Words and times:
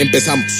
Empezamos. 0.00 0.50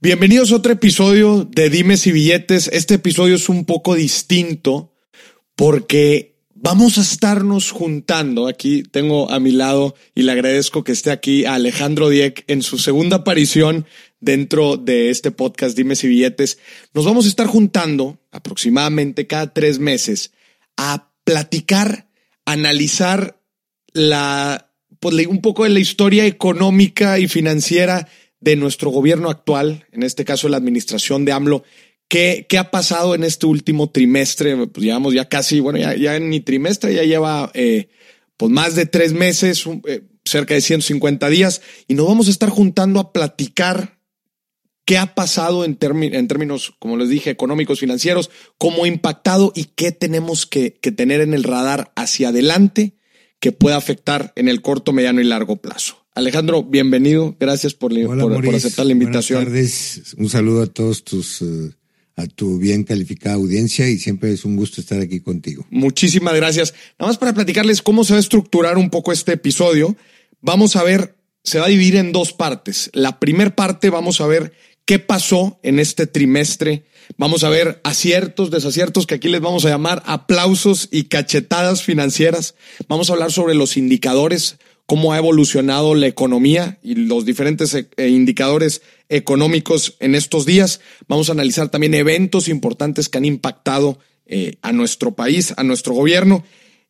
Bienvenidos 0.00 0.50
a 0.50 0.56
otro 0.56 0.72
episodio 0.72 1.44
de 1.44 1.68
Dimes 1.68 2.06
y 2.06 2.12
Billetes. 2.12 2.70
Este 2.72 2.94
episodio 2.94 3.34
es 3.34 3.50
un 3.50 3.66
poco 3.66 3.94
distinto 3.94 4.94
porque 5.54 6.40
vamos 6.54 6.96
a 6.96 7.02
estarnos 7.02 7.70
juntando. 7.70 8.48
Aquí 8.48 8.82
tengo 8.82 9.30
a 9.30 9.40
mi 9.40 9.50
lado 9.50 9.94
y 10.14 10.22
le 10.22 10.32
agradezco 10.32 10.84
que 10.84 10.92
esté 10.92 11.10
aquí 11.10 11.44
a 11.44 11.56
Alejandro 11.56 12.08
Dieck 12.08 12.44
en 12.46 12.62
su 12.62 12.78
segunda 12.78 13.16
aparición 13.18 13.84
dentro 14.20 14.78
de 14.78 15.10
este 15.10 15.30
podcast 15.30 15.76
Dimes 15.76 16.04
y 16.04 16.08
Billetes. 16.08 16.58
Nos 16.94 17.04
vamos 17.04 17.26
a 17.26 17.28
estar 17.28 17.46
juntando 17.46 18.22
aproximadamente 18.32 19.26
cada 19.26 19.52
tres 19.52 19.78
meses 19.78 20.32
a 20.78 21.12
platicar, 21.24 22.08
analizar 22.46 23.38
la, 23.92 24.67
pues, 25.00 25.26
un 25.26 25.40
poco 25.40 25.64
de 25.64 25.70
la 25.70 25.80
historia 25.80 26.26
económica 26.26 27.18
y 27.18 27.28
financiera 27.28 28.08
de 28.40 28.56
nuestro 28.56 28.90
gobierno 28.90 29.30
actual, 29.30 29.86
en 29.92 30.02
este 30.02 30.24
caso 30.24 30.48
la 30.48 30.56
administración 30.56 31.24
de 31.24 31.32
AMLO, 31.32 31.64
¿Qué, 32.08 32.46
¿Qué, 32.48 32.56
ha 32.56 32.70
pasado 32.70 33.14
en 33.14 33.22
este 33.22 33.44
último 33.44 33.90
trimestre? 33.90 34.56
Pues 34.68 34.82
llevamos 34.82 35.12
ya 35.12 35.28
casi, 35.28 35.60
bueno, 35.60 35.78
ya, 35.78 35.94
ya 35.94 36.16
en 36.16 36.30
mi 36.30 36.40
trimestre 36.40 36.94
ya 36.94 37.02
lleva 37.02 37.50
eh, 37.52 37.90
pues 38.38 38.50
más 38.50 38.74
de 38.74 38.86
tres 38.86 39.12
meses, 39.12 39.62
eh, 39.86 40.04
cerca 40.24 40.54
de 40.54 40.62
150 40.62 41.28
días, 41.28 41.60
y 41.86 41.92
nos 41.92 42.06
vamos 42.06 42.28
a 42.28 42.30
estar 42.30 42.48
juntando 42.48 42.98
a 42.98 43.12
platicar 43.12 43.98
qué 44.86 44.96
ha 44.96 45.14
pasado 45.14 45.66
en, 45.66 45.76
en 45.82 46.28
términos, 46.28 46.74
como 46.78 46.96
les 46.96 47.10
dije, 47.10 47.28
económicos, 47.28 47.80
financieros, 47.80 48.30
cómo 48.56 48.84
ha 48.84 48.88
impactado 48.88 49.52
y 49.54 49.64
qué 49.64 49.92
tenemos 49.92 50.46
que, 50.46 50.78
que 50.80 50.92
tener 50.92 51.20
en 51.20 51.34
el 51.34 51.44
radar 51.44 51.92
hacia 51.94 52.30
adelante 52.30 52.97
que 53.40 53.52
pueda 53.52 53.76
afectar 53.76 54.32
en 54.36 54.48
el 54.48 54.62
corto, 54.62 54.92
mediano 54.92 55.20
y 55.20 55.24
largo 55.24 55.56
plazo. 55.56 56.04
Alejandro, 56.14 56.64
bienvenido. 56.64 57.36
Gracias 57.38 57.74
por, 57.74 57.92
por, 57.92 58.54
aceptar 58.54 58.86
la 58.86 58.92
invitación. 58.92 59.44
Buenas 59.44 59.52
tardes. 59.52 60.14
Un 60.16 60.28
saludo 60.28 60.62
a 60.62 60.66
todos 60.66 61.04
tus 61.04 61.42
uh, 61.42 61.70
a 62.18 62.26
tu 62.26 62.58
bien 62.58 62.82
calificada 62.82 63.36
audiencia 63.36 63.88
y 63.88 63.96
siempre 63.96 64.32
es 64.32 64.44
un 64.44 64.56
gusto 64.56 64.80
estar 64.80 65.00
aquí 65.00 65.20
contigo. 65.20 65.64
Muchísimas 65.70 66.34
gracias. 66.34 66.74
Nada 66.98 67.10
más 67.10 67.18
para 67.18 67.32
platicarles 67.32 67.80
cómo 67.80 68.02
se 68.02 68.14
va 68.14 68.16
a 68.16 68.20
estructurar 68.20 68.76
un 68.76 68.90
poco 68.90 69.12
este 69.12 69.34
episodio. 69.34 69.96
Vamos 70.40 70.74
a 70.74 70.82
ver, 70.82 71.16
se 71.44 71.60
va 71.60 71.66
a 71.66 71.68
dividir 71.68 71.94
en 71.94 72.10
dos 72.10 72.32
partes. 72.32 72.90
La 72.92 73.20
primera 73.20 73.54
parte 73.54 73.88
vamos 73.88 74.20
a 74.20 74.26
ver 74.26 74.52
qué 74.84 74.98
pasó 74.98 75.60
en 75.62 75.78
este 75.78 76.08
trimestre. 76.08 76.86
Vamos 77.16 77.42
a 77.44 77.48
ver 77.48 77.80
aciertos, 77.84 78.50
desaciertos, 78.50 79.06
que 79.06 79.14
aquí 79.14 79.28
les 79.28 79.40
vamos 79.40 79.64
a 79.64 79.70
llamar 79.70 80.02
aplausos 80.06 80.88
y 80.90 81.04
cachetadas 81.04 81.82
financieras. 81.82 82.54
Vamos 82.86 83.08
a 83.08 83.14
hablar 83.14 83.32
sobre 83.32 83.54
los 83.54 83.76
indicadores, 83.76 84.58
cómo 84.86 85.12
ha 85.12 85.18
evolucionado 85.18 85.94
la 85.94 86.06
economía 86.06 86.78
y 86.82 86.94
los 86.94 87.24
diferentes 87.24 87.74
eh, 87.74 88.08
indicadores 88.08 88.82
económicos 89.08 89.96
en 90.00 90.14
estos 90.14 90.46
días. 90.46 90.80
Vamos 91.08 91.28
a 91.28 91.32
analizar 91.32 91.70
también 91.70 91.94
eventos 91.94 92.48
importantes 92.48 93.08
que 93.08 93.18
han 93.18 93.24
impactado 93.24 93.98
eh, 94.26 94.56
a 94.62 94.72
nuestro 94.72 95.14
país, 95.14 95.54
a 95.56 95.64
nuestro 95.64 95.94
gobierno. 95.94 96.44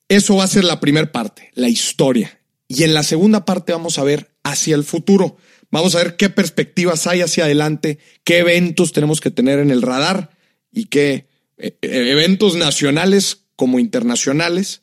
Eso 0.08 0.36
va 0.36 0.44
a 0.44 0.48
ser 0.48 0.64
la 0.64 0.80
primera 0.80 1.12
parte, 1.12 1.50
la 1.54 1.68
historia. 1.68 2.40
Y 2.66 2.82
en 2.82 2.94
la 2.94 3.02
segunda 3.02 3.44
parte 3.44 3.72
vamos 3.72 3.98
a 3.98 4.04
ver 4.04 4.30
hacia 4.42 4.74
el 4.74 4.84
futuro. 4.84 5.36
Vamos 5.70 5.94
a 5.94 5.98
ver 5.98 6.16
qué 6.16 6.30
perspectivas 6.30 7.06
hay 7.06 7.20
hacia 7.20 7.44
adelante, 7.44 7.98
qué 8.24 8.38
eventos 8.38 8.92
tenemos 8.92 9.20
que 9.20 9.30
tener 9.30 9.58
en 9.58 9.70
el 9.70 9.82
radar 9.82 10.30
y 10.72 10.86
qué 10.86 11.28
eh, 11.58 11.76
eventos 11.82 12.56
nacionales 12.56 13.44
como 13.56 13.78
internacionales 13.78 14.82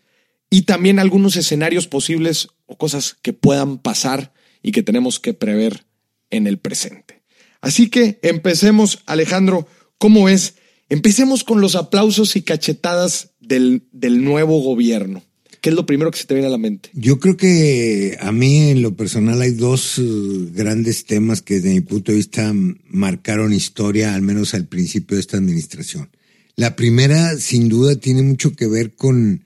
y 0.49 0.63
también 0.63 0.99
algunos 0.99 1.35
escenarios 1.37 1.87
posibles 1.87 2.49
o 2.65 2.77
cosas 2.77 3.17
que 3.21 3.33
puedan 3.33 3.79
pasar 3.79 4.33
y 4.61 4.71
que 4.71 4.83
tenemos 4.83 5.19
que 5.19 5.33
prever 5.33 5.85
en 6.29 6.47
el 6.47 6.57
presente. 6.57 7.23
Así 7.61 7.89
que 7.89 8.19
empecemos, 8.21 8.99
Alejandro, 9.05 9.67
¿cómo 9.97 10.29
es? 10.29 10.55
Empecemos 10.89 11.43
con 11.43 11.61
los 11.61 11.75
aplausos 11.75 12.35
y 12.35 12.43
cachetadas 12.43 13.31
del, 13.39 13.83
del 13.91 14.23
nuevo 14.23 14.61
gobierno. 14.61 15.23
¿Qué 15.65 15.71
es 15.71 15.75
lo 15.75 15.87
primero 15.87 16.11
que 16.11 16.19
se 16.19 16.25
te 16.25 16.35
viene 16.35 16.45
a 16.45 16.51
la 16.51 16.59
mente? 16.59 16.91
Yo 16.93 17.19
creo 17.19 17.37
que 17.37 18.19
a 18.21 18.31
mí 18.31 18.69
en 18.69 18.83
lo 18.83 18.95
personal 18.95 19.41
hay 19.41 19.49
dos 19.49 19.97
uh, 19.97 20.51
grandes 20.53 21.05
temas 21.05 21.41
que 21.41 21.55
desde 21.55 21.73
mi 21.73 21.81
punto 21.81 22.11
de 22.11 22.17
vista 22.17 22.53
marcaron 22.87 23.51
historia, 23.51 24.13
al 24.13 24.21
menos 24.21 24.53
al 24.53 24.67
principio 24.67 25.15
de 25.15 25.21
esta 25.21 25.37
administración. 25.37 26.11
La 26.55 26.75
primera, 26.75 27.35
sin 27.37 27.67
duda, 27.67 27.95
tiene 27.95 28.21
mucho 28.21 28.55
que 28.55 28.67
ver 28.67 28.93
con 28.93 29.43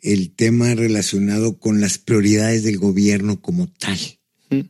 el 0.00 0.30
tema 0.30 0.74
relacionado 0.74 1.58
con 1.58 1.82
las 1.82 1.98
prioridades 1.98 2.62
del 2.62 2.78
gobierno 2.78 3.42
como 3.42 3.68
tal. 3.68 3.98
Mm. 4.48 4.60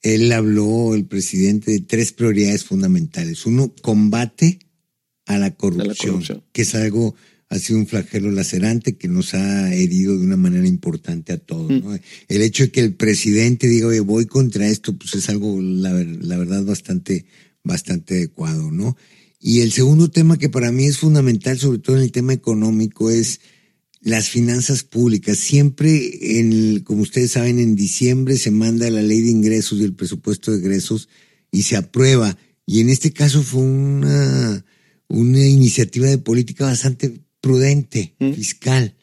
Él 0.00 0.32
habló, 0.32 0.94
el 0.94 1.04
presidente, 1.04 1.70
de 1.70 1.80
tres 1.80 2.12
prioridades 2.12 2.64
fundamentales. 2.64 3.44
Uno, 3.44 3.74
combate 3.82 4.58
a 5.26 5.36
la 5.36 5.54
corrupción, 5.54 6.22
que 6.52 6.62
es 6.62 6.74
algo, 6.74 7.14
ha 7.48 7.58
sido 7.58 7.78
un 7.78 7.86
flagelo 7.86 8.30
lacerante 8.30 8.96
que 8.96 9.08
nos 9.08 9.34
ha 9.34 9.74
herido 9.74 10.16
de 10.16 10.24
una 10.24 10.36
manera 10.36 10.66
importante 10.66 11.32
a 11.32 11.38
todos. 11.38 11.70
Mm. 11.70 11.96
El 12.28 12.42
hecho 12.42 12.64
de 12.64 12.70
que 12.70 12.80
el 12.80 12.94
presidente 12.94 13.68
diga, 13.68 13.88
Oye, 13.88 14.00
voy 14.00 14.26
contra 14.26 14.66
esto, 14.66 14.96
pues 14.96 15.14
es 15.14 15.28
algo, 15.28 15.60
la, 15.60 15.92
la 15.92 16.36
verdad, 16.36 16.64
bastante, 16.64 17.26
bastante 17.62 18.14
adecuado, 18.14 18.70
¿no? 18.70 18.96
Y 19.40 19.60
el 19.60 19.72
segundo 19.72 20.10
tema 20.10 20.38
que 20.38 20.48
para 20.48 20.72
mí 20.72 20.86
es 20.86 20.98
fundamental, 20.98 21.58
sobre 21.58 21.78
todo 21.78 21.96
en 21.96 22.02
el 22.02 22.12
tema 22.12 22.32
económico, 22.32 23.10
es 23.10 23.40
las 24.00 24.28
finanzas 24.28 24.84
públicas. 24.84 25.38
Siempre, 25.38 26.38
en, 26.38 26.80
como 26.80 27.02
ustedes 27.02 27.32
saben, 27.32 27.58
en 27.58 27.76
diciembre 27.76 28.38
se 28.38 28.50
manda 28.50 28.88
la 28.90 29.02
ley 29.02 29.20
de 29.20 29.30
ingresos 29.30 29.78
y 29.78 29.84
el 29.84 29.94
presupuesto 29.94 30.50
de 30.50 30.58
egresos 30.58 31.08
y 31.50 31.62
se 31.62 31.76
aprueba. 31.76 32.38
Y 32.66 32.80
en 32.80 32.88
este 32.88 33.12
caso 33.12 33.42
fue 33.42 33.62
una, 33.62 34.64
una 35.08 35.46
iniciativa 35.46 36.06
de 36.06 36.18
política 36.18 36.66
bastante 36.66 37.23
prudente, 37.44 38.14
mm. 38.18 38.32
fiscal. 38.32 38.94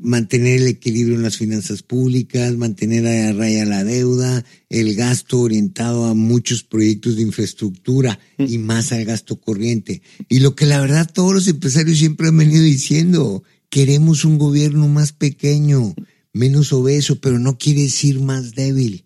Mantener 0.00 0.60
el 0.60 0.68
equilibrio 0.68 1.16
en 1.16 1.24
las 1.24 1.36
finanzas 1.36 1.82
públicas, 1.82 2.56
mantener 2.56 3.04
a 3.04 3.32
raya 3.32 3.64
la 3.64 3.82
deuda, 3.82 4.44
el 4.68 4.94
gasto 4.94 5.40
orientado 5.40 6.04
a 6.04 6.14
muchos 6.14 6.62
proyectos 6.62 7.16
de 7.16 7.22
infraestructura 7.22 8.20
mm. 8.38 8.44
y 8.44 8.58
más 8.58 8.92
al 8.92 9.04
gasto 9.04 9.40
corriente. 9.40 10.02
Y 10.28 10.38
lo 10.38 10.54
que 10.54 10.66
la 10.66 10.80
verdad 10.80 11.10
todos 11.12 11.34
los 11.34 11.48
empresarios 11.48 11.98
siempre 11.98 12.28
han 12.28 12.36
venido 12.36 12.62
diciendo, 12.62 13.42
Queremos 13.68 14.24
un 14.24 14.38
gobierno 14.38 14.86
más 14.86 15.10
pequeño, 15.10 15.96
menos 16.32 16.72
obeso, 16.72 17.20
pero 17.20 17.40
no 17.40 17.58
quiere 17.58 17.82
decir 17.82 18.20
más 18.20 18.54
débil. 18.54 19.04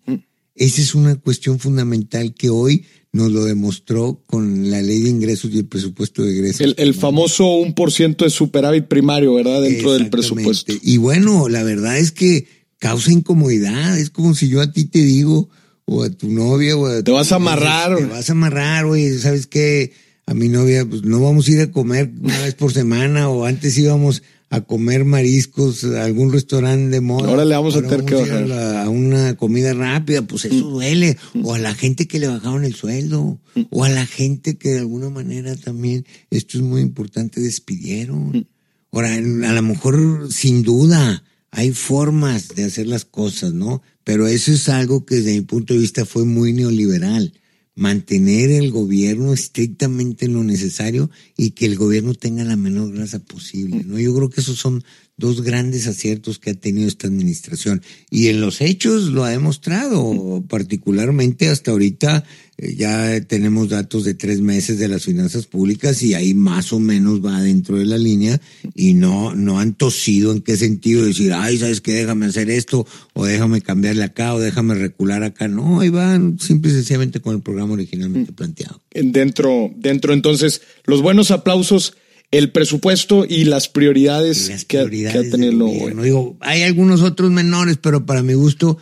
Esa 0.53 0.81
es 0.81 0.93
una 0.93 1.15
cuestión 1.15 1.57
fundamental 1.57 2.35
que 2.35 2.51
hoy 2.51 2.85
nos 3.13 3.31
lo 3.31 3.43
demostró 3.43 4.21
con 4.25 4.71
la 4.71 4.81
ley 4.81 5.01
de 5.01 5.09
ingresos 5.09 5.51
y 5.53 5.59
el 5.59 5.65
presupuesto 5.65 6.23
de 6.23 6.31
ingresos. 6.31 6.61
El, 6.61 6.75
el 6.77 6.93
famoso 6.93 7.43
1% 7.59 8.17
de 8.17 8.29
superávit 8.29 8.85
primario, 8.85 9.33
¿verdad? 9.33 9.61
Dentro 9.61 9.93
del 9.93 10.09
presupuesto. 10.09 10.73
Y 10.81 10.97
bueno, 10.97 11.49
la 11.49 11.63
verdad 11.63 11.97
es 11.97 12.11
que 12.11 12.47
causa 12.79 13.11
incomodidad. 13.11 13.97
Es 13.97 14.09
como 14.09 14.33
si 14.33 14.47
yo 14.47 14.61
a 14.61 14.71
ti 14.71 14.85
te 14.85 14.99
digo, 14.99 15.49
o 15.85 16.03
a 16.03 16.09
tu 16.09 16.29
novia, 16.29 16.77
o 16.77 16.87
a 16.87 17.03
Te 17.03 17.11
vas 17.11 17.31
a 17.31 17.35
amarrar. 17.35 17.97
Te 17.97 18.05
vas 18.05 18.29
a 18.29 18.33
amarrar, 18.33 18.85
oye, 18.85 19.17
¿sabes 19.19 19.45
qué? 19.45 19.91
A 20.25 20.33
mi 20.33 20.47
novia, 20.47 20.85
pues 20.85 21.03
no 21.03 21.19
vamos 21.19 21.47
a 21.47 21.51
ir 21.51 21.61
a 21.61 21.71
comer 21.71 22.11
una 22.21 22.39
vez 22.39 22.55
por 22.55 22.71
semana, 22.71 23.29
o 23.29 23.45
antes 23.45 23.77
íbamos 23.77 24.23
a 24.51 24.59
comer 24.59 25.05
mariscos 25.05 25.85
a 25.85 26.03
algún 26.03 26.31
restaurante 26.33 26.89
de 26.89 26.99
moda. 26.99 27.29
Ahora 27.29 27.45
le 27.45 27.55
vamos 27.55 27.77
a 27.77 27.81
tener 27.81 28.03
que 28.03 28.15
bajar. 28.15 28.51
A, 28.51 28.89
una 28.89 29.37
comida 29.37 29.73
rápida, 29.73 30.23
pues 30.23 30.43
eso 30.43 30.67
mm. 30.67 30.71
duele. 30.71 31.17
Mm. 31.33 31.45
O 31.45 31.53
a 31.53 31.57
la 31.57 31.73
gente 31.73 32.05
que 32.05 32.19
le 32.19 32.27
bajaron 32.27 32.65
el 32.65 32.75
sueldo. 32.75 33.39
Mm. 33.55 33.61
O 33.69 33.85
a 33.85 33.89
la 33.89 34.05
gente 34.05 34.57
que 34.57 34.71
de 34.71 34.79
alguna 34.79 35.09
manera 35.09 35.55
también, 35.55 36.05
esto 36.29 36.57
es 36.57 36.65
muy 36.65 36.81
importante, 36.81 37.39
despidieron. 37.39 38.45
Ahora, 38.91 39.15
a 39.15 39.19
lo 39.53 39.61
mejor, 39.61 40.27
sin 40.29 40.63
duda, 40.63 41.23
hay 41.51 41.71
formas 41.71 42.49
de 42.49 42.65
hacer 42.65 42.87
las 42.87 43.05
cosas, 43.05 43.53
¿no? 43.53 43.81
Pero 44.03 44.27
eso 44.27 44.51
es 44.51 44.67
algo 44.67 45.05
que 45.05 45.15
desde 45.15 45.33
mi 45.33 45.41
punto 45.41 45.73
de 45.73 45.79
vista 45.79 46.05
fue 46.05 46.25
muy 46.25 46.51
neoliberal 46.51 47.31
mantener 47.75 48.51
el 48.51 48.71
gobierno 48.71 49.33
estrictamente 49.33 50.25
en 50.25 50.33
lo 50.33 50.43
necesario 50.43 51.09
y 51.37 51.51
que 51.51 51.65
el 51.65 51.77
gobierno 51.77 52.13
tenga 52.13 52.43
la 52.43 52.55
menor 52.55 52.91
grasa 52.93 53.19
posible, 53.19 53.83
¿no? 53.85 53.97
Yo 53.97 54.13
creo 54.15 54.29
que 54.29 54.41
esos 54.41 54.59
son 54.59 54.83
dos 55.17 55.41
grandes 55.41 55.87
aciertos 55.87 56.39
que 56.39 56.49
ha 56.49 56.53
tenido 56.53 56.87
esta 56.87 57.07
administración. 57.07 57.81
Y 58.09 58.27
en 58.27 58.41
los 58.41 58.59
hechos 58.59 59.03
lo 59.03 59.23
ha 59.23 59.29
demostrado, 59.29 60.43
particularmente 60.49 61.47
hasta 61.47 61.71
ahorita 61.71 62.25
ya 62.61 63.19
tenemos 63.21 63.69
datos 63.69 64.03
de 64.03 64.13
tres 64.13 64.39
meses 64.39 64.77
de 64.77 64.87
las 64.87 65.03
finanzas 65.03 65.47
públicas 65.47 66.01
y 66.03 66.13
ahí 66.13 66.33
más 66.33 66.71
o 66.73 66.79
menos 66.79 67.25
va 67.25 67.41
dentro 67.41 67.77
de 67.77 67.85
la 67.85 67.97
línea 67.97 68.39
y 68.75 68.93
no, 68.93 69.33
no 69.33 69.59
han 69.59 69.73
tosido 69.73 70.31
en 70.31 70.41
qué 70.41 70.55
sentido 70.57 71.03
decir, 71.03 71.33
ay, 71.33 71.57
¿sabes 71.57 71.81
qué? 71.81 71.93
Déjame 71.93 72.27
hacer 72.27 72.49
esto 72.51 72.85
o 73.13 73.25
déjame 73.25 73.61
cambiarle 73.61 74.03
acá 74.03 74.35
o 74.35 74.39
déjame 74.39 74.75
recular 74.75 75.23
acá. 75.23 75.47
No, 75.47 75.79
ahí 75.79 75.89
van 75.89 76.39
simple 76.39 76.71
y 76.71 76.75
sencillamente 76.75 77.19
con 77.19 77.35
el 77.35 77.41
programa 77.41 77.73
originalmente 77.73 78.31
planteado. 78.31 78.79
Dentro, 78.93 79.71
dentro 79.75 80.13
entonces, 80.13 80.61
los 80.85 81.01
buenos 81.01 81.31
aplausos 81.31 81.95
el 82.31 82.51
presupuesto 82.51 83.25
y 83.27 83.43
las 83.43 83.67
prioridades, 83.67 84.65
que, 84.65 84.79
ha, 84.79 84.89
tenido 84.89 85.67
Digo, 86.01 86.37
hay 86.39 86.63
algunos 86.63 87.01
otros 87.01 87.29
menores, 87.29 87.77
pero 87.77 88.05
para 88.05 88.23
mi 88.23 88.33
gusto, 88.33 88.77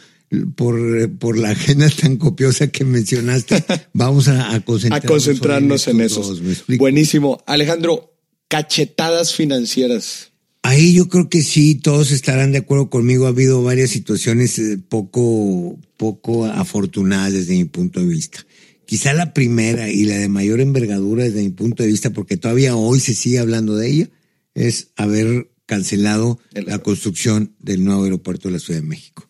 por, 0.55 1.09
por 1.17 1.37
la 1.37 1.51
agenda 1.51 1.89
tan 1.89 2.17
copiosa 2.17 2.67
que 2.67 2.85
mencionaste, 2.85 3.63
vamos 3.93 4.27
a, 4.27 4.59
concentrarnos, 4.61 5.05
a 5.05 5.07
concentrarnos 5.07 5.87
en, 5.87 6.01
eso. 6.01 6.35
Buenísimo. 6.77 7.43
Alejandro, 7.47 8.13
cachetadas 8.47 9.33
financieras. 9.33 10.31
Ahí 10.61 10.93
yo 10.93 11.07
creo 11.07 11.29
que 11.29 11.41
sí, 11.41 11.75
todos 11.75 12.11
estarán 12.11 12.51
de 12.51 12.59
acuerdo 12.59 12.89
conmigo. 12.89 13.25
Ha 13.25 13.29
habido 13.29 13.63
varias 13.63 13.89
situaciones 13.91 14.59
eh, 14.59 14.77
poco, 14.77 15.79
poco 15.97 16.45
afortunadas 16.45 17.33
desde 17.33 17.55
mi 17.55 17.65
punto 17.65 18.01
de 18.01 18.07
vista. 18.07 18.45
Quizá 18.85 19.13
la 19.13 19.33
primera 19.33 19.89
y 19.89 20.03
la 20.03 20.17
de 20.17 20.27
mayor 20.27 20.59
envergadura 20.59 21.23
desde 21.23 21.43
mi 21.43 21.49
punto 21.49 21.83
de 21.83 21.89
vista, 21.89 22.09
porque 22.09 22.37
todavía 22.37 22.75
hoy 22.75 22.99
se 22.99 23.13
sigue 23.13 23.39
hablando 23.39 23.75
de 23.75 23.87
ella, 23.87 24.09
es 24.55 24.89
haber 24.95 25.49
cancelado 25.65 26.39
la 26.51 26.79
construcción 26.79 27.53
del 27.59 27.83
nuevo 27.83 28.03
aeropuerto 28.03 28.47
de 28.47 28.53
la 28.53 28.59
Ciudad 28.59 28.81
de 28.81 28.87
México. 28.87 29.28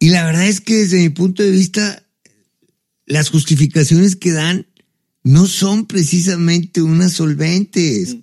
Y 0.00 0.08
la 0.08 0.24
verdad 0.24 0.48
es 0.48 0.60
que 0.60 0.74
desde 0.74 0.98
mi 0.98 1.10
punto 1.10 1.44
de 1.44 1.50
vista, 1.50 2.02
las 3.06 3.30
justificaciones 3.30 4.16
que 4.16 4.32
dan 4.32 4.66
no 5.22 5.46
son 5.46 5.86
precisamente 5.86 6.82
unas 6.82 7.12
solventes, 7.12 8.16
mm. 8.16 8.18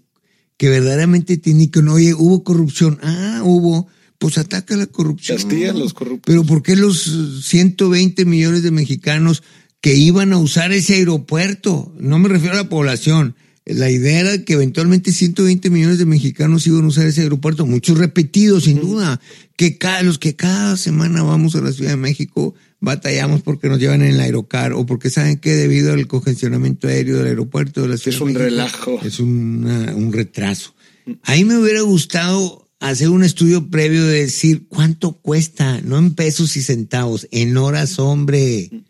que 0.58 0.70
verdaderamente 0.70 1.38
tienen 1.38 1.72
que, 1.72 1.82
no, 1.82 1.94
oye, 1.94 2.14
hubo 2.14 2.44
corrupción, 2.44 3.00
ah, 3.02 3.42
hubo, 3.46 3.88
pues 4.18 4.38
ataca 4.38 4.76
la 4.76 4.88
corrupción. 4.88 5.38
Castiga 5.38 5.72
los 5.72 5.94
corruptos. 5.94 6.24
Pero 6.26 6.44
¿por 6.44 6.64
qué 6.64 6.76
los 6.76 7.46
120 7.46 8.26
millones 8.26 8.64
de 8.64 8.72
mexicanos 8.72 9.44
que 9.82 9.96
iban 9.96 10.34
a 10.34 10.38
usar 10.38 10.72
ese 10.72 10.96
aeropuerto. 10.96 11.94
No 12.00 12.20
me 12.20 12.30
refiero 12.30 12.56
a 12.56 12.64
la 12.64 12.70
población. 12.70 13.36
La 13.70 13.90
idea 13.90 14.22
era 14.22 14.44
que 14.44 14.54
eventualmente 14.54 15.12
120 15.12 15.70
millones 15.70 15.98
de 15.98 16.06
mexicanos 16.06 16.66
iban 16.68 16.86
a 16.86 16.88
usar 16.88 17.06
ese 17.06 17.22
aeropuerto, 17.22 17.66
muchos 17.66 17.98
repetidos, 17.98 18.64
sin 18.64 18.80
duda, 18.80 19.20
que 19.56 19.78
cada, 19.78 20.04
los 20.04 20.20
que 20.20 20.36
cada 20.36 20.78
semana 20.78 21.22
vamos 21.24 21.56
a 21.56 21.62
la 21.62 21.72
Ciudad 21.72 21.92
de 21.92 21.98
México 21.98 22.56
batallamos 22.80 23.42
porque 23.42 23.70
nos 23.70 23.80
llevan 23.80 24.04
en 24.04 24.14
el 24.14 24.20
aerocar 24.20 24.74
o 24.74 24.86
porque 24.86 25.10
saben 25.10 25.38
que 25.40 25.54
debido 25.54 25.94
al 25.94 26.08
congestionamiento 26.08 26.88
aéreo 26.88 27.18
del 27.18 27.28
aeropuerto 27.28 27.82
de 27.82 27.88
la 27.90 27.98
Ciudad 27.98 28.16
es 28.16 28.22
un 28.22 28.36
relajo. 28.36 29.00
Es 29.04 29.20
un 29.20 30.12
retraso. 30.14 30.74
Ahí 31.24 31.44
me 31.44 31.58
hubiera 31.58 31.82
gustado 31.82 32.68
hacer 32.80 33.10
un 33.10 33.24
estudio 33.24 33.70
previo 33.70 34.06
de 34.06 34.22
decir 34.22 34.68
cuánto 34.68 35.14
cuesta, 35.14 35.82
no 35.82 35.98
en 35.98 36.14
pesos 36.14 36.56
y 36.58 36.62
centavos, 36.62 37.28
en 37.32 37.58
horas, 37.58 38.00
hombre. 38.00 38.60
Eh, 38.60 38.84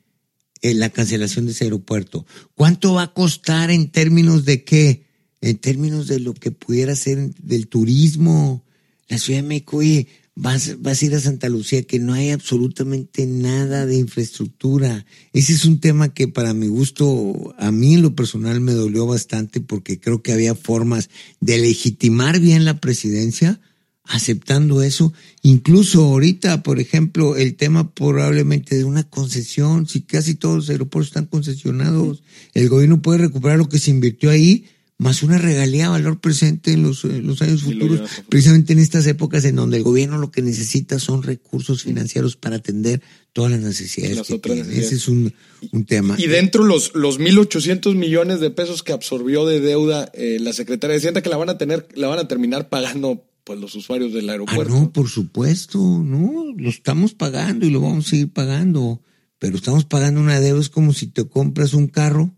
la 0.74 0.90
cancelación 0.90 1.46
de 1.46 1.52
ese 1.52 1.66
aeropuerto? 1.66 2.26
¿Cuánto 2.56 2.94
va 2.94 3.04
a 3.04 3.14
costar 3.14 3.72
en 3.72 3.90
términos 3.90 4.46
de 4.46 4.64
qué? 4.64 5.06
En 5.42 5.58
términos 5.58 6.08
de 6.08 6.20
lo 6.20 6.34
que 6.34 6.52
pudiera 6.52 6.96
ser 6.96 7.34
del 7.36 7.68
turismo. 7.68 8.64
La 9.08 9.18
Ciudad 9.18 9.42
de 9.42 9.48
México, 9.48 9.78
oye, 9.78 10.08
vas, 10.36 10.82
vas 10.82 11.02
a 11.02 11.06
ir 11.06 11.16
a 11.16 11.20
Santa 11.20 11.50
Lucía, 11.50 11.84
que 11.84 12.00
no 12.00 12.14
hay 12.14 12.32
absolutamente 12.32 13.26
nada 13.26 13.86
de 13.86 13.98
infraestructura. 13.98 15.06
Ese 15.34 15.54
es 15.54 15.66
un 15.66 15.80
tema 15.80 16.14
que 16.14 16.28
para 16.28 16.54
mi 16.54 16.68
gusto, 16.68 17.56
a 17.58 17.72
mí 17.72 17.96
en 17.96 18.02
lo 18.02 18.16
personal 18.16 18.62
me 18.62 18.74
dolió 18.74 19.06
bastante 19.08 19.62
porque 19.62 20.00
creo 20.00 20.22
que 20.22 20.34
había 20.34 20.56
formas 20.56 21.10
de 21.40 21.58
legitimar 21.58 22.40
bien 22.40 22.66
la 22.66 22.80
presidencia 22.80 23.60
aceptando 24.08 24.82
eso. 24.82 25.14
Incluso 25.42 26.04
ahorita, 26.04 26.64
por 26.64 26.80
ejemplo, 26.80 27.36
el 27.36 27.56
tema 27.56 27.94
probablemente 27.94 28.78
de 28.78 28.84
una 28.84 29.04
concesión, 29.04 29.88
si 29.88 30.02
casi 30.02 30.36
todos 30.36 30.56
los 30.56 30.70
aeropuertos 30.70 31.10
están 31.10 31.26
concesionados, 31.26 32.24
el 32.54 32.70
gobierno 32.70 33.02
puede 33.02 33.20
recuperar 33.20 33.58
lo 33.58 33.70
que 33.70 33.80
se 33.80 33.92
invirtió 33.92 34.30
ahí, 34.30 34.66
más 35.00 35.22
una 35.22 35.38
regalía 35.38 35.90
valor 35.90 36.20
presente 36.20 36.72
en 36.72 36.82
los, 36.82 37.04
los 37.04 37.42
años 37.44 37.62
futuros, 37.62 38.02
precisamente 38.30 38.74
en 38.74 38.80
estas 38.80 39.06
épocas 39.06 39.46
en 39.46 39.56
donde 39.56 39.78
el 39.78 39.84
gobierno 39.84 40.18
lo 40.18 40.32
que 40.32 40.42
necesita 40.42 40.98
son 40.98 41.22
recursos 41.22 41.84
financieros 41.84 42.36
para 42.36 42.56
atender 42.56 43.02
todas 43.32 43.52
las 43.52 43.60
necesidades. 43.60 44.28
Ese 44.72 44.96
es 44.96 45.08
un, 45.08 45.32
un, 45.72 45.86
tema. 45.86 46.16
Y 46.18 46.26
dentro 46.26 46.64
los, 46.64 46.96
los 46.96 47.20
1.800 47.20 47.94
millones 47.94 48.40
de 48.40 48.50
pesos 48.50 48.82
que 48.82 48.92
absorbió 48.92 49.46
de 49.46 49.60
deuda 49.60 50.10
eh, 50.16 50.40
la 50.42 50.52
Secretaría 50.54 50.94
de 50.94 50.98
Hacienda, 50.98 51.22
que 51.22 51.30
la 51.30 51.38
van 51.38 51.50
a 51.50 51.60
tener, 51.60 51.88
la 51.94 52.08
van 52.08 52.18
a 52.18 52.28
terminar 52.28 52.70
pagando 52.70 53.24
pues 53.48 53.60
los 53.62 53.74
usuarios 53.76 54.12
del 54.12 54.30
aeropuerto. 54.30 54.76
Ah, 54.76 54.80
no, 54.80 54.92
por 54.92 55.08
supuesto, 55.08 55.80
no, 55.80 56.54
lo 56.58 56.70
estamos 56.70 57.14
pagando 57.14 57.66
y 57.66 57.70
lo 57.70 57.80
vamos 57.80 58.08
a 58.08 58.10
seguir 58.10 58.34
pagando, 58.34 59.02
pero 59.40 59.56
estamos 59.56 59.86
pagando 59.86 60.20
una 60.20 60.42
deuda, 60.42 60.60
es 60.60 60.68
como 60.68 60.92
si 60.92 61.08
te 61.08 61.26
compras 61.26 61.74
un 61.74 61.88
carro 61.88 62.36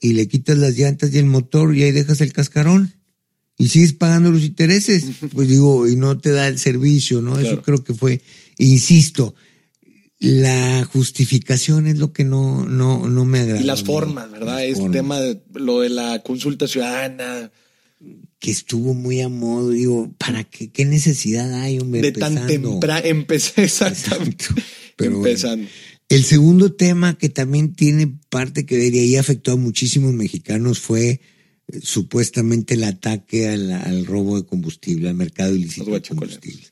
y 0.00 0.14
le 0.14 0.28
quitas 0.28 0.56
las 0.56 0.78
llantas 0.78 1.12
y 1.12 1.18
el 1.18 1.26
motor 1.26 1.76
y 1.76 1.82
ahí 1.82 1.92
dejas 1.92 2.22
el 2.22 2.32
cascarón 2.32 2.94
y 3.58 3.68
sigues 3.68 3.92
pagando 3.92 4.30
los 4.30 4.44
intereses, 4.44 5.04
pues 5.34 5.46
digo, 5.46 5.86
y 5.86 5.94
no 5.94 6.16
te 6.16 6.30
da 6.30 6.48
el 6.48 6.58
servicio, 6.58 7.20
¿no? 7.20 7.38
Eso 7.38 7.60
creo 7.60 7.84
que 7.84 7.92
fue, 7.92 8.22
insisto, 8.56 9.34
la 10.18 10.88
justificación 10.90 11.86
es 11.86 11.98
lo 11.98 12.14
que 12.14 12.24
no, 12.24 12.64
no, 12.64 13.10
no 13.10 13.24
me 13.26 13.40
agrada. 13.40 13.60
Y 13.60 13.64
las 13.64 13.82
formas, 13.82 14.30
¿verdad? 14.30 14.64
es 14.64 14.78
tema 14.90 15.20
de 15.20 15.42
lo 15.52 15.80
de 15.80 15.90
la 15.90 16.22
consulta 16.22 16.66
ciudadana, 16.66 17.50
que 18.38 18.50
estuvo 18.50 18.94
muy 18.94 19.20
a 19.20 19.28
modo, 19.28 19.70
digo, 19.70 20.12
¿para 20.18 20.44
qué? 20.44 20.70
¿Qué 20.70 20.84
necesidad 20.84 21.52
hay, 21.54 21.78
hombre? 21.78 22.02
De 22.02 22.12
tan 22.12 22.46
temprano, 22.46 23.06
empecé 23.06 23.64
exactamente. 23.64 24.46
Pero 24.96 25.16
empezando. 25.16 25.68
el 26.08 26.24
segundo 26.24 26.72
tema 26.72 27.16
que 27.16 27.28
también 27.28 27.74
tiene 27.74 28.12
parte 28.28 28.66
que 28.66 28.76
ver 28.76 28.94
y 28.94 29.16
afectó 29.16 29.52
a 29.52 29.56
muchísimos 29.56 30.12
mexicanos 30.12 30.78
fue 30.78 31.20
eh, 31.68 31.80
supuestamente 31.82 32.74
el 32.74 32.84
ataque 32.84 33.48
al, 33.48 34.06
robo 34.06 34.36
de 34.36 34.46
combustible, 34.46 35.08
al 35.08 35.14
mercado 35.14 35.54
ilícito 35.54 35.90
de 35.90 36.02
combustible. 36.02 36.66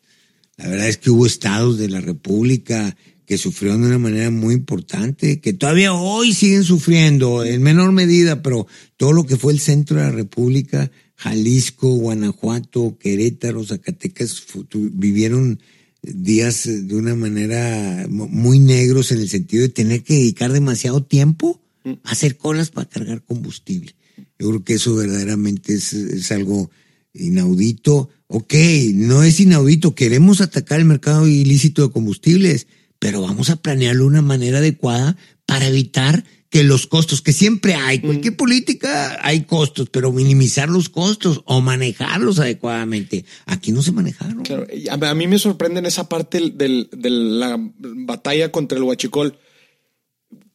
La 0.56 0.68
verdad 0.68 0.88
es 0.88 0.98
que 0.98 1.10
hubo 1.10 1.26
estados 1.26 1.78
de 1.78 1.88
la 1.88 2.00
República 2.00 2.96
que 3.26 3.38
sufrieron 3.38 3.82
de 3.82 3.88
una 3.88 3.98
manera 3.98 4.30
muy 4.30 4.54
importante, 4.54 5.40
que 5.40 5.52
todavía 5.52 5.92
hoy 5.92 6.34
siguen 6.34 6.64
sufriendo 6.64 7.44
en 7.44 7.62
menor 7.62 7.92
medida, 7.92 8.42
pero 8.42 8.66
todo 8.96 9.12
lo 9.12 9.24
que 9.24 9.36
fue 9.36 9.52
el 9.52 9.60
centro 9.60 9.96
de 9.96 10.04
la 10.04 10.10
República 10.10 10.90
Jalisco, 11.16 11.88
Guanajuato, 11.88 12.98
Querétaro, 12.98 13.64
Zacatecas 13.64 14.44
vivieron 14.72 15.60
días 16.02 16.64
de 16.64 16.94
una 16.94 17.14
manera 17.14 18.06
muy 18.08 18.58
negros 18.58 19.10
en 19.12 19.20
el 19.20 19.28
sentido 19.28 19.62
de 19.62 19.68
tener 19.70 20.02
que 20.02 20.14
dedicar 20.14 20.52
demasiado 20.52 21.02
tiempo 21.02 21.62
a 22.02 22.10
hacer 22.10 22.36
colas 22.36 22.70
para 22.70 22.88
cargar 22.88 23.22
combustible. 23.22 23.94
Yo 24.38 24.48
creo 24.48 24.64
que 24.64 24.74
eso 24.74 24.94
verdaderamente 24.94 25.74
es, 25.74 26.30
algo 26.32 26.70
inaudito. 27.12 28.10
Ok, 28.26 28.54
no 28.94 29.22
es 29.22 29.40
inaudito, 29.40 29.94
queremos 29.94 30.40
atacar 30.40 30.80
el 30.80 30.86
mercado 30.86 31.28
ilícito 31.28 31.82
de 31.82 31.92
combustibles, 31.92 32.66
pero 33.04 33.20
vamos 33.20 33.50
a 33.50 33.56
planearlo 33.56 34.04
de 34.04 34.08
una 34.08 34.22
manera 34.22 34.60
adecuada 34.60 35.14
para 35.44 35.66
evitar 35.66 36.24
que 36.48 36.64
los 36.64 36.86
costos, 36.86 37.20
que 37.20 37.34
siempre 37.34 37.74
hay, 37.74 37.98
cualquier 37.98 38.34
política 38.34 39.18
hay 39.20 39.42
costos, 39.42 39.90
pero 39.90 40.10
minimizar 40.10 40.70
los 40.70 40.88
costos 40.88 41.42
o 41.44 41.60
manejarlos 41.60 42.38
adecuadamente. 42.38 43.26
Aquí 43.44 43.72
no 43.72 43.82
se 43.82 43.92
manejaron. 43.92 44.42
Claro, 44.42 44.66
a 44.88 45.14
mí 45.14 45.26
me 45.26 45.38
sorprende 45.38 45.80
en 45.80 45.84
esa 45.84 46.08
parte 46.08 46.50
de 46.54 47.10
la 47.10 47.58
batalla 47.58 48.50
contra 48.50 48.78
el 48.78 48.84
huachicol. 48.84 49.38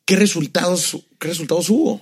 ¿Qué 0.04 0.16
resultados, 0.16 1.06
qué 1.20 1.28
resultados 1.28 1.70
hubo? 1.70 2.02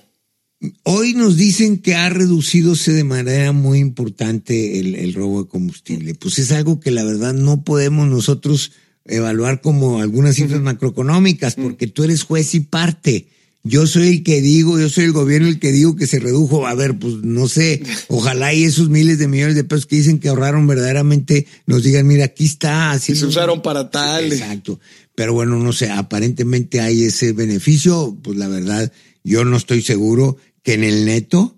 Hoy 0.82 1.12
nos 1.12 1.36
dicen 1.36 1.76
que 1.76 1.94
ha 1.94 2.08
reducidose 2.08 2.92
de 2.92 3.04
manera 3.04 3.52
muy 3.52 3.80
importante 3.80 4.80
el, 4.80 5.12
robo 5.12 5.42
de 5.42 5.48
combustible. 5.50 6.14
Pues 6.14 6.38
es 6.38 6.52
algo 6.52 6.80
que 6.80 6.90
la 6.90 7.04
verdad 7.04 7.34
no 7.34 7.64
podemos 7.64 8.08
nosotros 8.08 8.72
evaluar 9.08 9.60
como 9.60 10.00
algunas 10.00 10.36
cifras 10.36 10.60
macroeconómicas, 10.60 11.54
porque 11.56 11.86
tú 11.86 12.04
eres 12.04 12.22
juez 12.22 12.54
y 12.54 12.60
parte 12.60 13.26
yo 13.64 13.86
soy 13.86 14.08
el 14.08 14.22
que 14.22 14.40
digo, 14.40 14.78
yo 14.78 14.88
soy 14.88 15.04
el 15.04 15.12
gobierno 15.12 15.48
el 15.48 15.58
que 15.58 15.72
digo 15.72 15.96
que 15.96 16.06
se 16.06 16.20
redujo. 16.20 16.66
A 16.66 16.74
ver, 16.74 16.98
pues 16.98 17.14
no 17.22 17.48
sé, 17.48 17.82
ojalá 18.08 18.54
y 18.54 18.64
esos 18.64 18.88
miles 18.88 19.18
de 19.18 19.28
millones 19.28 19.56
de 19.56 19.64
pesos 19.64 19.86
que 19.86 19.96
dicen 19.96 20.18
que 20.18 20.28
ahorraron 20.28 20.66
verdaderamente 20.66 21.46
nos 21.66 21.82
digan, 21.82 22.06
mira, 22.06 22.26
aquí 22.26 22.46
está. 22.46 22.92
Así 22.92 23.14
se 23.14 23.26
usaron 23.26 23.62
para 23.62 23.90
tal. 23.90 24.32
Exacto. 24.32 24.80
Pero 25.14 25.34
bueno, 25.34 25.58
no 25.58 25.72
sé, 25.72 25.90
aparentemente 25.90 26.80
hay 26.80 27.04
ese 27.04 27.32
beneficio. 27.32 28.16
Pues 28.22 28.38
la 28.38 28.48
verdad, 28.48 28.92
yo 29.24 29.44
no 29.44 29.56
estoy 29.56 29.82
seguro 29.82 30.36
que 30.62 30.74
en 30.74 30.84
el 30.84 31.04
neto 31.04 31.57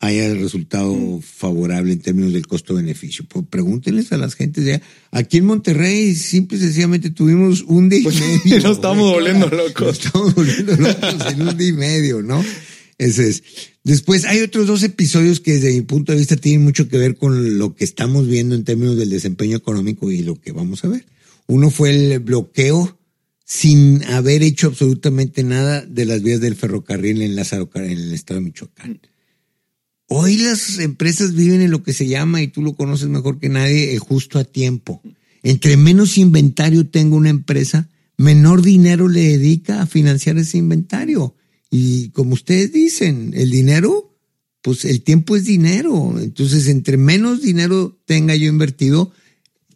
haya 0.00 0.32
resultado 0.34 0.94
mm. 0.94 1.20
favorable 1.22 1.92
en 1.92 2.00
términos 2.00 2.32
del 2.32 2.46
costo-beneficio. 2.46 3.24
Pues 3.28 3.46
pregúntenles 3.48 4.12
a 4.12 4.16
las 4.16 4.34
gentes 4.34 4.64
de 4.64 4.80
aquí 5.10 5.38
en 5.38 5.46
Monterrey, 5.46 6.14
simple 6.14 6.58
y 6.58 6.60
sencillamente 6.60 7.10
tuvimos 7.10 7.62
un 7.62 7.88
día 7.88 8.00
y 8.00 8.02
pues, 8.04 8.20
medio. 8.20 8.60
nos 8.62 8.76
estamos 8.76 9.12
volviendo 9.12 9.48
locos. 9.48 9.86
Nos 9.86 10.06
estamos 10.06 10.34
volviendo 10.34 10.76
locos 10.76 11.32
en 11.32 11.42
un 11.42 11.56
día 11.56 11.68
y 11.68 11.72
medio, 11.72 12.22
¿no? 12.22 12.44
Ese 12.98 13.28
es. 13.28 13.42
Después 13.84 14.24
hay 14.24 14.40
otros 14.40 14.66
dos 14.66 14.82
episodios 14.82 15.40
que 15.40 15.54
desde 15.54 15.72
mi 15.72 15.82
punto 15.82 16.12
de 16.12 16.18
vista 16.18 16.36
tienen 16.36 16.62
mucho 16.62 16.88
que 16.88 16.98
ver 16.98 17.16
con 17.16 17.58
lo 17.58 17.74
que 17.74 17.84
estamos 17.84 18.26
viendo 18.26 18.54
en 18.54 18.64
términos 18.64 18.98
del 18.98 19.10
desempeño 19.10 19.56
económico 19.56 20.10
y 20.10 20.22
lo 20.22 20.40
que 20.40 20.52
vamos 20.52 20.84
a 20.84 20.88
ver. 20.88 21.06
Uno 21.46 21.70
fue 21.70 21.90
el 21.90 22.18
bloqueo 22.18 22.98
sin 23.44 24.04
haber 24.04 24.42
hecho 24.42 24.66
absolutamente 24.66 25.42
nada 25.42 25.80
de 25.80 26.04
las 26.04 26.22
vías 26.22 26.40
del 26.40 26.54
ferrocarril 26.54 27.22
en 27.22 27.34
Lázaro 27.34 27.70
en 27.74 27.84
el 27.84 28.12
estado 28.12 28.40
de 28.40 28.46
Michoacán. 28.46 29.00
Hoy 30.08 30.38
las 30.38 30.78
empresas 30.78 31.34
viven 31.34 31.60
en 31.60 31.70
lo 31.70 31.82
que 31.82 31.92
se 31.92 32.06
llama, 32.06 32.40
y 32.40 32.48
tú 32.48 32.62
lo 32.62 32.74
conoces 32.74 33.08
mejor 33.08 33.38
que 33.38 33.50
nadie, 33.50 33.92
el 33.92 33.98
justo 33.98 34.38
a 34.38 34.44
tiempo. 34.44 35.02
Entre 35.42 35.76
menos 35.76 36.16
inventario 36.16 36.88
tenga 36.88 37.14
una 37.14 37.28
empresa, 37.28 37.88
menor 38.16 38.62
dinero 38.62 39.08
le 39.08 39.20
dedica 39.20 39.82
a 39.82 39.86
financiar 39.86 40.38
ese 40.38 40.56
inventario. 40.56 41.34
Y 41.70 42.08
como 42.10 42.32
ustedes 42.32 42.72
dicen, 42.72 43.32
el 43.34 43.50
dinero, 43.50 44.16
pues 44.62 44.86
el 44.86 45.02
tiempo 45.02 45.36
es 45.36 45.44
dinero. 45.44 46.14
Entonces, 46.18 46.68
entre 46.68 46.96
menos 46.96 47.42
dinero 47.42 47.98
tenga 48.06 48.34
yo 48.34 48.48
invertido, 48.48 49.12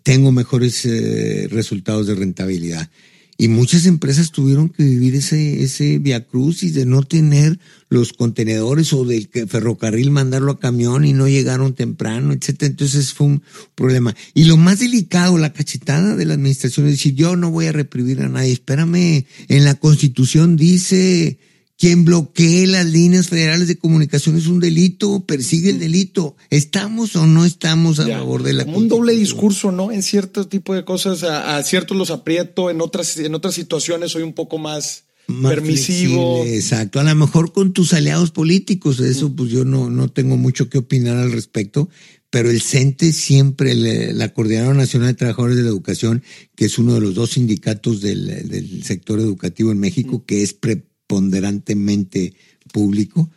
tengo 0.03 0.33
mejores 0.33 0.85
eh, 0.87 1.47
resultados 1.51 2.07
de 2.07 2.15
rentabilidad. 2.15 2.91
Y 3.39 3.49
muchas 3.49 3.87
empresas 3.87 4.31
tuvieron 4.31 4.69
que 4.69 4.85
vivir 4.85 5.15
ese, 5.15 5.63
ese 5.63 5.95
y 5.95 6.71
de 6.71 6.87
no 6.87 7.03
tener 7.03 7.59
los 7.89 8.13
contenedores 8.13 8.93
o 8.93 9.05
del 9.05 9.29
ferrocarril 9.49 10.11
mandarlo 10.11 10.53
a 10.53 10.61
camión 10.61 11.05
y 11.05 11.13
no 11.13 11.29
llegaron 11.29 11.75
temprano, 11.75 12.33
etcétera. 12.33 12.71
Entonces 12.71 13.13
fue 13.13 13.27
un 13.27 13.43
problema. 13.75 14.15
Y 14.35 14.45
lo 14.45 14.57
más 14.57 14.81
delicado, 14.81 15.39
la 15.39 15.53
cachetada 15.53 16.15
de 16.15 16.25
la 16.25 16.35
administración 16.35 16.87
es 16.87 16.93
decir, 16.93 17.15
yo 17.15 17.37
no 17.37 17.51
voy 17.51 17.67
a 17.67 17.73
reprimir 17.73 18.21
a 18.21 18.29
nadie. 18.29 18.53
Espérame, 18.53 19.27
en 19.49 19.65
la 19.65 19.75
constitución 19.75 20.57
dice 20.57 21.39
quien 21.83 22.05
bloquee 22.05 22.69
las 22.69 22.87
líneas 22.87 23.29
federales 23.29 23.67
de 23.67 23.77
comunicación 23.77 24.37
es 24.37 24.47
un 24.47 24.61
delito, 24.61 25.27
persigue 25.27 25.71
el 25.71 25.81
delito. 25.81 26.37
¿Estamos 26.49 27.17
o 27.17 27.27
no 27.27 27.45
estamos 27.45 27.99
a 27.99 28.07
favor 28.07 28.45
de 28.45 28.53
la 28.53 28.65
Como 28.65 28.79
un 28.79 28.87
doble 28.87 29.17
discurso, 29.17 29.73
¿no? 29.73 29.91
En 29.91 30.05
cierto 30.05 30.47
tipo 30.47 30.77
de 30.77 30.85
cosas, 30.85 31.25
a, 31.25 31.61
ciertos 31.65 31.97
los 31.97 32.13
aprieto, 32.13 32.71
en 32.71 32.81
otras, 32.81 33.17
en 33.17 33.35
otras 33.35 33.55
situaciones 33.55 34.13
soy 34.13 34.23
un 34.23 34.33
poco 34.33 34.59
más, 34.59 35.07
permisivo. 35.27 36.45
exacto. 36.45 37.01
A 37.01 37.03
lo 37.03 37.17
mejor 37.17 37.51
con 37.51 37.73
tus 37.73 37.93
aliados 37.95 38.31
políticos, 38.31 39.01
eso 39.01 39.35
pues 39.35 39.51
yo 39.51 39.65
no, 39.65 39.91
no 39.91 40.09
tengo 40.09 40.37
mucho 40.37 40.69
que 40.69 40.79
opinar 40.79 41.17
al 41.17 41.33
respecto, 41.33 41.89
pero 42.31 42.49
el 42.49 42.63
CENTE 42.63 43.13
siempre, 43.13 43.75
la 43.75 44.33
Coordinadora 44.33 44.77
Nacional 44.77 45.09
de 45.09 45.15
Trabajadores 45.15 45.57
de 45.57 45.65
la 45.65 45.71
Educación, 45.71 46.23
que 46.55 46.67
es 46.67 46.79
uno 46.79 46.95
de 46.95 47.01
los 47.01 47.17
dos 47.17 47.31
sindicatos 47.31 48.01
del, 48.01 48.49
del 48.49 48.85
sector 48.85 49.19
educativo 49.19 49.73
en 49.73 49.81
México, 49.81 50.25
que 50.25 50.45
es 50.45 50.53
pre, 50.53 50.85
ponderantemente 51.13 52.33
público, 52.73 53.29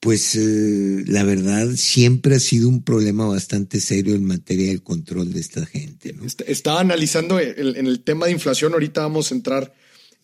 pues 0.00 0.34
eh, 0.36 1.04
la 1.06 1.22
verdad 1.22 1.68
siempre 1.76 2.36
ha 2.36 2.40
sido 2.40 2.66
un 2.66 2.82
problema 2.82 3.26
bastante 3.26 3.82
serio 3.82 4.14
en 4.14 4.24
materia 4.24 4.68
del 4.68 4.82
control 4.82 5.34
de 5.34 5.40
esta 5.40 5.66
gente. 5.66 6.14
Estaba 6.46 6.80
analizando 6.80 7.38
en 7.38 7.86
el 7.86 8.00
tema 8.00 8.24
de 8.24 8.32
inflación, 8.32 8.72
ahorita 8.72 9.02
vamos 9.02 9.30
a 9.30 9.34
entrar, 9.34 9.74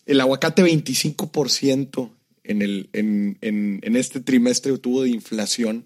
el 0.07 0.19
aguacate 0.19 0.63
25% 0.63 2.09
en, 2.43 2.61
el, 2.63 2.89
en, 2.93 3.37
en, 3.41 3.79
en 3.83 3.95
este 3.95 4.19
trimestre 4.19 4.75
tuvo 4.79 5.03
de 5.03 5.09
inflación. 5.09 5.85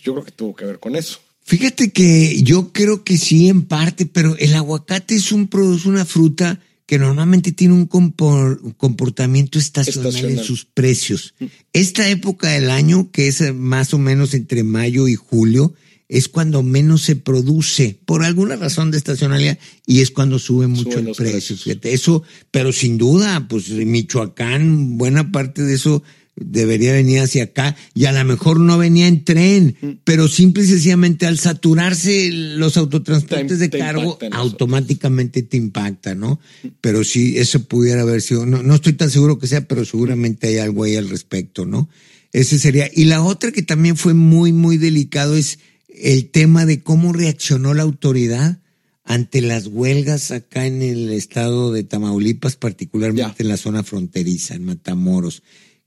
Yo 0.00 0.12
creo 0.12 0.24
que 0.24 0.30
tuvo 0.30 0.54
que 0.54 0.66
ver 0.66 0.78
con 0.78 0.94
eso. 0.94 1.18
Fíjate 1.42 1.90
que 1.90 2.44
yo 2.44 2.72
creo 2.72 3.02
que 3.02 3.18
sí, 3.18 3.48
en 3.48 3.62
parte, 3.62 4.06
pero 4.06 4.36
el 4.36 4.54
aguacate 4.54 5.16
es 5.16 5.32
un 5.32 5.50
es 5.74 5.84
una 5.84 6.04
fruta 6.04 6.60
que 6.88 6.98
normalmente 6.98 7.52
tiene 7.52 7.74
un 7.74 7.84
comportamiento 7.86 9.58
estacional, 9.58 10.24
en 10.24 10.38
sus 10.38 10.64
precios. 10.64 11.34
Mm. 11.38 11.44
Esta 11.74 12.08
época 12.08 12.48
del 12.48 12.70
año, 12.70 13.10
que 13.12 13.28
es 13.28 13.54
más 13.54 13.92
o 13.92 13.98
menos 13.98 14.32
entre 14.32 14.64
mayo 14.64 15.06
y 15.06 15.14
julio, 15.14 15.74
es 16.08 16.28
cuando 16.28 16.62
menos 16.62 17.02
se 17.02 17.14
produce 17.14 18.00
por 18.06 18.24
alguna 18.24 18.56
razón 18.56 18.90
de 18.90 18.96
estacionalidad 18.96 19.58
y 19.84 20.00
es 20.00 20.10
cuando 20.10 20.38
sube 20.38 20.66
mucho 20.66 20.98
el 20.98 21.12
precio. 21.14 21.56
Eso, 21.82 22.22
pero 22.50 22.72
sin 22.72 22.96
duda, 22.96 23.46
pues 23.48 23.68
Michoacán, 23.68 24.96
buena 24.96 25.30
parte 25.30 25.64
de 25.64 25.74
eso 25.74 26.02
debería 26.40 26.92
venir 26.92 27.20
hacia 27.20 27.44
acá 27.44 27.76
y 27.94 28.04
a 28.04 28.12
lo 28.12 28.24
mejor 28.24 28.60
no 28.60 28.78
venía 28.78 29.06
en 29.06 29.24
tren, 29.24 29.76
mm. 29.80 29.88
pero 30.04 30.28
simple 30.28 30.64
y 30.64 30.66
sencillamente 30.66 31.26
al 31.26 31.38
saturarse 31.38 32.30
los 32.32 32.76
autotransportes 32.76 33.58
de 33.58 33.70
cargo, 33.70 34.18
automáticamente 34.32 35.42
te 35.42 35.56
impacta, 35.56 36.14
¿no? 36.14 36.40
Pero 36.80 37.04
sí, 37.04 37.38
eso 37.38 37.64
pudiera 37.64 38.02
haber 38.02 38.22
sido, 38.22 38.46
no, 38.46 38.62
no 38.62 38.74
estoy 38.74 38.94
tan 38.94 39.10
seguro 39.10 39.38
que 39.38 39.46
sea, 39.46 39.66
pero 39.66 39.84
seguramente 39.84 40.48
hay 40.48 40.58
algo 40.58 40.84
ahí 40.84 40.96
al 40.96 41.08
respecto, 41.08 41.66
¿no? 41.66 41.88
Ese 42.32 42.58
sería. 42.58 42.90
Y 42.92 43.06
la 43.06 43.22
otra 43.22 43.52
que 43.52 43.62
también 43.62 43.96
fue 43.96 44.14
muy, 44.14 44.52
muy 44.52 44.76
delicado 44.76 45.36
es 45.36 45.58
el 45.88 46.30
tema 46.30 46.66
de 46.66 46.82
cómo 46.82 47.12
reaccionó 47.12 47.74
la 47.74 47.82
autoridad 47.82 48.58
ante 49.04 49.40
las 49.40 49.66
huelgas 49.66 50.30
acá 50.30 50.66
en 50.66 50.82
el 50.82 51.10
estado 51.10 51.72
de 51.72 51.82
Tamaulipas, 51.82 52.56
particularmente 52.56 53.42
en 53.42 53.48
la 53.48 53.56
zona 53.56 53.82
fronteriza, 53.82 54.54
en 54.54 54.66
Matamoros. 54.66 55.42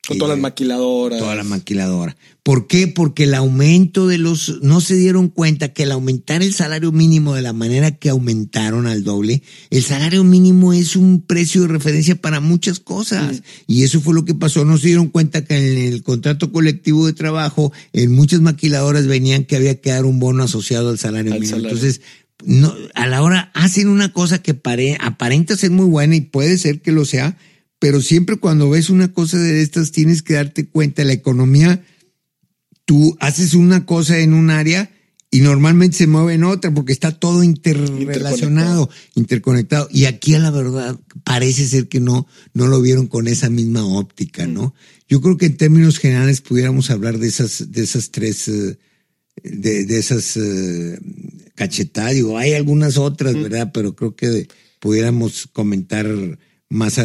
Con 0.07 0.17
todas 0.17 0.35
las 0.35 0.41
maquiladoras. 0.41 1.19
Toda 1.19 1.35
la 1.35 1.43
maquiladora. 1.43 2.17
¿Por 2.41 2.65
qué? 2.65 2.87
Porque 2.87 3.25
el 3.25 3.35
aumento 3.35 4.07
de 4.07 4.17
los, 4.17 4.59
no 4.63 4.81
se 4.81 4.95
dieron 4.95 5.29
cuenta 5.29 5.73
que 5.73 5.83
al 5.83 5.91
aumentar 5.91 6.41
el 6.41 6.55
salario 6.55 6.91
mínimo 6.91 7.35
de 7.35 7.43
la 7.43 7.53
manera 7.53 7.91
que 7.91 8.09
aumentaron 8.09 8.87
al 8.87 9.03
doble, 9.03 9.43
el 9.69 9.83
salario 9.83 10.23
mínimo 10.23 10.73
es 10.73 10.95
un 10.95 11.21
precio 11.21 11.61
de 11.61 11.67
referencia 11.67 12.15
para 12.15 12.39
muchas 12.39 12.79
cosas. 12.79 13.43
Y 13.67 13.83
eso 13.83 14.01
fue 14.01 14.15
lo 14.15 14.25
que 14.25 14.33
pasó. 14.33 14.65
No 14.65 14.79
se 14.79 14.87
dieron 14.87 15.09
cuenta 15.09 15.45
que 15.45 15.55
en 15.55 15.93
el 15.93 16.01
contrato 16.01 16.51
colectivo 16.51 17.05
de 17.05 17.13
trabajo, 17.13 17.71
en 17.93 18.11
muchas 18.11 18.41
maquiladoras 18.41 19.05
venían 19.05 19.45
que 19.45 19.55
había 19.55 19.79
que 19.79 19.91
dar 19.91 20.05
un 20.05 20.19
bono 20.19 20.41
asociado 20.41 20.89
al 20.89 20.97
salario 20.97 21.33
mínimo. 21.35 21.57
Entonces, 21.57 22.01
no, 22.43 22.73
a 22.95 23.05
la 23.05 23.21
hora 23.21 23.51
hacen 23.53 23.87
una 23.87 24.11
cosa 24.11 24.41
que 24.41 24.59
aparenta 24.99 25.55
ser 25.55 25.69
muy 25.69 25.85
buena 25.85 26.15
y 26.15 26.21
puede 26.21 26.57
ser 26.57 26.81
que 26.81 26.91
lo 26.91 27.05
sea, 27.05 27.37
pero 27.81 27.99
siempre 27.99 28.35
cuando 28.37 28.69
ves 28.69 28.91
una 28.91 29.11
cosa 29.11 29.39
de 29.39 29.63
estas 29.63 29.91
tienes 29.91 30.21
que 30.21 30.35
darte 30.35 30.69
cuenta, 30.69 31.03
la 31.03 31.13
economía, 31.13 31.83
tú 32.85 33.17
haces 33.19 33.55
una 33.55 33.87
cosa 33.87 34.19
en 34.19 34.35
un 34.35 34.51
área 34.51 34.91
y 35.31 35.39
normalmente 35.39 35.97
se 35.97 36.05
mueve 36.05 36.35
en 36.35 36.43
otra 36.43 36.71
porque 36.71 36.93
está 36.93 37.17
todo 37.17 37.41
interrelacionado, 37.41 38.87
interconectado. 39.15 39.87
Y 39.91 40.05
aquí 40.05 40.35
a 40.35 40.39
la 40.39 40.51
verdad 40.51 40.99
parece 41.23 41.65
ser 41.65 41.87
que 41.87 41.99
no, 41.99 42.27
no 42.53 42.67
lo 42.67 42.83
vieron 42.83 43.07
con 43.07 43.27
esa 43.27 43.49
misma 43.49 43.83
óptica, 43.83 44.45
¿no? 44.45 44.75
Yo 45.09 45.19
creo 45.19 45.37
que 45.37 45.47
en 45.47 45.57
términos 45.57 45.97
generales 45.97 46.41
pudiéramos 46.41 46.91
hablar 46.91 47.17
de 47.17 47.29
esas, 47.29 47.71
de 47.71 47.81
esas 47.81 48.11
tres, 48.11 48.47
eh, 48.47 48.77
de, 49.41 49.85
de 49.85 49.97
esas 49.97 50.37
eh, 50.37 50.99
cachetadas. 51.55 52.13
Digo, 52.13 52.37
hay 52.37 52.53
algunas 52.53 52.97
otras, 52.97 53.33
¿verdad? 53.33 53.71
Pero 53.73 53.95
creo 53.95 54.15
que 54.15 54.47
pudiéramos 54.79 55.47
comentar 55.51 56.05
más, 56.71 57.01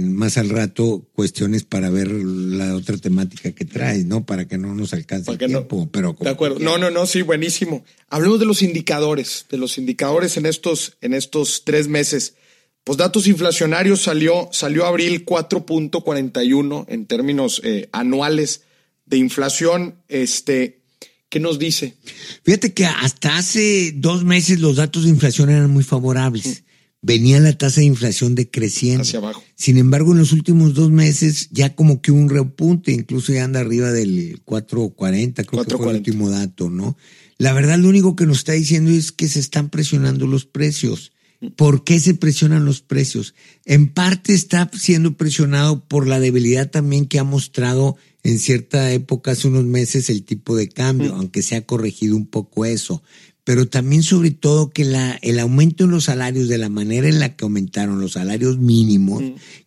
más 0.00 0.36
al 0.36 0.48
rato 0.48 1.06
cuestiones 1.12 1.62
para 1.62 1.90
ver 1.90 2.10
la 2.10 2.74
otra 2.74 2.98
temática 2.98 3.52
que 3.52 3.64
traes, 3.64 4.04
¿no? 4.04 4.26
Para 4.26 4.48
que 4.48 4.58
no 4.58 4.74
nos 4.74 4.92
alcance 4.92 5.30
el 5.30 5.38
tiempo. 5.38 5.88
pero 5.92 6.16
de 6.18 6.28
acuerdo. 6.28 6.58
No, 6.58 6.76
no, 6.76 6.90
no, 6.90 7.06
sí, 7.06 7.22
buenísimo. 7.22 7.84
Hablemos 8.10 8.40
de 8.40 8.46
los 8.46 8.62
indicadores, 8.62 9.46
de 9.48 9.58
los 9.58 9.78
indicadores 9.78 10.36
en 10.36 10.46
estos, 10.46 10.96
en 11.00 11.14
estos 11.14 11.62
tres 11.64 11.86
meses. 11.86 12.34
Pues 12.82 12.98
datos 12.98 13.28
inflacionarios 13.28 14.02
salió, 14.02 14.48
salió 14.50 14.86
abril 14.86 15.24
4.41 15.24 16.86
en 16.88 17.06
términos 17.06 17.60
eh, 17.62 17.88
anuales 17.92 18.62
de 19.04 19.18
inflación. 19.18 20.02
Este, 20.08 20.80
¿qué 21.28 21.38
nos 21.38 21.60
dice? 21.60 21.94
Fíjate 22.42 22.74
que 22.74 22.86
hasta 22.86 23.38
hace 23.38 23.92
dos 23.94 24.24
meses 24.24 24.58
los 24.58 24.76
datos 24.76 25.04
de 25.04 25.10
inflación 25.10 25.50
eran 25.50 25.70
muy 25.70 25.84
favorables 25.84 26.64
venía 27.02 27.40
la 27.40 27.56
tasa 27.56 27.80
de 27.80 27.86
inflación 27.86 28.34
decreciendo. 28.34 29.02
Hacia 29.02 29.18
abajo. 29.18 29.42
Sin 29.54 29.78
embargo, 29.78 30.12
en 30.12 30.18
los 30.18 30.32
últimos 30.32 30.74
dos 30.74 30.90
meses 30.90 31.48
ya 31.50 31.74
como 31.74 32.00
que 32.00 32.12
un 32.12 32.28
repunte, 32.28 32.92
incluso 32.92 33.32
ya 33.32 33.44
anda 33.44 33.60
arriba 33.60 33.92
del 33.92 34.42
4.40, 34.44 35.46
creo 35.46 35.64
que 35.64 35.76
fue 35.76 35.90
el 35.90 35.96
último 35.98 36.30
dato, 36.30 36.70
¿no? 36.70 36.96
La 37.38 37.52
verdad, 37.52 37.78
lo 37.78 37.88
único 37.88 38.16
que 38.16 38.26
nos 38.26 38.38
está 38.38 38.52
diciendo 38.52 38.90
es 38.90 39.12
que 39.12 39.28
se 39.28 39.40
están 39.40 39.68
presionando 39.68 40.26
los 40.26 40.46
precios. 40.46 41.12
¿Por 41.54 41.84
qué 41.84 42.00
se 42.00 42.14
presionan 42.14 42.64
los 42.64 42.80
precios? 42.80 43.34
En 43.66 43.88
parte 43.88 44.32
está 44.32 44.70
siendo 44.72 45.18
presionado 45.18 45.84
por 45.86 46.06
la 46.06 46.18
debilidad 46.18 46.70
también 46.70 47.04
que 47.04 47.18
ha 47.18 47.24
mostrado 47.24 47.96
en 48.22 48.38
cierta 48.38 48.90
época, 48.90 49.32
hace 49.32 49.46
unos 49.46 49.64
meses, 49.64 50.10
el 50.10 50.24
tipo 50.24 50.56
de 50.56 50.68
cambio, 50.68 51.14
aunque 51.14 51.42
se 51.42 51.54
ha 51.54 51.64
corregido 51.64 52.16
un 52.16 52.26
poco 52.26 52.64
eso 52.64 53.02
pero 53.46 53.68
también 53.68 54.02
sobre 54.02 54.32
todo 54.32 54.70
que 54.70 54.84
la, 54.84 55.20
el 55.22 55.38
aumento 55.38 55.84
en 55.84 55.92
los 55.92 56.06
salarios, 56.06 56.48
de 56.48 56.58
la 56.58 56.68
manera 56.68 57.08
en 57.08 57.20
la 57.20 57.36
que 57.36 57.44
aumentaron 57.44 58.00
los 58.00 58.14
salarios 58.14 58.58
mínimos, 58.58 59.22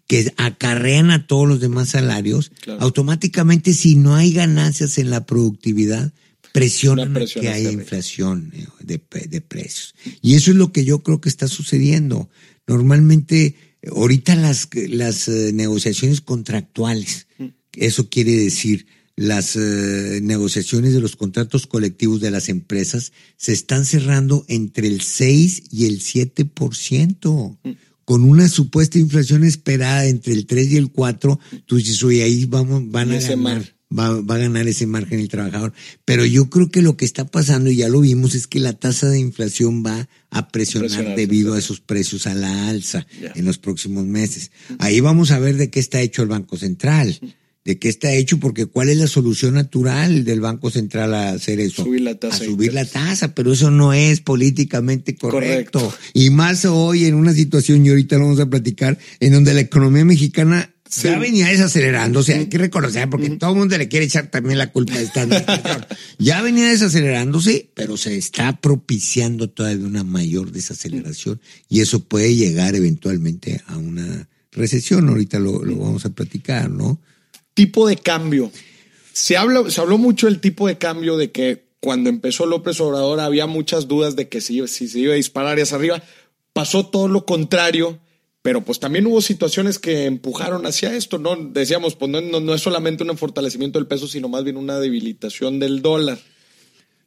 que 0.06 0.34
acarrean 0.36 1.12
a 1.12 1.28
todos 1.28 1.48
los 1.48 1.62
demás 1.62 1.88
salarios, 1.88 2.52
automáticamente 2.80 3.74
si 3.74 3.96
no 3.96 4.18
hay 4.18 4.34
ganancias 4.34 4.98
en 4.98 5.10
la 5.10 5.26
productividad, 5.26 6.12
presionan 6.52 7.14
que 7.14 7.48
haya 7.48 7.72
inflación 7.72 8.52
eh, 8.54 8.68
de, 8.82 9.02
de, 9.30 9.40
precios. 9.40 9.96
Y 10.22 10.36
eso 10.36 10.52
es 10.52 10.58
lo 10.58 10.74
que 10.74 10.84
yo 10.84 11.02
creo 11.02 11.22
que 11.22 11.30
está 11.30 11.48
sucediendo. 11.48 12.30
Normalmente, 12.68 13.56
ahorita 13.90 14.36
las, 14.36 14.68
las 14.90 15.30
eh, 15.30 15.52
negociaciones 15.54 16.20
contractuales, 16.20 17.28
eso 17.72 18.10
quiere 18.10 18.34
decir, 18.34 18.88
las 19.20 19.58
eh, 19.58 20.22
negociaciones 20.24 20.94
de 20.94 21.02
los 21.02 21.18
contratos 21.18 21.68
colectivos 21.68 22.22
de 22.22 22.32
las 22.32 22.48
empresas 22.48 23.12
se 23.36 23.52
están 23.52 23.84
cerrando 23.84 24.46
entre 24.48 24.88
el 24.88 25.02
6 25.02 25.64
y 25.72 25.88
el 25.88 26.00
7%. 26.00 27.58
Mm. 27.62 27.70
Con 28.06 28.24
una 28.24 28.48
supuesta 28.48 28.98
inflación 28.98 29.44
esperada 29.44 30.06
entre 30.06 30.32
el 30.32 30.46
3 30.46 30.72
y 30.72 30.78
el 30.78 30.94
4, 30.94 31.38
tú 31.66 31.76
dices, 31.76 32.02
oye, 32.02 32.24
ahí 32.24 32.46
vamos, 32.46 32.90
van 32.90 33.12
a 33.12 33.20
ganar. 33.20 33.76
Va, 33.92 34.22
va, 34.22 34.36
a 34.36 34.38
ganar 34.38 34.70
ese 34.70 34.88
margen 34.88 35.20
el 35.20 35.28
trabajador. 35.28 35.74
Pero 36.06 36.26
yo 36.26 36.50
creo 36.50 36.72
que 36.72 36.82
lo 36.82 36.96
que 36.96 37.04
está 37.04 37.26
pasando, 37.26 37.70
y 37.70 37.76
ya 37.76 37.90
lo 37.90 38.00
vimos, 38.00 38.36
es 38.36 38.48
que 38.48 38.62
la 38.62 38.72
tasa 38.72 39.10
de 39.10 39.20
inflación 39.20 39.84
va 39.86 40.08
a 40.30 40.48
presionar 40.48 41.18
debido 41.18 41.56
a 41.56 41.60
esos 41.60 41.82
precios 41.82 42.26
a 42.26 42.36
la 42.36 42.70
alza 42.70 43.06
en 43.36 43.44
los 43.44 43.58
próximos 43.58 44.06
meses. 44.06 44.52
Mm. 44.70 44.74
Ahí 44.80 45.02
vamos 45.02 45.32
a 45.32 45.40
ver 45.40 45.58
de 45.58 45.70
qué 45.70 45.82
está 45.82 46.00
hecho 46.00 46.22
el 46.22 46.30
Banco 46.30 46.56
Central. 46.56 47.20
Mm 47.70 47.70
de 47.70 47.78
qué 47.78 47.88
está 47.88 48.12
hecho, 48.12 48.40
porque 48.40 48.66
cuál 48.66 48.90
es 48.90 48.98
la 48.98 49.06
solución 49.06 49.54
natural 49.54 50.26
del 50.26 50.42
Banco 50.42 50.72
Central 50.72 51.14
a 51.14 51.30
hacer 51.34 51.60
eso. 51.60 51.84
Subir 51.84 52.02
la 52.02 52.16
tasa. 52.16 52.44
A 52.44 52.48
subir 52.48 52.74
la 52.74 52.84
tasa, 52.84 53.36
pero 53.36 53.54
eso 53.54 53.70
no 53.70 53.94
es 53.94 54.22
políticamente 54.22 55.16
correcto. 55.16 55.94
Y 56.16 56.32
más 56.32 56.66
hoy 56.66 57.06
en 57.06 57.14
una 57.14 57.32
situación, 57.32 57.86
y 57.86 57.90
ahorita 57.90 58.18
lo 58.18 58.24
vamos 58.24 58.40
a 58.40 58.50
platicar, 58.50 58.98
en 59.20 59.34
donde 59.34 59.54
la 59.54 59.62
economía 59.62 60.04
mexicana 60.04 60.74
ya 60.90 61.20
venía 61.20 61.50
desacelerándose, 61.50 62.34
hay 62.34 62.48
que 62.48 62.58
reconocer, 62.58 63.08
porque 63.08 63.30
todo 63.30 63.52
el 63.52 63.58
mundo 63.58 63.78
le 63.78 63.88
quiere 63.88 64.08
echar 64.08 64.32
también 64.32 64.58
la 64.58 64.72
culpa 64.72 64.98
de 64.98 65.04
esta 65.04 65.28
Ya 66.18 66.42
venía 66.42 66.70
desacelerándose, 66.70 67.70
pero 67.76 67.98
se 67.98 68.18
está 68.18 68.60
propiciando 68.60 69.52
todavía 69.52 69.86
una 69.86 70.04
mayor 70.04 70.52
desaceleración 70.52 71.40
y 71.70 71.82
eso 71.82 72.04
puede 72.04 72.36
llegar 72.36 72.76
eventualmente 72.76 73.62
a 73.68 73.78
una 73.78 74.28
recesión. 74.52 75.08
Ahorita 75.08 75.38
lo, 75.38 75.64
lo 75.64 75.78
vamos 75.78 76.06
a 76.06 76.10
platicar, 76.10 76.72
¿no? 76.72 77.00
Tipo 77.60 77.90
de 77.90 77.98
cambio. 77.98 78.54
Se, 79.12 79.36
habla, 79.36 79.70
se 79.70 79.82
habló 79.82 79.98
mucho 79.98 80.28
del 80.28 80.40
tipo 80.40 80.66
de 80.66 80.78
cambio 80.78 81.18
de 81.18 81.30
que 81.32 81.66
cuando 81.82 82.10
empezó 82.10 82.46
López 82.46 82.80
Obrador 82.80 83.20
había 83.20 83.48
muchas 83.48 83.90
dudas 83.90 84.16
de 84.16 84.30
que 84.30 84.40
si, 84.40 84.66
si 84.70 84.88
se 84.88 85.00
iba 85.00 85.12
a 85.12 85.18
disparar 85.18 85.60
hacia 85.60 85.76
arriba. 85.76 86.02
Pasó 86.54 86.86
todo 86.86 87.10
lo 87.10 87.26
contrario, 87.26 88.00
pero 88.42 88.64
pues 88.64 88.80
también 88.80 89.08
hubo 89.08 89.20
situaciones 89.20 89.78
que 89.78 90.06
empujaron 90.06 90.66
hacia 90.66 90.96
esto, 90.96 91.18
¿no? 91.18 91.36
Decíamos, 91.36 91.96
pues 91.96 92.10
no, 92.10 92.22
no 92.22 92.54
es 92.54 92.62
solamente 92.62 93.04
un 93.04 93.18
fortalecimiento 93.18 93.78
del 93.78 93.90
peso, 93.90 94.08
sino 94.08 94.30
más 94.30 94.46
bien 94.46 94.56
una 94.56 94.80
debilitación 94.80 95.60
del 95.60 95.82
dólar. 95.82 96.18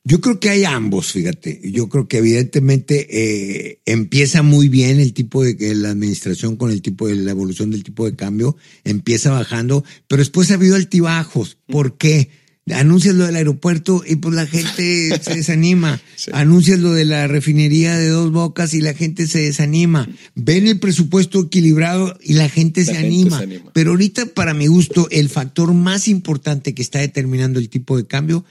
Yo 0.05 0.21
creo 0.21 0.41
que 0.41 0.51
hay 0.51 0.65
ambos, 0.65 1.13
fíjate. 1.13 1.61
Yo 1.63 1.89
creo 1.89 2.09
que 2.09 2.19
evidentemente 2.19 3.07
eh, 3.11 3.81
empieza 3.87 4.43
muy 4.43 4.69
bien 4.69 4.99
el 4.99 5.13
tipo 5.13 5.45
de 5.45 5.57
que 5.57 5.75
la 5.77 5.91
administración 5.91 6.57
con 6.57 6.73
el 6.73 6.83
tipo 6.83 7.07
de 7.07 7.15
la 7.15 7.31
evolución 7.31 7.71
del 7.71 7.85
tipo 7.85 8.05
de 8.05 8.17
cambio 8.17 8.57
empieza 8.83 9.31
bajando, 9.31 9.85
pero 10.09 10.21
después 10.21 10.51
ha 10.51 10.55
habido 10.55 10.75
altibajos. 10.75 11.59
¿Por 11.67 11.99
qué? 11.99 12.31
Anuncias 12.71 13.15
lo 13.15 13.27
del 13.27 13.37
aeropuerto 13.37 14.03
y 14.07 14.17
pues 14.17 14.35
la 14.35 14.47
gente 14.47 15.11
se 15.23 15.37
desanima. 15.37 16.01
Anuncias 16.33 16.81
lo 16.81 16.93
de 16.93 17.05
la 17.05 17.29
refinería 17.29 17.97
de 17.97 18.09
dos 18.09 18.33
bocas 18.33 18.75
y 18.75 18.81
la 18.81 18.95
gente 18.95 19.29
se 19.29 19.41
desanima. 19.41 20.09
Ven 20.35 20.67
el 20.67 20.81
presupuesto 20.81 21.43
equilibrado 21.43 22.19
y 22.21 22.35
la 22.35 22.49
gente, 22.49 22.85
se, 22.85 22.97
anima. 22.97 23.39
se 23.39 23.45
anima. 23.45 23.71
Pero 23.73 23.93
ahorita, 23.93 24.27
para 24.27 24.53
mi 24.53 24.67
gusto, 24.67 25.07
el 25.13 25.29
factor 25.29 25.75
más 25.75 26.09
importante 26.09 26.75
que 26.75 26.83
está 26.83 26.99
determinando 26.99 27.61
el 27.61 27.69
tipo 27.69 27.97
de 27.97 28.07
cambio 28.07 28.45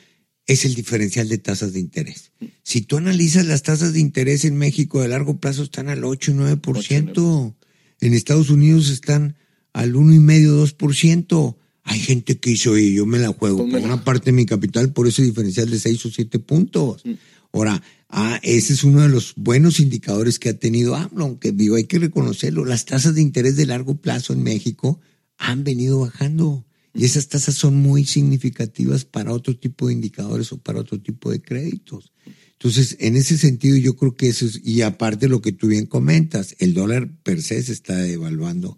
es 0.47 0.65
el 0.65 0.75
diferencial 0.75 1.29
de 1.29 1.37
tasas 1.37 1.73
de 1.73 1.79
interés. 1.79 2.31
Si 2.63 2.81
tú 2.81 2.97
analizas 2.97 3.45
las 3.45 3.63
tasas 3.63 3.93
de 3.93 3.99
interés 3.99 4.45
en 4.45 4.57
México 4.57 5.01
de 5.01 5.07
largo 5.07 5.39
plazo 5.39 5.63
están 5.63 5.89
al 5.89 6.03
8 6.03 6.31
y 6.31 6.33
9%. 6.35 7.55
En 8.01 8.13
Estados 8.15 8.49
Unidos 8.49 8.89
están 8.89 9.35
al 9.73 9.93
1,5, 9.93 10.75
2%. 10.77 11.55
Hay 11.83 11.99
gente 11.99 12.37
que 12.39 12.51
dice, 12.51 12.69
oye, 12.69 12.93
yo 12.93 13.05
me 13.05 13.19
la 13.19 13.29
juego 13.29 13.69
con 13.69 13.83
una 13.83 14.03
parte 14.03 14.25
de 14.25 14.31
mi 14.33 14.45
capital 14.45 14.91
por 14.91 15.07
ese 15.07 15.23
diferencial 15.23 15.69
de 15.69 15.79
6 15.79 16.05
o 16.05 16.11
7 16.11 16.39
puntos. 16.39 17.05
Mm. 17.05 17.13
Ahora, 17.53 17.81
ah, 18.09 18.39
ese 18.43 18.73
es 18.73 18.83
uno 18.83 19.01
de 19.01 19.09
los 19.09 19.33
buenos 19.35 19.79
indicadores 19.79 20.39
que 20.39 20.49
ha 20.49 20.57
tenido 20.57 20.95
AMLO, 20.95 21.25
aunque 21.25 21.51
digo, 21.51 21.75
hay 21.75 21.85
que 21.85 21.99
reconocerlo. 21.99 22.65
Las 22.65 22.85
tasas 22.85 23.15
de 23.15 23.21
interés 23.21 23.55
de 23.55 23.65
largo 23.65 23.95
plazo 23.95 24.33
en 24.33 24.43
México 24.43 24.99
han 25.37 25.63
venido 25.63 25.99
bajando. 25.99 26.65
Y 26.93 27.05
esas 27.05 27.27
tasas 27.27 27.55
son 27.55 27.75
muy 27.75 28.05
significativas 28.05 29.05
para 29.05 29.31
otro 29.31 29.57
tipo 29.57 29.87
de 29.87 29.93
indicadores 29.93 30.51
o 30.51 30.57
para 30.57 30.79
otro 30.79 30.99
tipo 30.99 31.31
de 31.31 31.41
créditos. 31.41 32.11
Entonces, 32.53 32.97
en 32.99 33.15
ese 33.15 33.37
sentido, 33.37 33.77
yo 33.77 33.95
creo 33.95 34.15
que 34.15 34.29
eso 34.29 34.45
es, 34.45 34.61
y 34.63 34.81
aparte 34.81 35.27
lo 35.27 35.41
que 35.41 35.51
tú 35.51 35.67
bien 35.67 35.87
comentas, 35.87 36.55
el 36.59 36.73
dólar 36.73 37.09
per 37.23 37.41
se 37.41 37.63
se 37.63 37.73
está 37.73 37.95
devaluando 37.95 38.77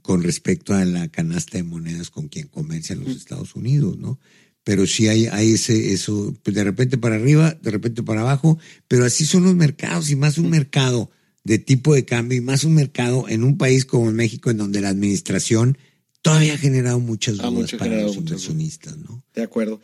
con 0.00 0.22
respecto 0.22 0.72
a 0.72 0.84
la 0.86 1.08
canasta 1.08 1.58
de 1.58 1.64
monedas 1.64 2.08
con 2.08 2.28
quien 2.28 2.46
comercian 2.46 3.00
los 3.00 3.14
Estados 3.14 3.54
Unidos, 3.54 3.98
¿no? 3.98 4.18
Pero 4.64 4.86
sí 4.86 5.08
hay, 5.08 5.26
hay 5.26 5.52
ese, 5.52 5.92
eso, 5.92 6.34
pues, 6.42 6.56
de 6.56 6.64
repente 6.64 6.96
para 6.96 7.16
arriba, 7.16 7.58
de 7.60 7.70
repente 7.70 8.02
para 8.02 8.22
abajo, 8.22 8.58
pero 8.86 9.04
así 9.04 9.26
son 9.26 9.44
los 9.44 9.54
mercados 9.54 10.10
y 10.10 10.16
más 10.16 10.38
un 10.38 10.48
mercado 10.48 11.10
de 11.44 11.58
tipo 11.58 11.94
de 11.94 12.06
cambio 12.06 12.38
y 12.38 12.40
más 12.40 12.64
un 12.64 12.74
mercado 12.74 13.28
en 13.28 13.44
un 13.44 13.58
país 13.58 13.84
como 13.84 14.10
México 14.12 14.50
en 14.50 14.56
donde 14.56 14.80
la 14.80 14.88
administración 14.88 15.76
todavía 16.22 16.54
ha 16.54 16.58
generado 16.58 17.00
muchas 17.00 17.38
dudas 17.38 17.72
para 17.72 18.02
los 18.02 18.16
inversionistas, 18.16 18.96
¿no? 18.98 19.24
De 19.34 19.42
acuerdo. 19.42 19.80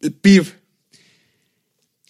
El 0.00 0.12
PIB. 0.12 0.44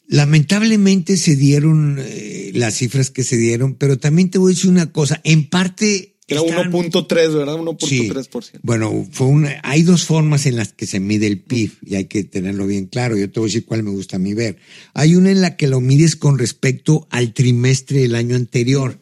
Lamentablemente 0.08 1.16
se 1.16 1.36
dieron 1.36 1.98
eh, 1.98 2.50
las 2.54 2.74
cifras 2.74 3.10
que 3.10 3.24
se 3.24 3.36
dieron, 3.36 3.74
pero 3.74 3.98
también 3.98 4.30
te 4.30 4.38
voy 4.38 4.52
a 4.52 4.54
decir 4.54 4.70
una 4.70 4.92
cosa, 4.92 5.20
en 5.24 5.48
parte... 5.48 6.16
Era 6.28 6.40
1.3, 6.40 7.08
¿verdad? 7.34 7.56
1.3%. 7.56 8.42
Sí. 8.42 8.58
Bueno, 8.62 9.06
fue 9.10 9.26
una, 9.26 9.60
hay 9.64 9.82
dos 9.82 10.04
formas 10.04 10.46
en 10.46 10.56
las 10.56 10.72
que 10.72 10.86
se 10.86 11.00
mide 11.00 11.26
el 11.26 11.40
PIB 11.40 11.72
y 11.82 11.96
hay 11.96 12.04
que 12.06 12.24
tenerlo 12.24 12.66
bien 12.66 12.86
claro. 12.86 13.18
Yo 13.18 13.30
te 13.30 13.40
voy 13.40 13.48
a 13.48 13.50
decir 13.50 13.66
cuál 13.66 13.82
me 13.82 13.90
gusta 13.90 14.16
a 14.16 14.18
mí 14.18 14.32
ver. 14.32 14.56
Hay 14.94 15.14
una 15.14 15.30
en 15.30 15.42
la 15.42 15.56
que 15.56 15.66
lo 15.66 15.80
mides 15.80 16.16
con 16.16 16.38
respecto 16.38 17.06
al 17.10 17.34
trimestre 17.34 18.00
del 18.00 18.14
año 18.14 18.36
anterior, 18.36 18.98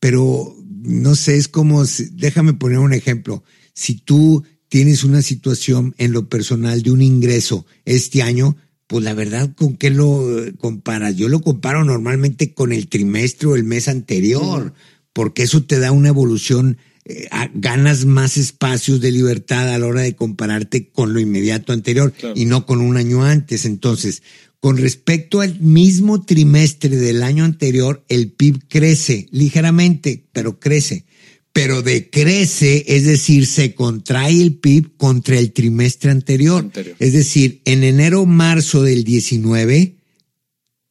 pero 0.00 0.56
no 0.82 1.14
sé, 1.14 1.36
es 1.36 1.46
como, 1.46 1.84
déjame 2.12 2.54
poner 2.54 2.78
un 2.78 2.94
ejemplo 2.94 3.44
si 3.74 3.96
tú 3.96 4.44
tienes 4.68 5.04
una 5.04 5.22
situación 5.22 5.94
en 5.98 6.12
lo 6.12 6.28
personal 6.28 6.82
de 6.82 6.90
un 6.90 7.02
ingreso 7.02 7.66
este 7.84 8.22
año, 8.22 8.56
pues 8.86 9.04
la 9.04 9.14
verdad, 9.14 9.54
¿con 9.54 9.76
qué 9.76 9.90
lo 9.90 10.26
comparas? 10.58 11.16
Yo 11.16 11.28
lo 11.28 11.40
comparo 11.40 11.84
normalmente 11.84 12.54
con 12.54 12.72
el 12.72 12.88
trimestre 12.88 13.48
o 13.48 13.56
el 13.56 13.64
mes 13.64 13.88
anterior, 13.88 14.72
porque 15.12 15.42
eso 15.42 15.62
te 15.62 15.78
da 15.78 15.92
una 15.92 16.08
evolución, 16.08 16.78
eh, 17.04 17.28
ganas 17.54 18.04
más 18.04 18.36
espacios 18.36 19.00
de 19.00 19.12
libertad 19.12 19.68
a 19.68 19.78
la 19.78 19.86
hora 19.86 20.02
de 20.02 20.16
compararte 20.16 20.88
con 20.90 21.14
lo 21.14 21.20
inmediato 21.20 21.72
anterior 21.72 22.12
y 22.34 22.44
no 22.44 22.66
con 22.66 22.80
un 22.80 22.96
año 22.96 23.24
antes. 23.24 23.64
Entonces, 23.64 24.22
con 24.60 24.76
respecto 24.76 25.40
al 25.40 25.58
mismo 25.60 26.22
trimestre 26.22 26.96
del 26.96 27.22
año 27.22 27.44
anterior, 27.44 28.04
el 28.08 28.30
PIB 28.30 28.68
crece 28.68 29.26
ligeramente, 29.32 30.24
pero 30.32 30.60
crece 30.60 31.04
pero 31.52 31.82
decrece, 31.82 32.84
es 32.88 33.04
decir, 33.04 33.46
se 33.46 33.74
contrae 33.74 34.40
el 34.40 34.54
PIB 34.54 34.96
contra 34.96 35.38
el 35.38 35.52
trimestre 35.52 36.10
anterior. 36.10 36.70
Es 36.98 37.12
decir, 37.12 37.60
en 37.64 37.84
enero-marzo 37.84 38.82
del 38.82 39.04
19 39.04 39.96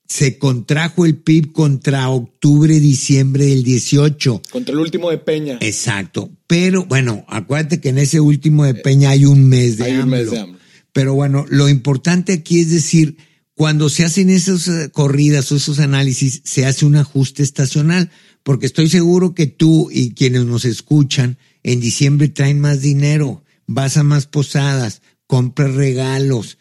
se 0.08 0.38
contrajo 0.38 1.06
el 1.06 1.17
PIB 1.17 1.54
contra 1.54 2.10
octubre-diciembre 2.10 3.45
del 3.45 3.63
18. 3.63 4.41
Contra 4.52 4.74
el 4.74 4.80
último 4.80 5.10
de 5.10 5.17
Peña. 5.17 5.58
Exacto. 5.62 6.30
Pero 6.47 6.86
bueno, 6.86 7.26
acuérdate 7.28 7.80
que 7.80 7.89
en 7.89 7.97
ese 7.97 8.19
último 8.19 8.65
de 8.65 8.76
Peña 8.76 9.12
hay 9.12 9.26
un 9.26 9.47
mes 9.47 9.78
de, 9.78 9.86
hay 9.86 9.97
Un 9.97 10.10
mes 10.10 10.30
de 10.30 10.39
AMLO. 10.39 10.60
Pero 10.91 11.13
bueno, 11.13 11.45
lo 11.50 11.69
importante 11.69 12.34
aquí 12.34 12.60
es 12.60 12.69
decir, 12.69 13.15
cuando 13.56 13.89
se 13.89 14.04
hacen 14.04 14.30
esas 14.30 14.89
corridas 14.89 15.52
o 15.52 15.56
esos 15.56 15.80
análisis, 15.80 16.41
se 16.43 16.65
hace 16.65 16.86
un 16.86 16.97
ajuste 16.97 17.41
estacional 17.41 18.12
porque 18.43 18.65
estoy 18.65 18.89
seguro 18.89 19.34
que 19.34 19.47
tú 19.47 19.89
y 19.91 20.13
quienes 20.13 20.45
nos 20.45 20.65
escuchan 20.65 21.38
en 21.63 21.80
diciembre 21.80 22.27
traen 22.27 22.60
más 22.60 22.82
dinero, 22.82 23.43
vas 23.67 23.97
a 23.97 24.04
más 24.04 24.25
posadas, 24.25 25.01
compras 25.27 25.75
regalos, 25.75 26.58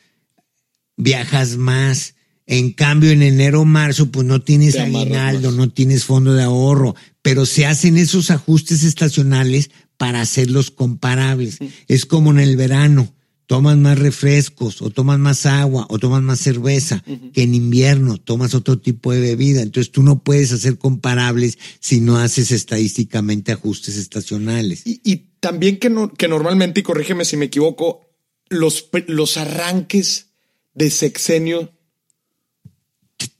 viajas 0.96 1.56
más. 1.56 2.14
En 2.46 2.72
cambio, 2.72 3.10
en 3.12 3.22
enero, 3.22 3.64
marzo, 3.64 4.10
pues 4.10 4.26
no 4.26 4.42
tienes 4.42 4.76
aguinaldo, 4.76 5.52
no 5.52 5.70
tienes 5.70 6.04
fondo 6.04 6.34
de 6.34 6.42
ahorro, 6.42 6.96
pero 7.22 7.46
se 7.46 7.64
hacen 7.64 7.96
esos 7.96 8.30
ajustes 8.30 8.82
estacionales 8.82 9.70
para 9.96 10.20
hacerlos 10.20 10.70
comparables. 10.70 11.58
Es 11.86 12.06
como 12.06 12.32
en 12.32 12.40
el 12.40 12.56
verano 12.56 13.14
tomas 13.50 13.76
más 13.76 13.98
refrescos 13.98 14.80
o 14.80 14.90
tomas 14.90 15.18
más 15.18 15.44
agua 15.44 15.84
o 15.88 15.98
tomas 15.98 16.22
más 16.22 16.38
cerveza 16.38 17.02
que 17.34 17.42
en 17.42 17.56
invierno 17.56 18.16
tomas 18.16 18.54
otro 18.54 18.78
tipo 18.78 19.10
de 19.10 19.20
bebida. 19.20 19.60
Entonces 19.60 19.90
tú 19.90 20.04
no 20.04 20.22
puedes 20.22 20.52
hacer 20.52 20.78
comparables 20.78 21.58
si 21.80 22.00
no 22.00 22.18
haces 22.18 22.52
estadísticamente 22.52 23.50
ajustes 23.50 23.96
estacionales. 23.96 24.82
Y, 24.84 25.16
también 25.40 25.80
que, 25.80 25.90
no, 25.90 26.14
que 26.14 26.28
normalmente, 26.28 26.78
y 26.78 26.82
corrígeme 26.84 27.24
si 27.24 27.36
me 27.36 27.46
equivoco, 27.46 28.06
los, 28.50 28.88
los 29.08 29.36
arranques 29.36 30.28
de 30.74 30.88
sexenio 30.88 31.72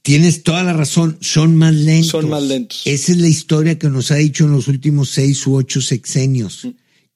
Tienes 0.01 0.43
toda 0.43 0.63
la 0.63 0.73
razón, 0.73 1.17
son 1.21 1.55
más 1.55 1.73
lentos. 1.73 2.11
Son 2.11 2.29
más 2.29 2.43
lentos. 2.43 2.81
Esa 2.85 3.13
es 3.13 3.17
la 3.17 3.27
historia 3.27 3.79
que 3.79 3.89
nos 3.89 4.11
ha 4.11 4.15
dicho 4.15 4.43
en 4.43 4.51
los 4.51 4.67
últimos 4.67 5.09
seis 5.09 5.47
u 5.47 5.55
ocho 5.55 5.79
sexenios. 5.81 6.67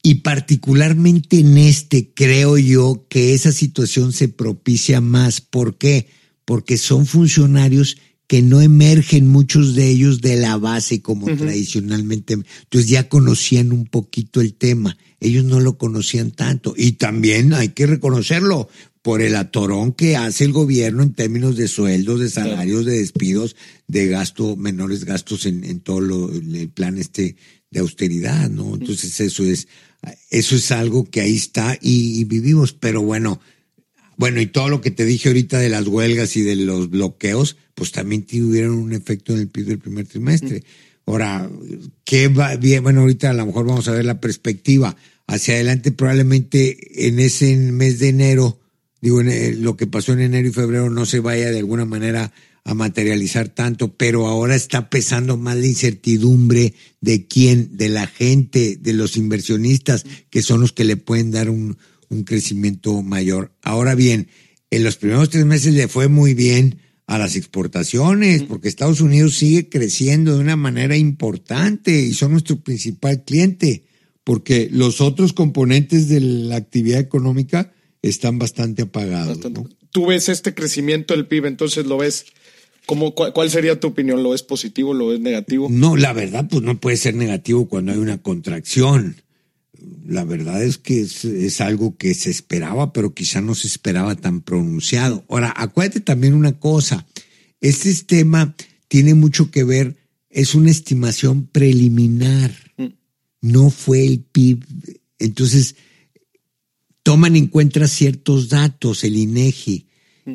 Y 0.06 0.14
particularmente 0.22 1.40
en 1.40 1.58
este, 1.58 2.12
creo 2.14 2.58
yo 2.58 3.06
que 3.08 3.34
esa 3.34 3.50
situación 3.50 4.12
se 4.12 4.28
propicia 4.28 5.00
más. 5.00 5.40
¿Por 5.40 5.78
qué? 5.78 6.06
Porque 6.44 6.76
son 6.76 7.06
funcionarios 7.06 7.96
que 8.28 8.40
no 8.40 8.60
emergen 8.60 9.26
muchos 9.26 9.74
de 9.74 9.88
ellos 9.88 10.20
de 10.20 10.36
la 10.36 10.58
base 10.58 11.02
como 11.02 11.26
tradicionalmente. 11.26 12.34
Entonces 12.34 12.88
ya 12.88 13.08
conocían 13.08 13.72
un 13.72 13.84
poquito 13.84 14.40
el 14.40 14.54
tema. 14.54 14.96
Ellos 15.18 15.44
no 15.44 15.58
lo 15.58 15.76
conocían 15.76 16.30
tanto. 16.30 16.72
Y 16.76 16.92
también 16.92 17.52
hay 17.52 17.70
que 17.70 17.88
reconocerlo 17.88 18.68
por 19.02 19.22
el 19.22 19.34
atorón 19.34 19.92
que 19.92 20.16
hace 20.16 20.44
el 20.44 20.52
gobierno 20.52 21.02
en 21.02 21.14
términos 21.14 21.56
de 21.56 21.66
sueldos, 21.66 22.20
de 22.20 22.30
salarios, 22.30 22.84
de 22.84 22.98
despidos, 22.98 23.56
de 23.88 24.06
gasto, 24.06 24.54
menores 24.54 25.04
gastos 25.04 25.46
en, 25.46 25.64
en 25.64 25.80
todo 25.80 26.00
lo, 26.00 26.32
el 26.32 26.68
plan 26.68 26.96
este 26.96 27.34
de 27.70 27.80
austeridad, 27.80 28.48
¿no? 28.48 28.74
Entonces 28.74 29.20
eso 29.20 29.44
es 29.44 29.68
eso 30.30 30.56
es 30.56 30.70
algo 30.70 31.08
que 31.10 31.20
ahí 31.20 31.36
está 31.36 31.78
y, 31.80 32.24
vivimos, 32.24 32.72
pero 32.72 33.02
bueno, 33.02 33.40
bueno, 34.16 34.40
y 34.40 34.46
todo 34.46 34.68
lo 34.68 34.80
que 34.80 34.90
te 34.90 35.04
dije 35.04 35.28
ahorita 35.28 35.58
de 35.58 35.68
las 35.68 35.86
huelgas 35.86 36.36
y 36.36 36.42
de 36.42 36.56
los 36.56 36.90
bloqueos, 36.90 37.56
pues 37.74 37.92
también 37.92 38.24
tuvieron 38.24 38.72
un 38.72 38.92
efecto 38.92 39.34
en 39.34 39.40
el 39.40 39.48
PIB 39.48 39.66
del 39.66 39.78
primer 39.78 40.06
trimestre. 40.06 40.62
Ahora, 41.04 41.50
¿qué 42.04 42.28
va 42.28 42.56
bien? 42.56 42.82
Bueno, 42.82 43.02
ahorita 43.02 43.30
a 43.30 43.34
lo 43.34 43.46
mejor 43.46 43.66
vamos 43.66 43.86
a 43.88 43.92
ver 43.92 44.04
la 44.04 44.20
perspectiva. 44.20 44.96
Hacia 45.26 45.54
adelante, 45.54 45.92
probablemente 45.92 47.06
en 47.08 47.18
ese 47.18 47.56
mes 47.56 47.98
de 47.98 48.08
enero, 48.08 48.60
digo, 49.00 49.20
en 49.20 49.62
lo 49.62 49.76
que 49.76 49.86
pasó 49.86 50.12
en 50.12 50.20
enero 50.20 50.48
y 50.48 50.52
febrero 50.52 50.88
no 50.88 51.04
se 51.04 51.20
vaya 51.20 51.50
de 51.50 51.58
alguna 51.58 51.84
manera 51.84 52.32
a 52.66 52.74
materializar 52.74 53.48
tanto, 53.48 53.94
pero 53.96 54.26
ahora 54.26 54.56
está 54.56 54.90
pesando 54.90 55.36
más 55.36 55.56
la 55.56 55.68
incertidumbre 55.68 56.74
de 57.00 57.28
quién, 57.28 57.76
de 57.76 57.88
la 57.88 58.08
gente, 58.08 58.76
de 58.76 58.92
los 58.92 59.16
inversionistas, 59.16 60.04
que 60.30 60.42
son 60.42 60.62
los 60.62 60.72
que 60.72 60.84
le 60.84 60.96
pueden 60.96 61.30
dar 61.30 61.48
un, 61.48 61.78
un 62.08 62.24
crecimiento 62.24 63.02
mayor. 63.02 63.52
Ahora 63.62 63.94
bien, 63.94 64.26
en 64.72 64.82
los 64.82 64.96
primeros 64.96 65.30
tres 65.30 65.46
meses 65.46 65.74
le 65.74 65.86
fue 65.86 66.08
muy 66.08 66.34
bien 66.34 66.80
a 67.06 67.18
las 67.18 67.36
exportaciones, 67.36 68.42
porque 68.42 68.66
Estados 68.66 69.00
Unidos 69.00 69.36
sigue 69.36 69.68
creciendo 69.68 70.34
de 70.34 70.40
una 70.40 70.56
manera 70.56 70.96
importante 70.96 72.00
y 72.00 72.14
son 72.14 72.32
nuestro 72.32 72.58
principal 72.58 73.22
cliente, 73.22 73.84
porque 74.24 74.68
los 74.72 75.00
otros 75.00 75.32
componentes 75.32 76.08
de 76.08 76.18
la 76.18 76.56
actividad 76.56 76.98
económica 76.98 77.72
están 78.02 78.40
bastante 78.40 78.82
apagados. 78.82 79.38
Tú 79.92 80.06
ves 80.06 80.28
este 80.28 80.52
crecimiento 80.52 81.14
del 81.14 81.28
PIB, 81.28 81.46
entonces 81.46 81.86
lo 81.86 81.98
ves 81.98 82.26
cuál, 82.86 83.50
sería 83.50 83.80
tu 83.80 83.88
opinión? 83.88 84.22
¿Lo 84.22 84.34
es 84.34 84.42
positivo? 84.42 84.94
¿Lo 84.94 85.12
es 85.12 85.20
negativo? 85.20 85.68
No, 85.70 85.96
la 85.96 86.12
verdad, 86.12 86.46
pues 86.48 86.62
no 86.62 86.78
puede 86.80 86.96
ser 86.96 87.14
negativo 87.14 87.68
cuando 87.68 87.92
hay 87.92 87.98
una 87.98 88.18
contracción. 88.18 89.16
La 90.06 90.24
verdad 90.24 90.62
es 90.62 90.78
que 90.78 91.00
es, 91.00 91.60
algo 91.60 91.96
que 91.96 92.14
se 92.14 92.30
esperaba, 92.30 92.92
pero 92.92 93.12
quizá 93.12 93.40
no 93.40 93.54
se 93.54 93.66
esperaba 93.66 94.14
tan 94.14 94.40
pronunciado. 94.40 95.24
Ahora, 95.28 95.52
acuérdate 95.56 96.00
también 96.00 96.34
una 96.34 96.58
cosa. 96.58 97.06
Este 97.60 97.92
tema 98.04 98.54
tiene 98.88 99.14
mucho 99.14 99.50
que 99.50 99.64
ver, 99.64 99.96
es 100.30 100.54
una 100.54 100.70
estimación 100.70 101.46
preliminar. 101.46 102.52
Mm. 102.76 102.86
No 103.40 103.70
fue 103.70 104.06
el 104.06 104.20
PIB. 104.20 104.64
Entonces, 105.18 105.74
toman 107.02 107.36
en 107.36 107.48
cuenta 107.48 107.86
ciertos 107.88 108.48
datos, 108.48 109.02
el 109.02 109.16
INEGI 109.16 109.85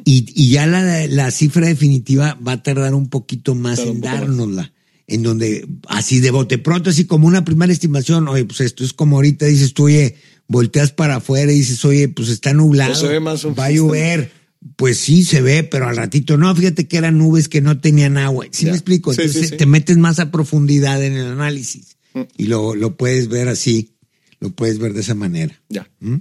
y, 0.06 0.52
ya 0.52 0.66
la, 0.68 1.32
cifra 1.32 1.68
definitiva 1.68 2.38
va 2.46 2.54
a 2.54 2.64
tardar 2.64 2.94
un 2.94 3.10
poquito 3.10 3.56
más 3.56 3.80
en 3.80 4.02
dárnosla. 4.02 4.74
En 5.08 5.24
donde, 5.24 5.68
así 5.90 6.22
de 6.22 6.32
bote 6.32 6.58
pronto, 6.58 6.90
así 6.90 7.06
como 7.06 7.28
una 7.28 7.44
primera 7.44 7.74
estimación, 7.74 8.30
oye, 8.30 8.46
pues 8.46 8.62
esto 8.62 8.86
es 8.86 8.94
como 8.94 9.18
ahorita 9.18 9.46
dices 9.46 9.74
tú, 9.74 9.86
oye, 9.86 10.16
volteas 10.48 10.94
para 10.94 11.18
afuera 11.18 11.52
y 11.52 11.56
dices, 11.56 11.84
oye, 11.84 12.08
pues 12.08 12.30
está 12.30 12.54
nublado, 12.54 12.94
pues 12.94 13.46
va 13.60 13.66
a 13.66 13.72
llover. 13.72 14.32
Pues 14.76 15.00
sí, 15.00 15.24
se 15.24 15.42
ve, 15.42 15.64
pero 15.64 15.88
al 15.88 15.98
ratito 15.98 16.38
no, 16.38 16.56
fíjate 16.56 16.88
que 16.88 16.98
eran 16.98 17.18
nubes 17.18 17.50
que 17.50 17.62
no 17.62 17.80
tenían 17.80 18.18
agua. 18.18 18.46
¿Sí 18.52 18.66
me 18.66 18.72
explico? 18.74 19.12
Entonces 19.12 19.58
te 19.58 19.66
metes 19.66 19.98
más 19.98 20.20
a 20.20 20.30
profundidad 20.30 21.04
en 21.04 21.14
el 21.14 21.26
análisis 21.26 21.98
mm. 22.14 22.22
y 22.38 22.46
lo, 22.46 22.76
lo 22.76 22.96
puedes 22.96 23.28
ver 23.28 23.48
así, 23.48 23.96
lo 24.40 24.52
puedes 24.52 24.78
ver 24.78 24.94
de 24.94 25.02
esa 25.02 25.16
manera. 25.16 25.60
Ya. 25.68 25.90
¿Mm? 26.00 26.18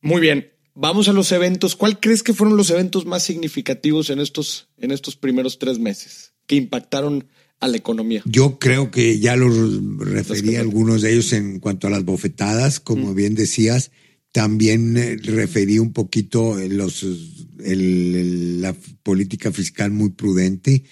Muy 0.00 0.20
bien. 0.20 0.46
Vamos 0.78 1.08
a 1.08 1.14
los 1.14 1.32
eventos. 1.32 1.74
¿Cuál 1.74 1.98
crees 1.98 2.22
que 2.22 2.34
fueron 2.34 2.58
los 2.58 2.68
eventos 2.70 3.06
más 3.06 3.22
significativos 3.22 4.10
en 4.10 4.20
estos, 4.20 4.68
en 4.76 4.90
estos 4.90 5.16
primeros 5.16 5.58
tres 5.58 5.78
meses 5.78 6.34
que 6.46 6.54
impactaron 6.54 7.26
a 7.60 7.68
la 7.68 7.78
economía? 7.78 8.22
Yo 8.26 8.58
creo 8.58 8.90
que 8.90 9.18
ya 9.18 9.36
los 9.36 9.54
referí 9.98 10.56
a 10.56 10.60
algunos 10.60 11.00
de 11.00 11.14
ellos 11.14 11.32
en 11.32 11.60
cuanto 11.60 11.86
a 11.86 11.90
las 11.90 12.04
bofetadas, 12.04 12.78
como 12.78 13.14
bien 13.14 13.34
decías. 13.34 13.90
También 14.32 14.98
eh, 14.98 15.16
referí 15.16 15.78
un 15.78 15.94
poquito 15.94 16.58
los, 16.68 17.06
la 17.56 18.76
política 19.02 19.50
fiscal 19.52 19.92
muy 19.92 20.10
prudente. 20.10 20.84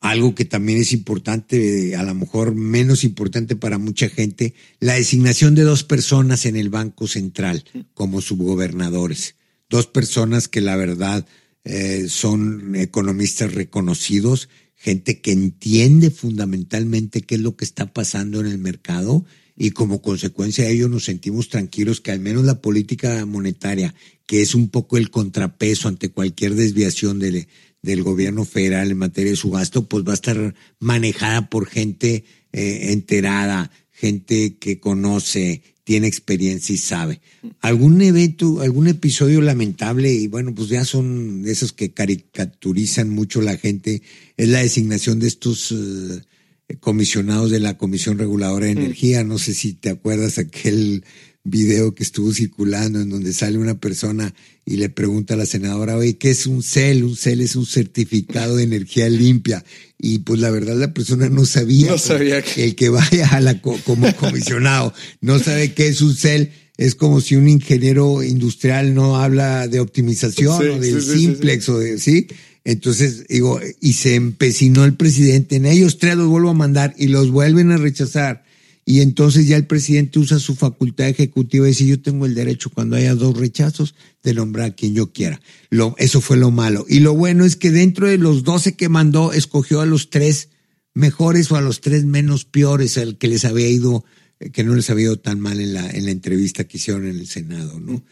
Algo 0.00 0.34
que 0.34 0.44
también 0.44 0.78
es 0.78 0.92
importante, 0.92 1.96
a 1.96 2.04
lo 2.04 2.14
mejor 2.14 2.54
menos 2.54 3.02
importante 3.02 3.56
para 3.56 3.78
mucha 3.78 4.08
gente, 4.08 4.54
la 4.78 4.94
designación 4.94 5.56
de 5.56 5.62
dos 5.62 5.82
personas 5.82 6.46
en 6.46 6.56
el 6.56 6.70
Banco 6.70 7.08
Central 7.08 7.64
como 7.94 8.20
subgobernadores. 8.20 9.34
Dos 9.68 9.86
personas 9.86 10.46
que 10.46 10.60
la 10.60 10.76
verdad 10.76 11.26
eh, 11.64 12.06
son 12.08 12.76
economistas 12.76 13.52
reconocidos, 13.54 14.48
gente 14.76 15.20
que 15.20 15.32
entiende 15.32 16.10
fundamentalmente 16.10 17.22
qué 17.22 17.34
es 17.34 17.40
lo 17.40 17.56
que 17.56 17.64
está 17.64 17.92
pasando 17.92 18.40
en 18.40 18.46
el 18.46 18.58
mercado 18.58 19.24
y 19.56 19.72
como 19.72 20.00
consecuencia 20.00 20.64
de 20.64 20.72
ello 20.72 20.88
nos 20.88 21.04
sentimos 21.04 21.48
tranquilos 21.48 22.00
que 22.00 22.12
al 22.12 22.20
menos 22.20 22.44
la 22.44 22.62
política 22.62 23.26
monetaria, 23.26 23.92
que 24.24 24.40
es 24.40 24.54
un 24.54 24.68
poco 24.68 24.96
el 24.96 25.10
contrapeso 25.10 25.88
ante 25.88 26.10
cualquier 26.10 26.54
desviación 26.54 27.18
de, 27.18 27.48
del 27.82 28.02
gobierno 28.02 28.44
federal 28.44 28.90
en 28.90 28.98
materia 28.98 29.30
de 29.30 29.36
su 29.36 29.50
gasto, 29.50 29.88
pues 29.88 30.04
va 30.04 30.12
a 30.12 30.14
estar 30.14 30.54
manejada 30.80 31.48
por 31.48 31.66
gente 31.66 32.24
eh, 32.52 32.92
enterada, 32.92 33.70
gente 33.90 34.56
que 34.58 34.80
conoce, 34.80 35.62
tiene 35.84 36.06
experiencia 36.06 36.74
y 36.74 36.78
sabe. 36.78 37.20
Algún 37.60 38.00
evento, 38.02 38.60
algún 38.60 38.88
episodio 38.88 39.40
lamentable, 39.40 40.12
y 40.12 40.26
bueno, 40.26 40.54
pues 40.54 40.68
ya 40.68 40.84
son 40.84 41.44
esos 41.46 41.72
que 41.72 41.92
caricaturizan 41.92 43.08
mucho 43.08 43.40
la 43.40 43.56
gente, 43.56 44.02
es 44.36 44.48
la 44.48 44.58
designación 44.58 45.18
de 45.18 45.28
estos 45.28 45.72
eh, 45.72 46.76
comisionados 46.80 47.50
de 47.50 47.60
la 47.60 47.78
Comisión 47.78 48.18
Reguladora 48.18 48.66
de 48.66 48.74
mm. 48.74 48.78
Energía. 48.78 49.24
No 49.24 49.38
sé 49.38 49.54
si 49.54 49.72
te 49.72 49.90
acuerdas 49.90 50.38
aquel 50.38 51.04
video 51.48 51.94
que 51.94 52.02
estuvo 52.02 52.32
circulando 52.32 53.00
en 53.00 53.10
donde 53.10 53.32
sale 53.32 53.58
una 53.58 53.78
persona 53.78 54.34
y 54.64 54.76
le 54.76 54.88
pregunta 54.90 55.34
a 55.34 55.36
la 55.36 55.46
senadora, 55.46 55.96
oye, 55.96 56.18
¿qué 56.18 56.30
es 56.30 56.46
un 56.46 56.62
CEL? 56.62 57.04
Un 57.04 57.16
CEL 57.16 57.40
es 57.40 57.56
un 57.56 57.64
certificado 57.64 58.56
de 58.56 58.64
energía 58.64 59.08
limpia. 59.08 59.64
Y 59.98 60.20
pues 60.20 60.40
la 60.40 60.50
verdad 60.50 60.76
la 60.76 60.92
persona 60.92 61.28
no 61.28 61.46
sabía. 61.46 61.90
No 61.90 61.98
sabía 61.98 62.42
que... 62.42 62.64
El 62.64 62.74
que 62.74 62.90
vaya 62.90 63.28
a 63.28 63.40
la 63.40 63.60
como 63.62 64.12
comisionado 64.16 64.92
no 65.20 65.38
sabe 65.38 65.72
qué 65.72 65.88
es 65.88 66.02
un 66.02 66.14
CEL. 66.14 66.50
Es 66.76 66.94
como 66.94 67.20
si 67.20 67.34
un 67.34 67.48
ingeniero 67.48 68.22
industrial 68.22 68.94
no 68.94 69.16
habla 69.16 69.66
de 69.68 69.80
optimización 69.80 70.70
o 70.70 70.78
del 70.78 71.02
simplex 71.02 71.68
o 71.70 71.78
de, 71.78 71.98
¿sí? 71.98 72.28
Entonces, 72.64 73.26
digo, 73.28 73.60
y 73.80 73.94
se 73.94 74.14
empecinó 74.14 74.84
el 74.84 74.94
presidente 74.94 75.56
en 75.56 75.64
ellos 75.64 75.98
tres 75.98 76.16
los 76.16 76.28
vuelvo 76.28 76.50
a 76.50 76.54
mandar 76.54 76.94
y 76.98 77.06
los 77.06 77.30
vuelven 77.30 77.72
a 77.72 77.78
rechazar 77.78 78.44
y 78.90 79.02
entonces 79.02 79.46
ya 79.46 79.58
el 79.58 79.66
presidente 79.66 80.18
usa 80.18 80.38
su 80.38 80.56
facultad 80.56 81.08
ejecutiva 81.08 81.66
y 81.66 81.72
dice, 81.72 81.84
yo 81.84 82.00
tengo 82.00 82.24
el 82.24 82.34
derecho 82.34 82.70
cuando 82.70 82.96
haya 82.96 83.14
dos 83.14 83.36
rechazos 83.36 83.94
de 84.22 84.32
nombrar 84.32 84.70
a 84.70 84.74
quien 84.74 84.94
yo 84.94 85.12
quiera. 85.12 85.42
Lo, 85.68 85.94
eso 85.98 86.22
fue 86.22 86.38
lo 86.38 86.50
malo. 86.50 86.86
Y 86.88 87.00
lo 87.00 87.12
bueno 87.12 87.44
es 87.44 87.56
que 87.56 87.70
dentro 87.70 88.08
de 88.08 88.16
los 88.16 88.44
doce 88.44 88.76
que 88.76 88.88
mandó, 88.88 89.34
escogió 89.34 89.82
a 89.82 89.84
los 89.84 90.08
tres 90.08 90.48
mejores 90.94 91.52
o 91.52 91.56
a 91.56 91.60
los 91.60 91.82
tres 91.82 92.06
menos 92.06 92.46
peores, 92.46 92.96
al 92.96 93.18
que 93.18 93.28
les 93.28 93.44
había 93.44 93.68
ido, 93.68 94.06
eh, 94.40 94.48
que 94.52 94.64
no 94.64 94.74
les 94.74 94.88
había 94.88 95.04
ido 95.04 95.18
tan 95.18 95.38
mal 95.38 95.60
en 95.60 95.74
la, 95.74 95.90
en 95.90 96.06
la 96.06 96.10
entrevista 96.10 96.64
que 96.64 96.78
hicieron 96.78 97.06
en 97.06 97.18
el 97.18 97.26
Senado, 97.26 97.78
¿no? 97.78 98.02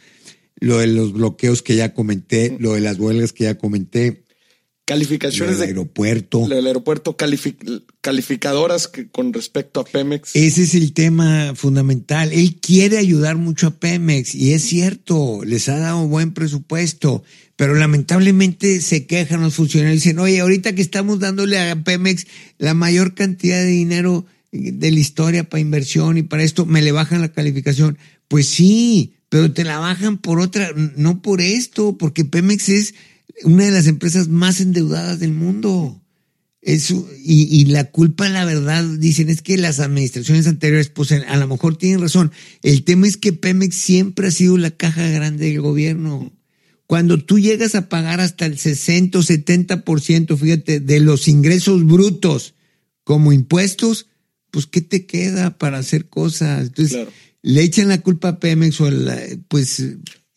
Lo 0.61 0.77
de 0.77 0.89
los 0.89 1.15
bloqueos 1.15 1.63
que 1.63 1.75
ya 1.75 1.95
comenté, 1.95 2.55
lo 2.61 2.75
de 2.75 2.83
las 2.83 2.99
huelgas 2.99 3.33
que 3.33 3.45
ya 3.45 3.57
comenté, 3.57 4.26
calificaciones 4.87 5.59
del 5.59 5.71
aeropuerto. 5.71 6.47
Del 6.47 6.67
aeropuerto, 6.67 7.17
calificadoras 8.01 8.87
que, 8.87 9.09
con 9.09 9.33
respecto 9.33 9.81
a 9.81 9.85
Pemex. 9.85 10.31
Ese 10.35 10.63
es 10.63 10.75
el 10.75 10.93
tema 10.93 11.55
fundamental. 11.57 12.33
Él 12.33 12.57
quiere 12.61 12.97
ayudar 12.97 13.37
mucho 13.37 13.67
a 13.67 13.71
Pemex 13.73 14.35
y 14.35 14.55
es 14.55 14.63
cierto, 14.63 15.41
les 15.45 15.69
ha 15.69 15.79
dado 15.79 16.07
buen 16.07 16.33
presupuesto, 16.33 17.25
pero 17.57 17.75
lamentablemente 17.75 18.81
se 18.81 19.07
quejan 19.07 19.43
los 19.43 19.55
funcionarios 19.55 19.97
y 19.97 20.09
dicen, 20.09 20.21
oye, 20.21 20.39
ahorita 20.41 20.75
que 20.75 20.83
estamos 20.83 21.19
dándole 21.19 21.59
a 21.59 21.83
Pemex 21.83 22.27
la 22.59 22.73
mayor 22.73 23.15
cantidad 23.15 23.59
de 23.59 23.67
dinero 23.67 24.25
de 24.53 24.91
la 24.93 25.01
historia 25.01 25.49
para 25.49 25.61
inversión 25.61 26.17
y 26.17 26.23
para 26.23 26.45
esto, 26.45 26.65
me 26.65 26.81
le 26.81 26.93
bajan 26.93 27.21
la 27.21 27.33
calificación. 27.33 27.99
Pues 28.29 28.49
sí, 28.49 29.15
pero 29.29 29.53
te 29.53 29.65
la 29.65 29.81
bajan 29.81 30.19
por 30.19 30.39
otra, 30.39 30.71
no 30.97 31.23
por 31.23 31.41
esto, 31.41 31.99
porque 31.99 32.25
Pemex 32.25 32.69
es 32.69 32.95
una 33.45 33.65
de 33.65 33.71
las 33.71 33.87
empresas 33.87 34.29
más 34.29 34.61
endeudadas 34.61 35.19
del 35.19 35.33
mundo. 35.33 36.03
Eso, 36.63 37.09
y, 37.23 37.65
la 37.67 37.93
culpa, 37.93 38.29
la 38.29 38.45
verdad, 38.45 38.83
dicen 38.85 39.29
es 39.29 39.41
que 39.41 39.57
las 39.57 39.79
administraciones 39.79 40.49
anteriores, 40.49 40.89
pues 40.89 41.13
a 41.13 41.37
lo 41.37 41.47
mejor 41.47 41.77
tienen 41.77 42.01
razón. 42.01 42.33
El 42.63 42.83
tema 42.83 43.07
es 43.07 43.17
que 43.17 43.33
Pemex 43.33 43.77
siempre 43.77 44.27
ha 44.27 44.31
sido 44.33 44.57
la 44.57 44.73
caja 44.73 45.07
grande 45.09 45.47
del 45.47 45.61
gobierno. 45.61 46.33
Cuando 46.89 47.23
tú 47.23 47.39
llegas 47.39 47.77
a 47.77 47.89
pagar 47.89 48.21
hasta 48.21 48.47
el 48.47 48.59
60 48.59 49.17
o 49.17 49.23
70%, 49.23 50.37
fíjate, 50.37 50.81
de 50.81 51.01
los 51.01 51.29
ingresos 51.29 51.87
brutos 51.87 52.55
como 53.05 53.33
impuestos, 53.33 54.09
pues 54.51 54.67
¿qué 54.67 54.81
te 54.81 55.07
queda 55.07 55.59
para 55.59 55.79
hacer 55.79 56.09
cosas? 56.09 56.67
Entonces, 56.67 57.07
le 57.43 57.63
echan 57.63 57.89
la 57.89 58.01
culpa 58.01 58.29
a 58.29 58.41
Pemex 58.41 58.81
o 58.81 58.91
pues 59.47 59.85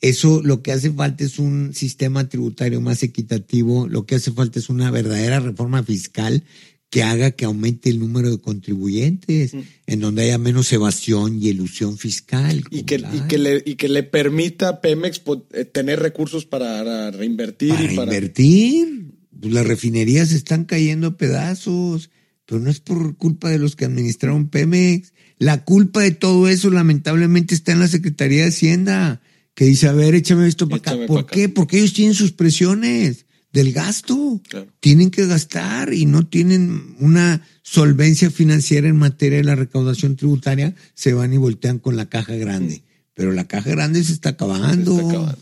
eso 0.01 0.41
lo 0.43 0.61
que 0.61 0.71
hace 0.71 0.91
falta 0.91 1.23
es 1.23 1.39
un 1.39 1.73
sistema 1.73 2.27
tributario 2.29 2.79
más 2.79 3.03
equitativo, 3.03 3.87
lo 3.87 4.05
que 4.05 4.15
hace 4.15 4.31
falta 4.31 4.59
es 4.59 4.69
una 4.69 4.91
verdadera 4.91 5.39
reforma 5.39 5.83
fiscal 5.83 6.43
que 6.89 7.03
haga 7.03 7.31
que 7.31 7.45
aumente 7.45 7.89
el 7.89 7.99
número 7.99 8.31
de 8.31 8.39
contribuyentes, 8.39 9.53
mm. 9.53 9.59
en 9.87 9.99
donde 9.99 10.23
haya 10.23 10.37
menos 10.37 10.71
evasión 10.73 11.41
y 11.41 11.49
elusión 11.49 11.97
fiscal. 11.97 12.63
Y 12.71 12.83
que, 12.83 12.95
y 12.95 13.27
que, 13.27 13.37
le, 13.37 13.61
y 13.63 13.75
que 13.75 13.89
le 13.89 14.03
permita 14.03 14.69
a 14.69 14.81
Pemex 14.81 15.21
eh, 15.53 15.65
tener 15.65 15.99
recursos 15.99 16.45
para 16.45 17.11
reinvertir. 17.11 17.69
Para 17.69 17.83
y 17.83 17.95
para... 17.95 18.11
reinvertir. 18.11 19.11
Pues 19.39 19.53
las 19.53 19.67
refinerías 19.67 20.31
están 20.31 20.65
cayendo 20.65 21.07
a 21.07 21.17
pedazos, 21.17 22.09
pero 22.45 22.59
no 22.59 22.71
es 22.71 22.79
por 22.79 23.15
culpa 23.17 23.49
de 23.49 23.59
los 23.59 23.75
que 23.75 23.85
administraron 23.85 24.49
Pemex. 24.49 25.13
La 25.37 25.63
culpa 25.63 26.01
de 26.01 26.11
todo 26.11 26.49
eso 26.49 26.71
lamentablemente 26.71 27.53
está 27.53 27.71
en 27.71 27.79
la 27.79 27.87
Secretaría 27.87 28.41
de 28.41 28.49
Hacienda 28.49 29.21
que 29.59 29.65
dice, 29.65 29.89
a 29.89 29.91
ver, 29.91 30.15
échame 30.15 30.47
esto 30.47 30.69
para 30.69 30.93
acá. 30.93 31.05
¿Por 31.05 31.25
qué? 31.25 31.49
Porque 31.49 31.79
ellos 31.79 31.91
tienen 31.91 32.13
sus 32.13 32.31
presiones 32.31 33.25
del 33.51 33.73
gasto. 33.73 34.39
Tienen 34.79 35.11
que 35.11 35.25
gastar 35.25 35.93
y 35.93 36.05
no 36.05 36.25
tienen 36.25 36.95
una 37.01 37.45
solvencia 37.61 38.31
financiera 38.31 38.87
en 38.87 38.95
materia 38.95 39.39
de 39.39 39.43
la 39.43 39.55
recaudación 39.55 40.15
tributaria, 40.15 40.75
se 40.93 41.11
van 41.11 41.33
y 41.33 41.37
voltean 41.37 41.77
con 41.79 41.97
la 41.97 42.07
caja 42.07 42.35
grande. 42.35 42.83
Pero 43.13 43.33
la 43.33 43.49
caja 43.49 43.71
grande 43.71 44.01
se 44.01 44.13
está 44.13 44.29
acabando. 44.29 45.35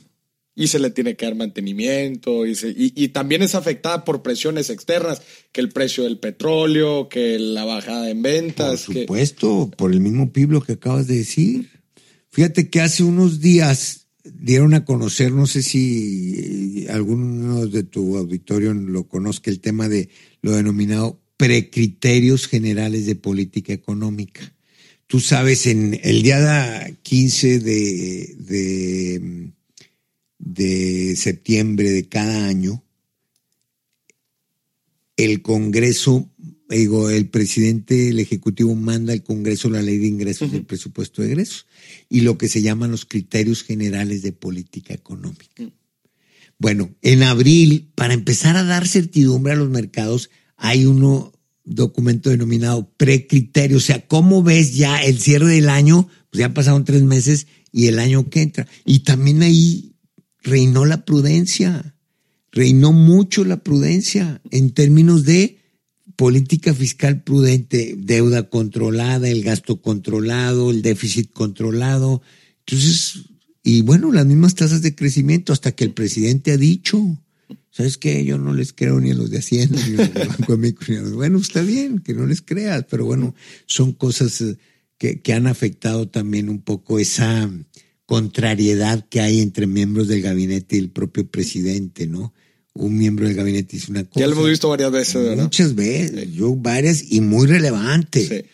Y 0.56 0.69
se 0.69 0.80
le 0.80 0.89
tiene 0.89 1.15
que 1.15 1.27
dar 1.27 1.36
mantenimiento 1.36 2.47
y, 2.47 2.58
y, 2.95 3.10
también 3.10 3.43
es 3.43 3.53
afectada 3.53 4.03
por 4.03 4.23
presiones 4.23 4.71
externas, 4.71 5.21
que 5.51 5.62
el 5.62 5.69
precio 5.69 6.06
del 6.06 6.17
petróleo, 6.17 7.08
que 7.08 7.38
la 7.38 7.65
bajada 7.65 8.10
en 8.10 8.23
ventas. 8.23 8.86
Por 8.86 8.95
supuesto, 8.95 9.69
por 9.77 9.91
el 9.91 9.99
mismo 9.99 10.34
piblo 10.34 10.63
que 10.63 10.71
acabas 10.73 11.06
de 11.06 11.17
decir. 11.17 11.69
Fíjate 12.32 12.71
que 12.71 12.82
hace 12.82 13.03
unos 13.03 13.41
días 13.41 14.06
dieron 14.33 14.73
a 14.73 14.85
conocer, 14.85 15.31
no 15.31 15.47
sé 15.47 15.63
si 15.63 16.85
alguno 16.89 17.65
de 17.65 17.83
tu 17.83 18.17
auditorio 18.17 18.73
lo 18.73 19.07
conozca, 19.07 19.51
el 19.51 19.59
tema 19.59 19.89
de 19.89 20.09
lo 20.41 20.51
denominado 20.51 21.19
precriterios 21.37 22.47
generales 22.47 23.05
de 23.05 23.15
política 23.15 23.73
económica. 23.73 24.53
Tú 25.05 25.19
sabes, 25.19 25.67
en 25.67 25.99
el 26.03 26.21
día 26.23 26.97
15 27.01 27.59
de, 27.59 28.35
de, 28.39 29.51
de 30.39 31.15
septiembre 31.15 31.91
de 31.91 32.07
cada 32.07 32.47
año, 32.47 32.83
el 35.15 35.41
Congreso 35.41 36.29
digo, 36.69 37.09
el 37.09 37.29
presidente, 37.29 38.09
el 38.09 38.19
Ejecutivo 38.19 38.75
manda 38.75 39.13
al 39.13 39.23
Congreso 39.23 39.69
la 39.69 39.81
ley 39.81 39.97
de 39.97 40.07
ingresos 40.07 40.51
y 40.51 40.57
el 40.57 40.65
presupuesto 40.65 41.21
de 41.21 41.29
egresos 41.29 41.65
y 42.09 42.21
lo 42.21 42.37
que 42.37 42.49
se 42.49 42.61
llaman 42.61 42.91
los 42.91 43.05
criterios 43.05 43.63
generales 43.63 44.21
de 44.21 44.31
política 44.31 44.93
económica. 44.93 45.63
Mm. 45.63 45.71
Bueno, 46.59 46.95
en 47.01 47.23
abril, 47.23 47.91
para 47.95 48.13
empezar 48.13 48.57
a 48.57 48.63
dar 48.63 48.87
certidumbre 48.87 49.53
a 49.53 49.57
los 49.57 49.69
mercados, 49.69 50.29
hay 50.55 50.85
un 50.85 51.31
documento 51.63 52.29
denominado 52.29 52.91
precriterio, 52.97 53.77
o 53.77 53.81
sea, 53.81 54.07
¿cómo 54.07 54.41
ves 54.41 54.75
ya 54.75 54.97
el 55.03 55.19
cierre 55.19 55.47
del 55.47 55.69
año? 55.69 56.07
Pues 56.31 56.39
ya 56.39 56.53
pasaron 56.53 56.83
tres 56.83 57.03
meses 57.03 57.45
y 57.71 57.87
el 57.87 57.99
año 57.99 58.29
que 58.29 58.41
entra. 58.41 58.67
Y 58.85 58.99
también 58.99 59.43
ahí 59.43 59.93
reinó 60.41 60.85
la 60.85 61.05
prudencia, 61.05 61.95
reinó 62.51 62.91
mucho 62.91 63.45
la 63.45 63.57
prudencia 63.57 64.41
en 64.49 64.71
términos 64.71 65.25
de 65.25 65.59
política 66.17 66.73
fiscal 66.73 67.23
prudente, 67.23 67.95
deuda 67.95 68.49
controlada, 68.49 69.30
el 69.30 69.43
gasto 69.43 69.82
controlado, 69.82 70.71
el 70.71 70.82
déficit 70.82 71.32
controlado. 71.32 72.21
Entonces, 72.65 73.30
y 73.63 73.84
bueno, 73.84 74.12
las 74.12 74.25
mismas 74.25 74.56
tasas 74.56 74.82
de 74.82 74.95
crecimiento 74.95 75.53
hasta 75.53 75.73
que 75.73 75.84
el 75.84 75.93
presidente 75.93 76.51
ha 76.51 76.58
dicho, 76.58 76.99
¿sabes 77.69 77.97
qué? 77.97 78.25
Yo 78.25 78.39
no 78.39 78.53
les 78.53 78.73
creo 78.73 78.99
ni 78.99 79.12
a 79.12 79.13
los 79.13 79.30
de 79.30 79.38
Hacienda, 79.38 79.80
ni 79.88 79.93
a 79.93 79.97
los 79.97 80.13
de 80.13 80.25
Banco 80.25 80.58
de 80.58 80.75
ni 80.89 80.95
a 80.95 81.01
los... 81.01 81.13
Bueno, 81.13 81.38
está 81.38 81.62
bien 81.62 81.99
que 81.99 82.15
no 82.15 82.25
les 82.25 82.41
creas, 82.41 82.86
pero 82.89 83.06
bueno, 83.06 83.36
son 83.67 83.93
cosas 83.93 84.41
eh, 84.41 84.58
que 84.97 85.34
han 85.34 85.45
afectado 85.45 86.10
también 86.10 86.49
un 86.49 86.62
poco 86.62 86.97
esa 86.97 87.47
contrariedad 88.08 89.06
que 89.08 89.21
hay 89.21 89.41
entre 89.41 89.67
miembros 89.67 90.08
del 90.08 90.23
gabinete 90.23 90.77
y 90.77 90.80
el 90.80 90.89
propio 90.89 91.30
presidente, 91.30 92.08
¿no? 92.08 92.34
Un 92.77 92.97
miembro 92.97 93.25
del 93.25 93.35
gabinete 93.35 93.77
hizo 93.77 93.91
una 93.91 94.03
cosa. 94.03 94.19
Ya 94.19 94.27
lo 94.27 94.33
hemos 94.33 94.49
visto 94.49 94.69
varias 94.69 94.91
veces, 94.91 95.15
¿verdad? 95.15 95.43
Muchas 95.43 95.75
veces, 95.75 96.33
yo 96.33 96.55
varias 96.55 97.11
y 97.11 97.21
muy 97.21 97.47
relevantes. 97.47 98.45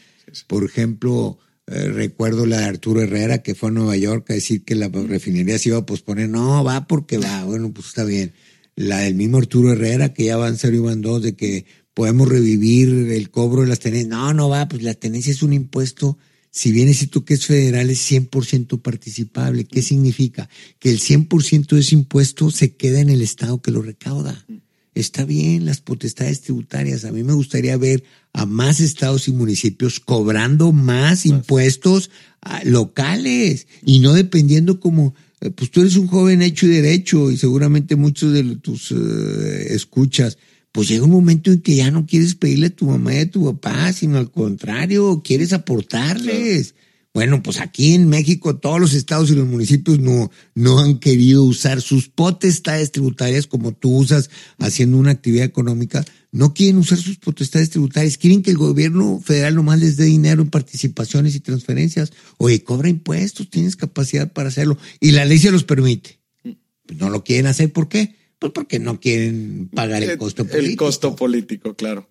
Por 0.47 0.63
ejemplo, 0.63 1.37
eh, 1.67 1.87
recuerdo 1.87 2.45
la 2.45 2.59
de 2.59 2.65
Arturo 2.65 3.01
Herrera 3.01 3.41
que 3.41 3.55
fue 3.55 3.69
a 3.69 3.71
Nueva 3.71 3.95
York 3.95 4.29
a 4.29 4.33
decir 4.33 4.63
que 4.63 4.75
la 4.75 4.89
refinería 4.89 5.57
se 5.57 5.69
iba 5.69 5.77
a 5.77 5.85
posponer. 5.85 6.29
No, 6.29 6.63
va 6.63 6.87
porque 6.87 7.17
va. 7.17 7.43
Bueno, 7.45 7.71
pues 7.73 7.87
está 7.87 8.03
bien. 8.03 8.33
La 8.75 8.99
del 8.99 9.15
mismo 9.15 9.37
Arturo 9.37 9.71
Herrera 9.71 10.13
que 10.13 10.25
ya 10.25 10.37
van 10.37 10.57
cero 10.57 10.75
y 10.75 10.79
van 10.79 11.01
dos 11.01 11.21
de 11.21 11.35
que 11.35 11.65
podemos 11.93 12.27
revivir 12.27 13.11
el 13.11 13.29
cobro 13.29 13.61
de 13.61 13.67
las 13.67 13.79
tenencias. 13.79 14.09
No, 14.09 14.33
no 14.33 14.49
va, 14.49 14.67
pues 14.67 14.83
la 14.83 14.93
tenencia 14.93 15.31
es 15.31 15.43
un 15.43 15.53
impuesto 15.53 16.17
si 16.55 16.71
bien 16.71 16.87
es 16.87 16.99
cierto 16.99 17.25
que 17.25 17.33
es 17.33 17.47
federal, 17.47 17.89
es 17.89 18.11
100% 18.11 18.79
participable. 18.79 19.65
¿Qué 19.65 19.81
significa? 19.81 20.47
Que 20.77 20.91
el 20.91 20.99
100% 20.99 21.69
de 21.69 21.79
ese 21.79 21.95
impuesto 21.95 22.51
se 22.51 22.75
queda 22.75 22.99
en 22.99 23.09
el 23.09 23.23
Estado 23.23 23.59
que 23.59 23.71
lo 23.71 23.81
recauda. 23.81 24.45
Está 24.93 25.25
bien 25.25 25.65
las 25.65 25.81
potestades 25.81 26.41
tributarias. 26.41 27.05
A 27.05 27.11
mí 27.11 27.23
me 27.23 27.33
gustaría 27.33 27.75
ver 27.75 28.03
a 28.33 28.45
más 28.45 28.81
estados 28.81 29.27
y 29.27 29.31
municipios 29.31 29.99
cobrando 29.99 30.71
más 30.71 31.25
impuestos 31.25 32.11
ah, 32.43 32.61
locales 32.65 33.65
y 33.83 33.97
no 33.97 34.13
dependiendo 34.13 34.79
como, 34.79 35.15
eh, 35.41 35.49
pues 35.49 35.71
tú 35.71 35.81
eres 35.81 35.95
un 35.95 36.05
joven 36.05 36.43
hecho 36.43 36.67
y 36.67 36.69
derecho 36.69 37.31
y 37.31 37.37
seguramente 37.37 37.95
muchos 37.95 38.31
de 38.31 38.43
tus 38.57 38.91
eh, 38.91 39.73
escuchas 39.73 40.37
pues 40.73 40.87
llega 40.87 41.05
un 41.05 41.11
momento 41.11 41.51
en 41.51 41.61
que 41.61 41.75
ya 41.75 41.91
no 41.91 42.07
quieres 42.07 42.33
pedirle 42.33 42.67
a 42.67 42.75
tu 42.75 42.87
mamá 42.87 43.13
y 43.13 43.19
a 43.19 43.29
tu 43.29 43.45
papá, 43.45 43.93
sino 43.93 44.17
al 44.17 44.31
contrario, 44.31 45.21
quieres 45.23 45.53
aportarles. 45.53 46.73
Bueno, 47.13 47.43
pues 47.43 47.61
aquí 47.61 47.93
en 47.93 48.09
México 48.09 48.55
todos 48.55 48.81
los 48.81 48.95
estados 48.95 49.29
y 49.29 49.35
los 49.35 49.47
municipios 49.47 49.99
no, 49.99 50.31
no 50.55 50.79
han 50.79 50.97
querido 50.97 51.43
usar 51.43 51.79
sus 51.79 52.09
potestades 52.09 52.91
tributarias 52.91 53.45
como 53.45 53.71
tú 53.71 53.95
usas 53.97 54.31
haciendo 54.57 54.97
una 54.97 55.11
actividad 55.11 55.45
económica. 55.45 56.03
No 56.31 56.55
quieren 56.55 56.79
usar 56.79 56.97
sus 56.97 57.19
potestades 57.19 57.69
tributarias. 57.69 58.17
Quieren 58.17 58.41
que 58.41 58.49
el 58.49 58.57
gobierno 58.57 59.21
federal 59.23 59.53
nomás 59.53 59.79
les 59.79 59.95
dé 59.95 60.05
dinero 60.05 60.41
en 60.41 60.49
participaciones 60.49 61.35
y 61.35 61.39
transferencias. 61.39 62.13
Oye, 62.39 62.63
cobra 62.63 62.89
impuestos, 62.89 63.47
tienes 63.47 63.75
capacidad 63.75 64.33
para 64.33 64.49
hacerlo. 64.49 64.79
Y 64.99 65.11
la 65.11 65.25
ley 65.25 65.37
se 65.37 65.51
los 65.51 65.65
permite. 65.65 66.19
Pues 66.41 66.97
no 66.97 67.11
lo 67.11 67.23
quieren 67.23 67.45
hacer. 67.45 67.71
¿Por 67.71 67.89
qué? 67.89 68.15
Pues 68.43 68.51
porque 68.51 68.77
no 68.77 68.99
quieren 68.99 69.69
pagar 69.73 70.03
el 70.03 70.17
costo 70.17 70.43
político. 70.43 70.69
El 70.69 70.75
costo 70.75 71.15
político, 71.15 71.75
claro. 71.75 72.09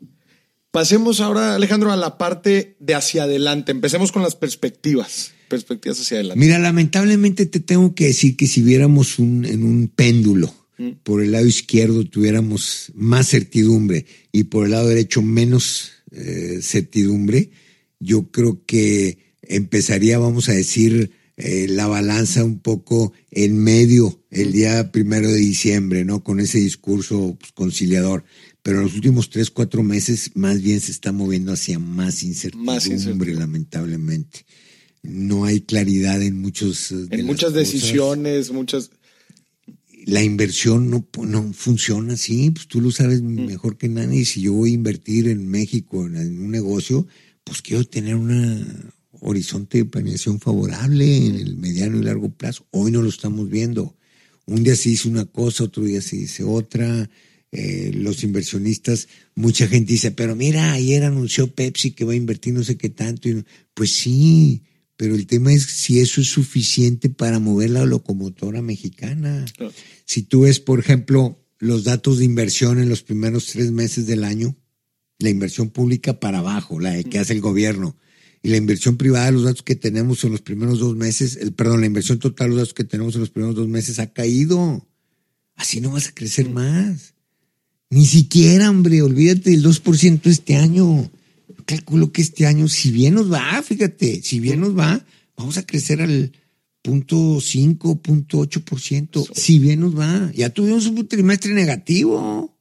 Pasemos 0.70 1.20
ahora, 1.20 1.56
Alejandro, 1.56 1.92
a 1.92 1.96
la 1.98 2.16
parte 2.16 2.74
de 2.80 2.94
hacia 2.94 3.24
adelante. 3.24 3.70
Empecemos 3.70 4.12
con 4.12 4.22
las 4.22 4.34
perspectivas. 4.34 5.32
Perspectivas 5.48 6.00
hacia 6.00 6.16
adelante. 6.16 6.40
Mira, 6.40 6.58
lamentablemente 6.58 7.44
te 7.44 7.60
tengo 7.60 7.94
que 7.94 8.06
decir 8.06 8.34
que 8.38 8.46
si 8.46 8.62
viéramos 8.62 9.18
un, 9.18 9.44
en 9.44 9.62
un 9.62 9.88
péndulo, 9.94 10.54
mm. 10.78 10.92
por 11.02 11.22
el 11.22 11.32
lado 11.32 11.44
izquierdo 11.44 12.06
tuviéramos 12.06 12.92
más 12.94 13.28
certidumbre 13.28 14.06
y 14.32 14.44
por 14.44 14.64
el 14.64 14.70
lado 14.70 14.88
derecho 14.88 15.20
menos 15.20 15.90
eh, 16.12 16.60
certidumbre, 16.62 17.50
yo 18.00 18.30
creo 18.30 18.64
que 18.64 19.18
empezaría, 19.42 20.18
vamos 20.18 20.48
a 20.48 20.52
decir, 20.52 21.10
eh, 21.36 21.66
la 21.68 21.86
balanza 21.86 22.44
un 22.44 22.58
poco 22.58 23.12
en 23.30 23.56
medio 23.56 24.22
el 24.30 24.52
día 24.52 24.92
primero 24.92 25.30
de 25.30 25.38
diciembre, 25.38 26.04
¿no? 26.04 26.22
Con 26.22 26.40
ese 26.40 26.58
discurso 26.58 27.36
pues, 27.40 27.52
conciliador. 27.52 28.24
Pero 28.62 28.78
en 28.78 28.84
los 28.84 28.94
últimos 28.94 29.30
tres, 29.30 29.50
cuatro 29.50 29.82
meses 29.82 30.30
más 30.34 30.62
bien 30.62 30.80
se 30.80 30.92
está 30.92 31.10
moviendo 31.10 31.52
hacia 31.52 31.78
más 31.78 32.22
incertidumbre, 32.22 33.34
lamentablemente. 33.34 34.44
No 35.02 35.44
hay 35.46 35.62
claridad 35.62 36.22
en 36.22 36.40
muchos... 36.40 36.92
Eh, 36.92 37.08
en 37.10 37.26
muchas 37.26 37.54
decisiones, 37.54 38.52
muchas... 38.52 38.90
La 40.04 40.22
inversión 40.22 40.90
no, 40.90 41.08
no 41.24 41.52
funciona 41.52 42.14
así, 42.14 42.50
pues 42.50 42.66
tú 42.66 42.80
lo 42.80 42.90
sabes 42.90 43.22
mm. 43.22 43.46
mejor 43.46 43.78
que 43.78 43.88
nadie. 43.88 44.24
Si 44.24 44.42
yo 44.42 44.52
voy 44.52 44.70
a 44.70 44.74
invertir 44.74 45.28
en 45.28 45.48
México 45.48 46.06
en 46.06 46.42
un 46.42 46.50
negocio, 46.50 47.06
pues 47.44 47.62
quiero 47.62 47.84
tener 47.84 48.16
una, 48.16 48.66
horizonte 49.22 49.78
de 49.78 49.84
planeación 49.84 50.40
favorable 50.40 51.26
en 51.26 51.36
el 51.36 51.56
mediano 51.56 51.98
y 51.98 52.02
largo 52.02 52.30
plazo. 52.30 52.66
Hoy 52.70 52.90
no 52.90 53.02
lo 53.02 53.08
estamos 53.08 53.48
viendo. 53.48 53.96
Un 54.46 54.64
día 54.64 54.74
se 54.74 54.88
dice 54.90 55.08
una 55.08 55.24
cosa, 55.24 55.64
otro 55.64 55.84
día 55.84 56.02
se 56.02 56.16
dice 56.16 56.42
otra. 56.42 57.08
Eh, 57.52 57.92
los 57.94 58.24
inversionistas, 58.24 59.08
mucha 59.34 59.68
gente 59.68 59.92
dice, 59.92 60.10
pero 60.10 60.34
mira, 60.34 60.72
ayer 60.72 61.04
anunció 61.04 61.54
Pepsi 61.54 61.92
que 61.92 62.04
va 62.04 62.12
a 62.12 62.16
invertir 62.16 62.52
no 62.52 62.64
sé 62.64 62.76
qué 62.76 62.88
tanto. 62.88 63.28
Pues 63.74 63.92
sí, 63.92 64.62
pero 64.96 65.14
el 65.14 65.26
tema 65.26 65.52
es 65.52 65.64
si 65.64 66.00
eso 66.00 66.20
es 66.20 66.28
suficiente 66.28 67.08
para 67.08 67.38
mover 67.38 67.70
la 67.70 67.84
locomotora 67.84 68.60
mexicana. 68.60 69.44
Si 70.04 70.22
tú 70.22 70.42
ves, 70.42 70.58
por 70.58 70.80
ejemplo, 70.80 71.38
los 71.58 71.84
datos 71.84 72.18
de 72.18 72.24
inversión 72.24 72.80
en 72.80 72.88
los 72.88 73.02
primeros 73.02 73.46
tres 73.46 73.70
meses 73.70 74.06
del 74.06 74.24
año, 74.24 74.56
la 75.18 75.30
inversión 75.30 75.70
pública 75.70 76.18
para 76.18 76.38
abajo, 76.38 76.80
la 76.80 77.00
que 77.04 77.20
hace 77.20 77.34
el 77.34 77.40
gobierno, 77.40 77.96
y 78.42 78.48
la 78.48 78.56
inversión 78.56 78.96
privada, 78.96 79.30
los 79.30 79.44
datos 79.44 79.62
que 79.62 79.76
tenemos 79.76 80.24
en 80.24 80.32
los 80.32 80.42
primeros 80.42 80.80
dos 80.80 80.96
meses, 80.96 81.36
el, 81.36 81.52
perdón, 81.52 81.80
la 81.80 81.86
inversión 81.86 82.18
total, 82.18 82.48
los 82.48 82.58
datos 82.58 82.74
que 82.74 82.84
tenemos 82.84 83.14
en 83.14 83.20
los 83.20 83.30
primeros 83.30 83.54
dos 83.54 83.68
meses 83.68 84.00
ha 84.00 84.12
caído. 84.12 84.86
Así 85.54 85.80
no 85.80 85.92
vas 85.92 86.08
a 86.08 86.14
crecer 86.14 86.50
más. 86.50 87.14
Ni 87.88 88.06
siquiera, 88.06 88.70
hombre, 88.70 89.02
olvídate 89.02 89.50
del 89.50 89.62
2% 89.62 90.20
este 90.24 90.56
año. 90.56 91.10
Yo 91.48 91.64
calculo 91.64 92.10
que 92.10 92.22
este 92.22 92.46
año, 92.46 92.66
si 92.66 92.90
bien 92.90 93.14
nos 93.14 93.30
va, 93.30 93.62
fíjate, 93.62 94.22
si 94.22 94.40
bien 94.40 94.60
nos 94.60 94.76
va, 94.76 95.04
vamos 95.36 95.58
a 95.58 95.66
crecer 95.66 96.02
al 96.02 96.32
punto 96.82 97.40
5, 97.40 98.02
punto 98.02 98.38
8%. 98.38 99.30
Si 99.34 99.58
bien 99.60 99.80
nos 99.80 99.96
va. 99.96 100.32
Ya 100.34 100.50
tuvimos 100.50 100.86
un 100.86 101.06
trimestre 101.06 101.54
negativo. 101.54 102.58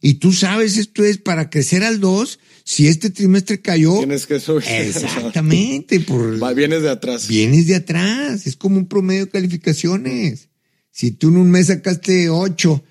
Y 0.00 0.14
tú 0.14 0.32
sabes, 0.32 0.76
esto 0.76 1.04
es 1.04 1.18
para 1.18 1.50
crecer 1.50 1.82
al 1.82 2.00
2, 2.00 2.38
si 2.64 2.88
este 2.88 3.10
trimestre 3.10 3.60
cayó. 3.60 3.98
Tienes 3.98 4.26
que 4.26 4.40
subir. 4.40 4.64
Exactamente. 4.68 6.00
Por, 6.06 6.54
vienes 6.54 6.82
de 6.82 6.90
atrás. 6.90 7.28
Vienes 7.28 7.66
de 7.66 7.76
atrás. 7.76 8.46
Es 8.46 8.56
como 8.56 8.78
un 8.78 8.86
promedio 8.86 9.26
de 9.26 9.30
calificaciones. 9.30 10.48
Si 10.90 11.12
tú 11.12 11.28
en 11.28 11.36
un 11.36 11.50
mes 11.50 11.68
sacaste 11.68 12.28
8, 12.28 12.84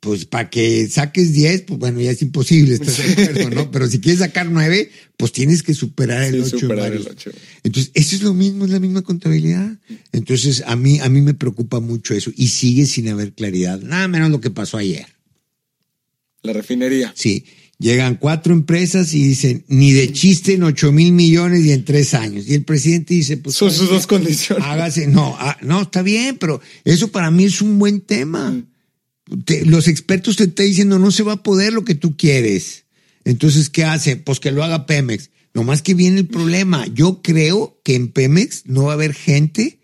pues 0.00 0.24
para 0.24 0.50
que 0.50 0.88
saques 0.88 1.32
10, 1.32 1.62
pues 1.62 1.78
bueno, 1.78 2.00
ya 2.00 2.10
es 2.10 2.22
imposible, 2.22 2.74
estás 2.74 2.98
¿no? 3.52 3.70
Pero 3.70 3.88
si 3.88 4.00
quieres 4.00 4.20
sacar 4.20 4.50
9, 4.50 4.90
pues 5.16 5.32
tienes 5.32 5.62
que 5.62 5.74
superar 5.74 6.22
el, 6.22 6.42
8, 6.42 6.58
superar 6.58 6.92
el 6.92 7.06
8. 7.06 7.30
Entonces, 7.62 7.92
eso 7.94 8.16
es 8.16 8.22
lo 8.22 8.34
mismo, 8.34 8.64
es 8.64 8.70
la 8.70 8.80
misma 8.80 9.02
contabilidad. 9.02 9.78
Entonces, 10.12 10.64
a 10.66 10.76
mí, 10.76 11.00
a 11.00 11.08
mí 11.08 11.20
me 11.20 11.34
preocupa 11.34 11.80
mucho 11.80 12.14
eso. 12.14 12.30
Y 12.36 12.48
sigue 12.48 12.86
sin 12.86 13.08
haber 13.08 13.32
claridad. 13.32 13.80
Nada 13.80 14.08
menos 14.08 14.30
lo 14.30 14.40
que 14.40 14.50
pasó 14.50 14.78
ayer. 14.78 15.06
La 16.42 16.52
refinería. 16.52 17.12
Sí. 17.16 17.44
Llegan 17.78 18.16
cuatro 18.16 18.54
empresas 18.54 19.12
y 19.12 19.22
dicen, 19.22 19.64
ni 19.68 19.92
de 19.92 20.10
chiste 20.10 20.54
en 20.54 20.62
ocho 20.62 20.92
mil 20.92 21.12
millones 21.12 21.64
y 21.66 21.72
en 21.72 21.84
tres 21.84 22.14
años. 22.14 22.48
Y 22.48 22.54
el 22.54 22.64
presidente 22.64 23.12
dice, 23.12 23.36
pues... 23.36 23.56
Son 23.56 23.70
sus 23.70 23.90
dos 23.90 24.06
condiciones. 24.06 24.64
Hágase, 24.64 25.06
no, 25.06 25.36
ah, 25.38 25.58
no, 25.60 25.82
está 25.82 26.00
bien, 26.00 26.38
pero 26.38 26.60
eso 26.84 27.08
para 27.08 27.30
mí 27.30 27.44
es 27.44 27.60
un 27.60 27.78
buen 27.78 28.00
tema. 28.00 28.50
Mm. 28.50 28.66
los 29.66 29.88
expertos 29.88 30.36
te 30.36 30.44
están 30.44 30.66
diciendo, 30.66 30.98
no 30.98 31.10
se 31.10 31.22
va 31.22 31.34
a 31.34 31.42
poder 31.42 31.74
lo 31.74 31.84
que 31.84 31.94
tú 31.94 32.16
quieres. 32.16 32.84
Entonces, 33.24 33.68
¿qué 33.68 33.84
hace? 33.84 34.16
Pues 34.16 34.40
que 34.40 34.52
lo 34.52 34.64
haga 34.64 34.86
Pemex. 34.86 35.30
No 35.52 35.64
más 35.64 35.82
que 35.82 35.94
viene 35.94 36.20
el 36.20 36.28
problema. 36.28 36.86
Yo 36.86 37.20
creo 37.22 37.80
que 37.82 37.94
en 37.94 38.08
Pemex 38.08 38.64
no 38.66 38.84
va 38.84 38.92
a 38.92 38.94
haber 38.94 39.14
gente 39.14 39.80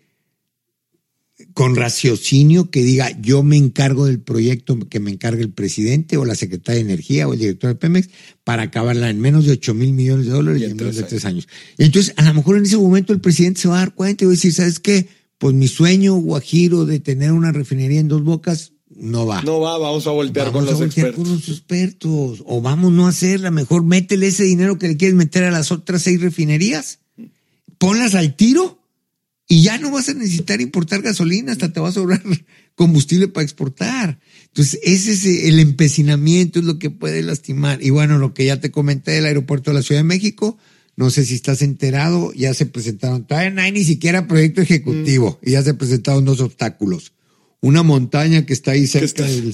con 1.53 1.75
raciocinio 1.75 2.69
que 2.69 2.83
diga 2.83 3.09
yo 3.21 3.43
me 3.43 3.57
encargo 3.57 4.05
del 4.05 4.19
proyecto 4.19 4.77
que 4.89 4.99
me 4.99 5.11
encargue 5.11 5.43
el 5.43 5.51
presidente 5.51 6.17
o 6.17 6.25
la 6.25 6.35
secretaria 6.35 6.83
de 6.83 6.91
Energía 6.91 7.27
o 7.27 7.33
el 7.33 7.39
director 7.39 7.69
de 7.69 7.75
Pemex 7.75 8.09
para 8.43 8.63
acabarla 8.63 9.09
en 9.09 9.19
menos 9.19 9.45
de 9.45 9.53
8 9.53 9.73
mil 9.73 9.93
millones 9.93 10.25
de 10.25 10.31
dólares 10.31 10.61
y 10.61 10.65
en, 10.65 10.75
menos 10.75 10.95
de 10.95 11.03
tres 11.03 11.25
años. 11.25 11.47
Entonces, 11.77 12.13
a 12.17 12.23
lo 12.23 12.33
mejor 12.33 12.57
en 12.57 12.63
ese 12.63 12.77
momento 12.77 13.13
el 13.13 13.21
presidente 13.21 13.61
se 13.61 13.67
va 13.67 13.77
a 13.77 13.79
dar 13.79 13.93
cuenta 13.93 14.23
y 14.23 14.27
va 14.27 14.31
a 14.31 14.35
decir, 14.35 14.53
¿sabes 14.53 14.79
qué? 14.79 15.07
Pues 15.37 15.53
mi 15.53 15.67
sueño 15.67 16.15
guajiro 16.15 16.85
de 16.85 16.99
tener 16.99 17.31
una 17.31 17.51
refinería 17.51 17.99
en 17.99 18.07
dos 18.07 18.23
bocas 18.23 18.73
no 18.95 19.25
va. 19.25 19.41
No 19.41 19.59
va, 19.59 19.77
vamos 19.77 20.05
a 20.07 20.11
voltear 20.11 20.51
con 20.51 20.65
los 20.65 20.79
expertos. 20.79 21.15
Con 21.15 21.35
los 21.35 21.49
expertos. 21.49 22.43
O 22.45 22.61
vamos 22.61 22.91
no 22.91 23.07
a 23.07 23.09
hacerla, 23.09 23.49
mejor 23.51 23.83
métele 23.83 24.27
ese 24.27 24.43
dinero 24.43 24.77
que 24.77 24.87
le 24.87 24.97
quieres 24.97 25.15
meter 25.15 25.43
a 25.43 25.51
las 25.51 25.71
otras 25.71 26.03
seis 26.03 26.21
refinerías. 26.21 26.99
Ponlas 27.77 28.13
al 28.15 28.35
tiro 28.35 28.82
y 29.53 29.61
ya 29.61 29.77
no 29.77 29.91
vas 29.91 30.09
a 30.09 30.15
necesitar 30.15 30.61
importar 30.61 31.03
gasolina, 31.03 31.51
hasta 31.51 31.71
te 31.71 31.79
va 31.79 31.89
a 31.89 31.91
sobrar 31.91 32.23
combustible 32.75 33.27
para 33.27 33.43
exportar. 33.43 34.19
Entonces, 34.47 34.79
ese 34.81 35.11
es 35.11 35.25
el 35.45 35.59
empecinamiento, 35.59 36.57
es 36.57 36.65
lo 36.65 36.79
que 36.79 36.89
puede 36.89 37.21
lastimar. 37.21 37.79
Y 37.83 37.91
bueno, 37.91 38.17
lo 38.17 38.33
que 38.33 38.45
ya 38.45 38.59
te 38.59 38.71
comenté 38.71 39.11
del 39.11 39.25
aeropuerto 39.25 39.69
de 39.69 39.75
la 39.75 39.83
Ciudad 39.83 39.99
de 39.99 40.05
México, 40.05 40.57
no 40.95 41.11
sé 41.11 41.23
si 41.23 41.35
estás 41.35 41.61
enterado, 41.61 42.33
ya 42.33 42.55
se 42.55 42.65
presentaron, 42.65 43.27
todavía 43.27 43.51
no 43.51 43.61
hay 43.61 43.71
ni 43.71 43.83
siquiera 43.83 44.27
proyecto 44.27 44.59
ejecutivo, 44.59 45.39
mm. 45.39 45.47
y 45.47 45.51
ya 45.51 45.61
se 45.61 45.75
presentaron 45.75 46.25
dos 46.25 46.39
obstáculos. 46.39 47.13
Una 47.61 47.83
montaña 47.83 48.47
que 48.47 48.53
está 48.53 48.71
ahí 48.71 48.87
cerca 48.87 49.23
del 49.23 49.53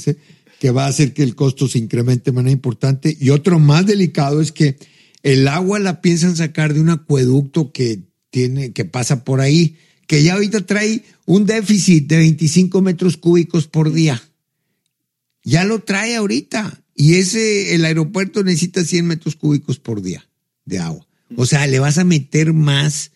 que 0.61 0.71
va 0.71 0.85
a 0.85 0.89
hacer 0.89 1.13
que 1.13 1.23
el 1.23 1.35
costo 1.35 1.67
se 1.67 1.77
incremente 1.77 2.31
de 2.31 2.35
manera 2.35 2.53
importante, 2.53 3.17
y 3.19 3.31
otro 3.31 3.59
más 3.59 3.85
delicado 3.85 4.39
es 4.39 4.53
que 4.53 4.77
el 5.23 5.45
agua 5.49 5.77
la 5.79 5.99
piensan 5.99 6.37
sacar 6.37 6.73
de 6.73 6.79
un 6.79 6.89
acueducto 6.89 7.73
que 7.73 8.03
tiene, 8.29 8.71
que 8.71 8.85
pasa 8.85 9.25
por 9.25 9.41
ahí, 9.41 9.75
que 10.09 10.23
ya 10.23 10.33
ahorita 10.33 10.65
trae 10.65 11.03
un 11.27 11.45
déficit 11.45 12.07
de 12.07 12.17
25 12.17 12.81
metros 12.81 13.15
cúbicos 13.15 13.67
por 13.67 13.93
día. 13.93 14.19
Ya 15.43 15.65
lo 15.65 15.83
trae 15.83 16.15
ahorita. 16.15 16.81
Y 16.95 17.17
ese, 17.17 17.75
el 17.75 17.85
aeropuerto 17.85 18.43
necesita 18.43 18.83
100 18.83 19.05
metros 19.05 19.35
cúbicos 19.35 19.77
por 19.77 20.01
día 20.01 20.27
de 20.65 20.79
agua. 20.79 21.05
O 21.35 21.45
sea, 21.45 21.67
le 21.67 21.77
vas 21.77 21.99
a 21.99 22.05
meter 22.05 22.53
más 22.53 23.11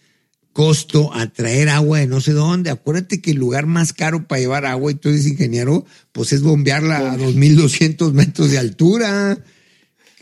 costo 0.52 1.12
a 1.16 1.34
traer 1.34 1.70
agua 1.70 1.98
de 1.98 2.06
no 2.06 2.22
sé 2.22 2.34
dónde. 2.34 2.70
Acuérdate 2.70 3.22
que 3.22 3.32
el 3.32 3.38
lugar 3.38 3.66
más 3.66 3.92
caro 3.92 4.28
para 4.28 4.42
llevar 4.42 4.68
agua, 4.68 4.92
y 4.92 4.96
tú 4.96 5.10
eres 5.10 5.26
ingeniero, 5.26 5.88
pues 6.12 6.32
es 6.32 6.44
bombearla 6.44 7.14
a 7.14 7.18
2.200 7.18 8.14
metros 8.14 8.52
de 8.52 8.60
altura 8.60 9.44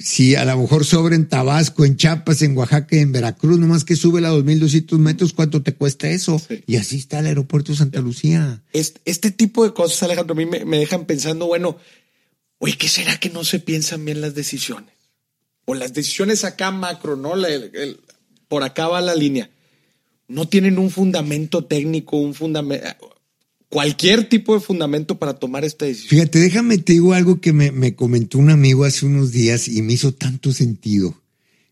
si 0.03 0.35
a 0.35 0.45
lo 0.45 0.57
mejor 0.57 0.85
sobra 0.85 1.15
en 1.15 1.27
Tabasco, 1.27 1.85
en 1.85 1.97
Chiapas, 1.97 2.41
en 2.41 2.57
Oaxaca 2.57 2.95
en 2.97 3.11
Veracruz, 3.11 3.59
nomás 3.59 3.83
que 3.83 3.95
sube 3.95 4.25
a 4.25 4.31
2.200 4.31 4.97
metros, 4.97 5.33
¿cuánto 5.33 5.61
te 5.61 5.73
cuesta 5.73 6.09
eso? 6.09 6.41
Y 6.67 6.77
así 6.77 6.97
está 6.97 7.19
el 7.19 7.27
aeropuerto 7.27 7.71
de 7.71 7.77
Santa 7.77 8.01
Lucía. 8.01 8.63
Este, 8.73 9.31
tipo 9.31 9.63
de 9.63 9.73
cosas, 9.73 10.03
Alejandro, 10.03 10.33
a 10.33 10.37
mí 10.37 10.45
me, 10.45 10.77
dejan 10.77 11.05
pensando, 11.05 11.47
bueno, 11.47 11.77
oye, 12.59 12.77
¿qué 12.77 12.87
será 12.87 13.19
que 13.19 13.29
no 13.29 13.43
se 13.43 13.59
piensan 13.59 14.03
bien 14.05 14.21
las 14.21 14.35
decisiones? 14.35 14.93
O 15.65 15.75
las 15.75 15.93
decisiones 15.93 16.43
acá 16.43 16.71
macro, 16.71 17.15
¿no? 17.15 17.33
por 18.47 18.63
acá 18.63 18.87
va 18.87 19.01
la 19.01 19.15
línea. 19.15 19.49
No 20.27 20.47
tienen 20.47 20.79
un 20.79 20.89
fundamento 20.89 21.65
técnico, 21.65 22.17
un 22.17 22.33
fundamento 22.33 23.10
cualquier 23.71 24.27
tipo 24.27 24.53
de 24.53 24.59
fundamento 24.59 25.17
para 25.17 25.35
tomar 25.35 25.63
esta 25.63 25.85
decisión. 25.85 26.09
Fíjate, 26.09 26.39
déjame 26.39 26.77
te 26.77 26.93
digo 26.93 27.13
algo 27.13 27.39
que 27.39 27.53
me, 27.53 27.95
comentó 27.95 28.37
un 28.37 28.49
amigo 28.49 28.83
hace 28.83 29.05
unos 29.05 29.31
días 29.31 29.69
y 29.69 29.81
me 29.81 29.93
hizo 29.93 30.13
tanto 30.13 30.51
sentido. 30.51 31.23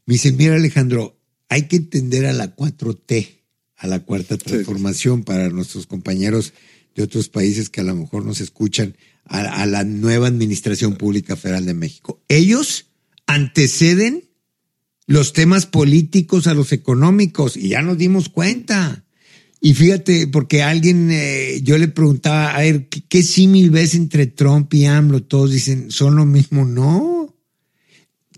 Me 0.05 0.13
dice, 0.13 0.31
mira 0.31 0.55
Alejandro, 0.55 1.19
hay 1.49 1.63
que 1.67 1.75
entender 1.75 2.25
a 2.25 2.31
la 2.31 2.55
4T, 2.55 3.41
a 3.75 3.88
la 3.88 3.99
cuarta 3.99 4.38
transformación 4.38 5.23
para 5.23 5.49
nuestros 5.49 5.88
compañeros 5.88 6.53
de 6.95 7.03
otros 7.03 7.27
países 7.27 7.69
que 7.69 7.81
a 7.81 7.83
lo 7.83 7.95
mejor 7.95 8.25
nos 8.25 8.39
escuchan, 8.39 8.95
a, 9.25 9.62
a 9.62 9.65
la 9.65 9.83
nueva 9.83 10.27
Administración 10.27 10.95
Pública 10.95 11.35
Federal 11.35 11.65
de 11.65 11.73
México. 11.73 12.21
Ellos 12.29 12.85
anteceden 13.27 14.29
los 15.05 15.33
temas 15.33 15.65
políticos 15.65 16.47
a 16.47 16.53
los 16.53 16.71
económicos 16.71 17.57
y 17.57 17.69
ya 17.69 17.81
nos 17.81 17.97
dimos 17.97 18.29
cuenta. 18.29 19.03
Y 19.62 19.74
fíjate, 19.74 20.28
porque 20.28 20.63
alguien, 20.63 21.10
eh, 21.12 21.60
yo 21.63 21.78
le 21.78 21.89
preguntaba, 21.89 22.56
a 22.56 22.62
ver, 22.62 22.88
¿qué, 22.88 23.24
símil 23.24 23.72
ves 23.72 23.93
entre 23.93 24.28
Trump 24.28 24.74
y 24.74 24.86
AMLO? 24.86 25.24
Todos 25.24 25.52
dicen, 25.52 25.91
son 25.91 26.15
lo 26.15 26.26
mismo. 26.26 26.65
No. 26.65 27.36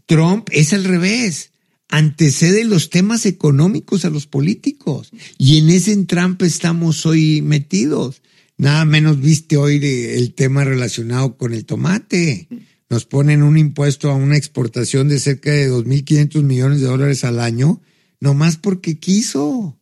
Trump 0.08 0.50
es 0.52 0.74
al 0.74 0.84
revés. 0.84 1.52
Antecede 1.90 2.64
los 2.64 2.90
temas 2.90 3.26
económicos 3.26 4.04
a 4.06 4.10
los 4.10 4.26
políticos. 4.26 5.12
Y 5.38 5.58
en 5.58 5.70
ese 5.70 5.96
Trump 6.06 6.42
estamos 6.42 7.06
hoy 7.06 7.42
metidos. 7.42 8.22
Nada 8.58 8.86
menos 8.86 9.20
viste 9.20 9.58
hoy 9.58 9.80
el 9.84 10.34
tema 10.34 10.64
relacionado 10.64 11.38
con 11.38 11.54
el 11.54 11.66
tomate. 11.66 12.48
Nos 12.90 13.06
ponen 13.06 13.44
un 13.44 13.58
impuesto 13.58 14.10
a 14.10 14.16
una 14.16 14.38
exportación 14.38 15.08
de 15.08 15.20
cerca 15.20 15.52
de 15.52 15.72
2.500 15.72 16.43
millones 16.43 16.82
de 16.82 16.88
dólares 16.88 17.24
al 17.24 17.39
año, 17.39 17.82
nomás 18.20 18.58
porque 18.58 19.00
quiso. 19.00 19.81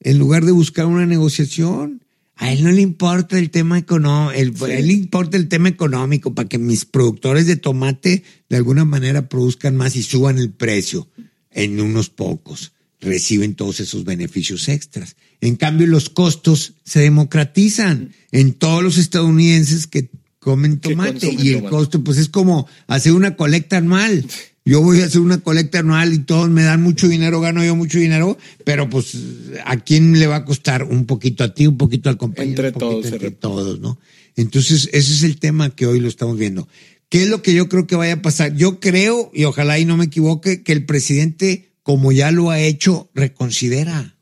En 0.00 0.18
lugar 0.18 0.44
de 0.44 0.52
buscar 0.52 0.86
una 0.86 1.06
negociación. 1.06 2.02
A 2.36 2.52
él 2.52 2.64
no 2.64 2.72
le 2.72 2.80
importa 2.80 3.38
el 3.38 3.50
tema 3.50 3.78
económico, 3.78 4.64
a 4.64 4.72
él 4.72 4.86
le 4.86 4.94
importa 4.94 5.36
el 5.36 5.48
tema 5.48 5.68
económico 5.68 6.34
para 6.34 6.48
que 6.48 6.56
mis 6.56 6.86
productores 6.86 7.46
de 7.46 7.56
tomate 7.56 8.24
de 8.48 8.56
alguna 8.56 8.86
manera 8.86 9.28
produzcan 9.28 9.76
más 9.76 9.94
y 9.94 10.02
suban 10.02 10.38
el 10.38 10.50
precio 10.50 11.06
en 11.50 11.80
unos 11.80 12.08
pocos. 12.08 12.72
Reciben 12.98 13.54
todos 13.54 13.80
esos 13.80 14.04
beneficios 14.04 14.68
extras. 14.68 15.16
En 15.40 15.56
cambio, 15.56 15.86
los 15.86 16.08
costos 16.08 16.74
se 16.84 17.00
democratizan 17.00 18.12
en 18.32 18.54
todos 18.54 18.82
los 18.82 18.98
estadounidenses 18.98 19.86
que 19.86 20.10
comen 20.38 20.80
tomate 20.80 21.36
y 21.38 21.50
el 21.50 21.64
costo 21.64 22.02
pues 22.02 22.18
es 22.18 22.28
como 22.28 22.66
hacer 22.86 23.12
una 23.12 23.36
colecta 23.36 23.76
anual. 23.76 24.26
Yo 24.64 24.82
voy 24.82 25.00
a 25.00 25.06
hacer 25.06 25.20
una 25.20 25.38
colecta 25.38 25.78
anual 25.78 26.12
y 26.12 26.18
todos 26.18 26.50
me 26.50 26.62
dan 26.62 26.82
mucho 26.82 27.08
dinero, 27.08 27.40
gano 27.40 27.64
yo 27.64 27.74
mucho 27.74 27.98
dinero, 27.98 28.36
pero 28.64 28.90
pues 28.90 29.16
a 29.64 29.78
quién 29.78 30.18
le 30.18 30.26
va 30.26 30.36
a 30.36 30.44
costar 30.44 30.84
un 30.84 31.06
poquito 31.06 31.44
a 31.44 31.54
ti, 31.54 31.66
un 31.66 31.78
poquito 31.78 32.10
al 32.10 32.18
compañero, 32.18 32.66
entre 32.66 32.78
todos, 32.78 33.06
entre 33.06 33.30
todos, 33.30 33.80
¿no? 33.80 33.98
Entonces 34.36 34.90
ese 34.92 35.12
es 35.14 35.22
el 35.22 35.38
tema 35.38 35.70
que 35.70 35.86
hoy 35.86 35.98
lo 35.98 36.08
estamos 36.08 36.36
viendo. 36.38 36.68
¿Qué 37.08 37.22
es 37.22 37.28
lo 37.28 37.42
que 37.42 37.54
yo 37.54 37.68
creo 37.68 37.86
que 37.86 37.96
vaya 37.96 38.14
a 38.14 38.22
pasar? 38.22 38.54
Yo 38.54 38.80
creo 38.80 39.30
y 39.34 39.44
ojalá 39.44 39.78
y 39.78 39.84
no 39.86 39.96
me 39.96 40.04
equivoque 40.04 40.62
que 40.62 40.72
el 40.72 40.84
presidente, 40.84 41.72
como 41.82 42.12
ya 42.12 42.30
lo 42.30 42.50
ha 42.50 42.60
hecho, 42.60 43.10
reconsidera 43.14 44.16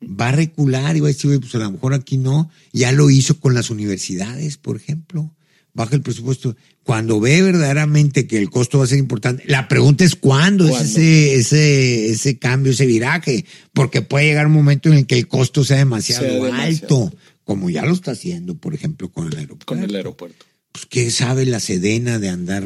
va 0.00 0.28
a 0.28 0.32
recular 0.32 0.96
y 0.96 1.00
va 1.00 1.08
a 1.08 1.12
decir, 1.12 1.40
pues 1.40 1.52
a 1.56 1.58
lo 1.58 1.72
mejor 1.72 1.92
aquí 1.92 2.18
no. 2.18 2.50
Ya 2.72 2.92
lo 2.92 3.10
hizo 3.10 3.40
con 3.40 3.54
las 3.54 3.70
universidades, 3.70 4.56
por 4.56 4.76
ejemplo 4.76 5.34
baja 5.78 5.94
el 5.94 6.02
presupuesto. 6.02 6.56
Cuando 6.82 7.20
ve 7.20 7.40
verdaderamente 7.40 8.26
que 8.26 8.36
el 8.36 8.50
costo 8.50 8.78
va 8.78 8.84
a 8.84 8.88
ser 8.88 8.98
importante, 8.98 9.44
la 9.46 9.68
pregunta 9.68 10.04
es 10.04 10.16
cuándo, 10.16 10.66
es 10.66 10.80
ese, 10.80 11.34
ese, 11.36 12.10
ese 12.10 12.38
cambio, 12.38 12.72
ese 12.72 12.84
viraje, 12.84 13.44
porque 13.72 14.02
puede 14.02 14.26
llegar 14.26 14.48
un 14.48 14.54
momento 14.54 14.88
en 14.88 14.96
el 14.96 15.06
que 15.06 15.16
el 15.16 15.28
costo 15.28 15.62
sea 15.62 15.76
demasiado, 15.76 16.52
alto, 16.52 17.14
como 17.44 17.70
ya 17.70 17.86
lo 17.86 17.92
está 17.92 18.10
haciendo, 18.10 18.56
por 18.56 18.74
ejemplo, 18.74 19.10
con 19.12 19.28
el 19.28 19.38
aeropuerto. 19.38 19.66
Con 19.66 19.84
el 19.84 19.94
aeropuerto. 19.94 20.46
Pues, 20.72 20.86
¿qué 20.86 21.10
sabe 21.12 21.46
la 21.46 21.60
Sedena 21.60 22.18
de 22.18 22.28
andar 22.28 22.64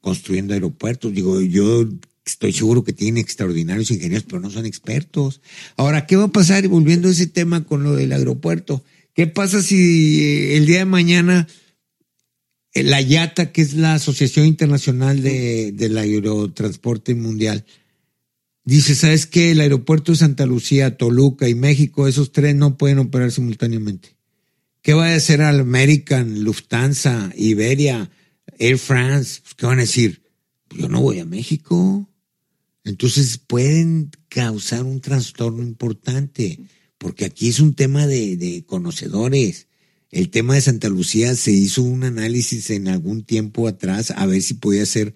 construyendo 0.00 0.54
aeropuertos? 0.54 1.12
Digo, 1.12 1.40
yo 1.42 1.86
estoy 2.24 2.54
seguro 2.54 2.82
que 2.82 2.94
tienen 2.94 3.22
extraordinarios 3.22 3.90
ingenieros, 3.90 4.24
pero 4.26 4.40
no 4.40 4.50
son 4.50 4.64
expertos. 4.64 5.42
Ahora, 5.76 6.06
¿qué 6.06 6.16
va 6.16 6.24
a 6.24 6.32
pasar? 6.32 6.64
Y 6.64 6.68
volviendo 6.68 7.08
a 7.08 7.10
ese 7.10 7.26
tema 7.26 7.64
con 7.64 7.82
lo 7.82 7.94
del 7.94 8.12
aeropuerto, 8.12 8.82
¿qué 9.12 9.26
pasa 9.26 9.62
si 9.62 10.54
el 10.54 10.64
día 10.64 10.78
de 10.78 10.84
mañana 10.86 11.46
eh, 11.46 11.52
la 12.74 13.00
IATA, 13.00 13.52
que 13.52 13.62
es 13.62 13.74
la 13.74 13.94
Asociación 13.94 14.46
Internacional 14.46 15.22
de, 15.22 15.72
del 15.72 15.96
Aerotransporte 15.98 17.14
Mundial, 17.14 17.64
dice, 18.64 18.94
¿sabes 18.94 19.26
qué? 19.26 19.52
El 19.52 19.60
aeropuerto 19.60 20.12
de 20.12 20.18
Santa 20.18 20.46
Lucía, 20.46 20.96
Toluca 20.96 21.48
y 21.48 21.54
México, 21.54 22.06
esos 22.06 22.32
tres 22.32 22.54
no 22.54 22.76
pueden 22.76 22.98
operar 22.98 23.32
simultáneamente. 23.32 24.16
¿Qué 24.82 24.94
va 24.94 25.08
a 25.08 25.14
hacer 25.14 25.42
al 25.42 25.60
American, 25.60 26.44
Lufthansa, 26.44 27.32
Iberia, 27.36 28.10
Air 28.58 28.78
France? 28.78 29.40
Pues, 29.42 29.54
¿Qué 29.54 29.66
van 29.66 29.78
a 29.78 29.82
decir? 29.82 30.22
Pues, 30.68 30.82
yo 30.82 30.88
no 30.88 31.00
voy 31.00 31.18
a 31.18 31.24
México. 31.24 32.08
Entonces 32.84 33.38
pueden 33.38 34.10
causar 34.28 34.84
un 34.84 35.00
trastorno 35.00 35.62
importante, 35.62 36.60
porque 36.96 37.24
aquí 37.24 37.48
es 37.48 37.60
un 37.60 37.74
tema 37.74 38.06
de, 38.06 38.36
de 38.36 38.64
conocedores 38.64 39.67
el 40.10 40.30
tema 40.30 40.54
de 40.54 40.60
Santa 40.60 40.88
Lucía 40.88 41.34
se 41.34 41.52
hizo 41.52 41.82
un 41.82 42.04
análisis 42.04 42.70
en 42.70 42.88
algún 42.88 43.24
tiempo 43.24 43.68
atrás 43.68 44.10
a 44.10 44.24
ver 44.26 44.42
si 44.42 44.54
podía 44.54 44.86
ser 44.86 45.14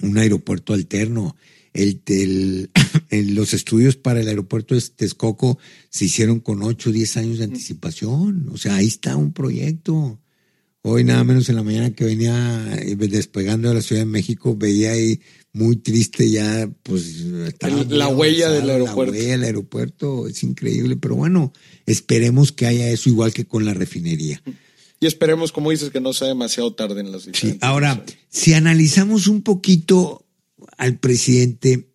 un 0.00 0.16
aeropuerto 0.18 0.72
alterno. 0.72 1.36
El, 1.74 2.70
los 3.10 3.54
estudios 3.54 3.96
para 3.96 4.20
el 4.20 4.28
aeropuerto 4.28 4.74
de 4.74 4.80
Texcoco 4.80 5.58
se 5.90 6.06
hicieron 6.06 6.40
con 6.40 6.62
8 6.62 6.90
o 6.90 6.92
10 6.92 7.16
años 7.18 7.38
de 7.38 7.44
anticipación. 7.44 8.48
O 8.52 8.56
sea, 8.56 8.76
ahí 8.76 8.86
está 8.86 9.16
un 9.16 9.32
proyecto. 9.32 10.18
Hoy 10.82 11.04
nada 11.04 11.22
menos 11.22 11.48
en 11.48 11.56
la 11.56 11.62
mañana 11.62 11.94
que 11.94 12.04
venía 12.04 12.74
eh, 12.74 12.96
despegando 12.96 13.68
de 13.68 13.74
la 13.76 13.82
Ciudad 13.82 14.02
de 14.02 14.06
México, 14.06 14.56
veía 14.56 14.92
ahí 14.92 15.20
muy 15.52 15.76
triste 15.76 16.30
ya, 16.30 16.68
pues... 16.82 17.20
la 17.88 18.08
huella 18.08 18.50
del 18.50 18.70
aeropuerto. 18.70 19.12
La 19.12 19.18
huella 19.18 19.32
del 19.32 19.44
aeropuerto 19.44 20.26
es 20.26 20.42
increíble, 20.42 20.96
pero 20.96 21.16
bueno, 21.16 21.52
esperemos 21.86 22.52
que 22.52 22.66
haya 22.66 22.88
eso 22.90 23.08
igual 23.08 23.32
que 23.32 23.44
con 23.44 23.64
la 23.64 23.74
refinería. 23.74 24.42
Y 25.00 25.06
esperemos, 25.06 25.52
como 25.52 25.70
dices, 25.70 25.90
que 25.90 26.00
no 26.00 26.12
sea 26.12 26.28
demasiado 26.28 26.74
tarde 26.74 27.00
en 27.00 27.10
las 27.12 27.28
Sí, 27.32 27.58
ahora, 27.60 28.04
si 28.28 28.54
analizamos 28.54 29.26
un 29.26 29.42
poquito 29.42 30.24
al 30.78 30.98
presidente, 30.98 31.88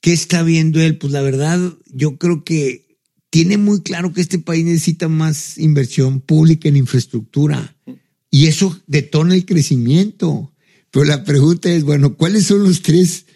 ¿qué 0.00 0.12
está 0.12 0.42
viendo 0.42 0.80
él? 0.80 0.96
Pues 0.96 1.12
la 1.12 1.20
verdad, 1.20 1.60
yo 1.92 2.16
creo 2.16 2.42
que 2.42 2.96
tiene 3.28 3.58
muy 3.58 3.82
claro 3.82 4.12
que 4.12 4.20
este 4.20 4.38
país 4.38 4.64
necesita 4.64 5.08
más 5.08 5.58
inversión 5.58 6.20
pública 6.20 6.68
en 6.68 6.76
infraestructura. 6.76 7.76
Y 8.30 8.46
eso 8.46 8.80
detona 8.86 9.34
el 9.34 9.44
crecimiento. 9.44 10.52
Pero 10.90 11.04
la 11.04 11.24
pregunta 11.24 11.70
es, 11.70 11.84
bueno, 11.84 12.16
¿cuáles 12.16 12.46
son 12.46 12.64
los 12.64 12.82
tres 12.82 13.26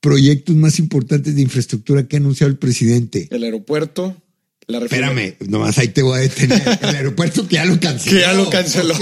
proyectos 0.00 0.56
más 0.56 0.78
importantes 0.78 1.34
de 1.34 1.42
infraestructura 1.42 2.06
que 2.08 2.16
ha 2.16 2.20
anunciado 2.20 2.50
el 2.50 2.58
presidente? 2.58 3.28
El 3.30 3.44
aeropuerto, 3.44 4.21
Espérame, 4.68 5.34
nomás 5.48 5.76
ahí 5.78 5.88
te 5.88 6.02
voy 6.02 6.18
a 6.18 6.20
detener. 6.22 6.62
El 6.82 6.96
aeropuerto 6.96 7.46
que 7.48 7.56
ya 7.56 7.64
lo 7.64 7.80
canceló. 7.80 8.16
Que 8.16 8.22
ya 8.22 8.32
lo 8.32 8.48
canceló. 8.48 8.94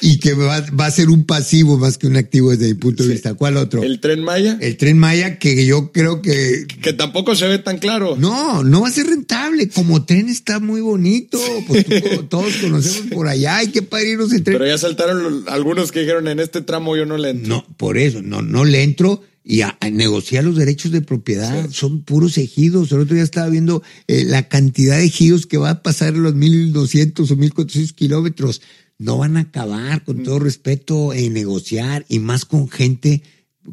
Y 0.00 0.18
que 0.18 0.34
va, 0.34 0.56
a 0.56 0.90
ser 0.90 1.08
un 1.08 1.24
pasivo 1.24 1.78
más 1.78 1.98
que 1.98 2.06
un 2.06 2.16
activo 2.16 2.50
desde 2.50 2.68
mi 2.68 2.74
punto 2.74 3.04
de 3.04 3.10
vista. 3.10 3.34
¿Cuál 3.34 3.56
otro? 3.56 3.82
El 3.82 4.00
tren 4.00 4.22
Maya. 4.24 4.58
El 4.60 4.76
tren 4.76 4.98
Maya 4.98 5.38
que 5.38 5.66
yo 5.66 5.92
creo 5.92 6.20
que... 6.20 6.66
Que 6.82 6.92
tampoco 6.92 7.36
se 7.36 7.46
ve 7.46 7.58
tan 7.58 7.78
claro. 7.78 8.16
No, 8.18 8.64
no 8.64 8.82
va 8.82 8.88
a 8.88 8.92
ser 8.92 9.06
rentable. 9.06 9.68
Como 9.68 10.04
tren 10.04 10.28
está 10.28 10.58
muy 10.58 10.80
bonito. 10.80 11.38
Pues 11.68 11.86
todos 12.28 12.54
conocemos 12.56 13.12
por 13.12 13.28
allá. 13.28 13.58
Hay 13.58 13.68
que 13.68 13.82
para 13.82 14.02
irnos 14.02 14.32
en 14.32 14.42
tren. 14.42 14.58
Pero 14.58 14.66
ya 14.66 14.78
saltaron 14.78 15.44
algunos 15.48 15.92
que 15.92 16.00
dijeron 16.00 16.26
en 16.28 16.40
este 16.40 16.60
tramo 16.60 16.96
yo 16.96 17.06
no 17.06 17.16
le 17.16 17.30
entro. 17.30 17.48
No, 17.48 17.66
por 17.76 17.98
eso, 17.98 18.20
no, 18.20 18.42
no 18.42 18.64
le 18.64 18.82
entro 18.82 19.22
y 19.48 19.60
a, 19.60 19.78
negociar 19.92 20.42
los 20.42 20.56
derechos 20.56 20.90
de 20.90 21.02
propiedad. 21.02 21.70
Son 21.70 22.02
puros 22.02 22.36
ejidos. 22.36 22.90
El 22.90 22.98
otro 22.98 23.14
día 23.14 23.22
estaba 23.22 23.48
viendo 23.48 23.80
eh, 24.08 24.24
la 24.24 24.48
cantidad 24.48 24.98
de 24.98 25.04
ejidos 25.04 25.46
que 25.46 25.56
va 25.56 25.70
a 25.70 25.82
pasar 25.84 26.14
en 26.16 26.24
los 26.24 26.34
1200 26.34 27.30
o 27.30 27.36
1400 27.36 27.92
kilómetros. 27.92 28.60
No 28.98 29.18
van 29.18 29.36
a 29.36 29.42
acabar, 29.42 30.02
con 30.02 30.24
todo 30.24 30.40
respeto, 30.40 31.14
en 31.14 31.32
negociar 31.32 32.04
y 32.08 32.18
más 32.18 32.44
con 32.44 32.68
gente, 32.68 33.22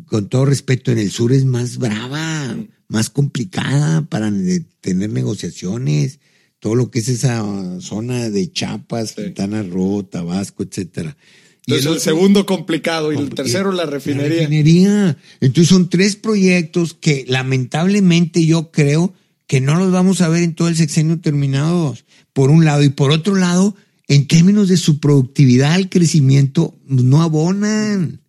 con 0.05 0.29
todo 0.29 0.45
respeto, 0.45 0.91
en 0.91 0.99
el 0.99 1.09
sur 1.09 1.33
es 1.33 1.43
más 1.43 1.79
brava, 1.79 2.55
más 2.87 3.09
complicada 3.09 4.03
para 4.03 4.31
tener 4.79 5.09
negociaciones. 5.09 6.19
Todo 6.59 6.75
lo 6.75 6.91
que 6.91 6.99
es 6.99 7.09
esa 7.09 7.81
zona 7.81 8.29
de 8.29 8.51
Chiapas, 8.51 9.13
Quintana 9.13 9.63
Roo, 9.63 10.03
Tabasco, 10.03 10.61
etcétera. 10.61 11.17
Entonces, 11.65 11.91
el, 11.91 11.99
segundo 12.01 12.45
complicado 12.45 13.13
y 13.13 13.17
el 13.17 13.29
tercero 13.29 13.71
la 13.71 13.85
refinería. 13.85 14.29
La 14.29 14.39
refinería. 14.41 15.17
Entonces 15.39 15.69
son 15.69 15.89
tres 15.89 16.15
proyectos 16.15 16.93
que 16.93 17.23
lamentablemente 17.27 18.45
yo 18.45 18.71
creo 18.71 19.13
que 19.47 19.61
no 19.61 19.75
los 19.75 19.91
vamos 19.91 20.21
a 20.21 20.29
ver 20.29 20.43
en 20.43 20.55
todo 20.55 20.67
el 20.67 20.75
sexenio 20.75 21.19
terminados, 21.19 22.05
por 22.33 22.49
un 22.49 22.65
lado. 22.65 22.83
Y 22.83 22.89
por 22.89 23.11
otro 23.11 23.35
lado, 23.35 23.75
en 24.07 24.27
términos 24.27 24.67
de 24.67 24.77
su 24.77 24.99
productividad, 24.99 25.75
el 25.77 25.89
crecimiento, 25.89 26.75
no 26.85 27.21
abonan. 27.21 28.19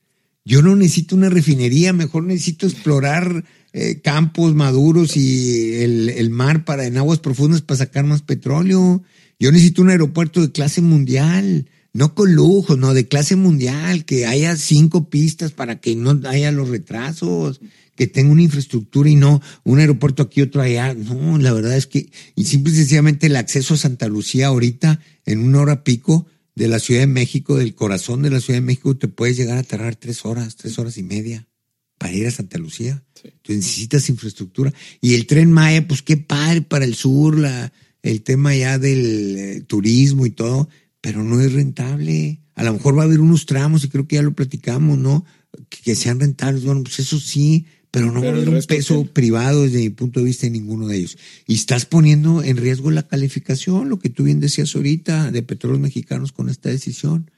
Yo 0.44 0.62
no 0.62 0.76
necesito 0.76 1.16
una 1.16 1.30
refinería, 1.30 1.92
mejor 1.92 2.24
necesito 2.24 2.66
explorar 2.66 3.44
eh, 3.72 4.00
campos 4.00 4.54
maduros 4.54 5.16
y 5.16 5.74
el, 5.76 6.10
el 6.10 6.30
mar 6.30 6.64
para 6.64 6.86
en 6.86 6.98
aguas 6.98 7.18
profundas 7.18 7.62
para 7.62 7.78
sacar 7.78 8.04
más 8.04 8.22
petróleo. 8.22 9.02
Yo 9.40 9.50
necesito 9.50 9.82
un 9.82 9.90
aeropuerto 9.90 10.40
de 10.40 10.52
clase 10.52 10.82
mundial 10.82 11.66
no 11.94 12.14
con 12.14 12.34
lujo, 12.34 12.76
no, 12.76 12.92
de 12.92 13.06
clase 13.06 13.36
mundial, 13.36 14.04
que 14.04 14.26
haya 14.26 14.56
cinco 14.56 15.08
pistas 15.08 15.52
para 15.52 15.80
que 15.80 15.94
no 15.94 16.20
haya 16.28 16.50
los 16.50 16.68
retrasos, 16.68 17.60
que 17.94 18.08
tenga 18.08 18.32
una 18.32 18.42
infraestructura 18.42 19.08
y 19.08 19.14
no 19.14 19.40
un 19.62 19.78
aeropuerto 19.78 20.24
aquí, 20.24 20.42
otro 20.42 20.60
allá. 20.60 20.92
No, 20.92 21.38
la 21.38 21.52
verdad 21.52 21.76
es 21.76 21.86
que, 21.86 22.10
y 22.34 22.44
simple 22.44 22.72
y 22.72 22.76
sencillamente 22.76 23.28
el 23.28 23.36
acceso 23.36 23.74
a 23.74 23.78
Santa 23.78 24.08
Lucía 24.08 24.48
ahorita, 24.48 25.00
en 25.24 25.38
una 25.38 25.60
hora 25.60 25.84
pico 25.84 26.26
de 26.56 26.66
la 26.66 26.80
Ciudad 26.80 27.00
de 27.00 27.06
México, 27.06 27.56
del 27.56 27.76
corazón 27.76 28.22
de 28.22 28.30
la 28.30 28.40
Ciudad 28.40 28.58
de 28.58 28.66
México, 28.66 28.96
te 28.96 29.06
puedes 29.06 29.36
llegar 29.36 29.56
a 29.56 29.62
tardar 29.62 29.94
tres 29.94 30.24
horas, 30.24 30.56
tres 30.56 30.76
horas 30.80 30.98
y 30.98 31.04
media 31.04 31.46
para 31.96 32.12
ir 32.12 32.26
a 32.26 32.32
Santa 32.32 32.58
Lucía. 32.58 33.04
Tú 33.42 33.52
necesitas 33.52 34.08
infraestructura. 34.08 34.74
Y 35.00 35.14
el 35.14 35.26
tren 35.26 35.52
Maya, 35.52 35.86
pues 35.86 36.02
qué 36.02 36.16
padre 36.16 36.62
para 36.62 36.84
el 36.84 36.96
sur, 36.96 37.38
la, 37.38 37.72
el 38.02 38.22
tema 38.22 38.54
ya 38.54 38.80
del 38.80 39.36
eh, 39.38 39.60
turismo 39.60 40.26
y 40.26 40.30
todo 40.30 40.68
pero 41.04 41.22
no 41.22 41.38
es 41.42 41.52
rentable. 41.52 42.40
A 42.54 42.64
lo 42.64 42.72
mejor 42.72 42.96
va 42.96 43.02
a 43.02 43.04
haber 43.04 43.20
unos 43.20 43.44
tramos, 43.44 43.84
y 43.84 43.90
creo 43.90 44.08
que 44.08 44.16
ya 44.16 44.22
lo 44.22 44.32
platicamos, 44.32 44.96
¿no? 44.96 45.26
Que, 45.68 45.94
sean 45.94 46.18
rentables. 46.18 46.64
Bueno, 46.64 46.82
pues 46.82 46.98
eso 46.98 47.20
sí, 47.20 47.66
pero 47.90 48.10
no 48.10 48.22
va 48.22 48.28
a 48.28 48.30
haber 48.30 48.48
un 48.48 48.62
peso 48.62 49.04
privado 49.12 49.64
desde 49.64 49.80
mi 49.80 49.90
punto 49.90 50.20
de 50.20 50.24
vista 50.24 50.46
en 50.46 50.54
ninguno 50.54 50.86
de 50.86 50.96
ellos. 50.96 51.18
Y 51.46 51.56
estás 51.56 51.84
poniendo 51.84 52.42
en 52.42 52.56
riesgo 52.56 52.90
la 52.90 53.06
calificación, 53.06 53.90
lo 53.90 53.98
que 53.98 54.08
tú 54.08 54.22
bien 54.22 54.40
decías 54.40 54.74
ahorita, 54.74 55.30
de 55.30 55.42
petróleos 55.42 55.82
mexicanos 55.82 56.32
con 56.32 56.48
esta 56.48 56.70
decisión. 56.70 57.30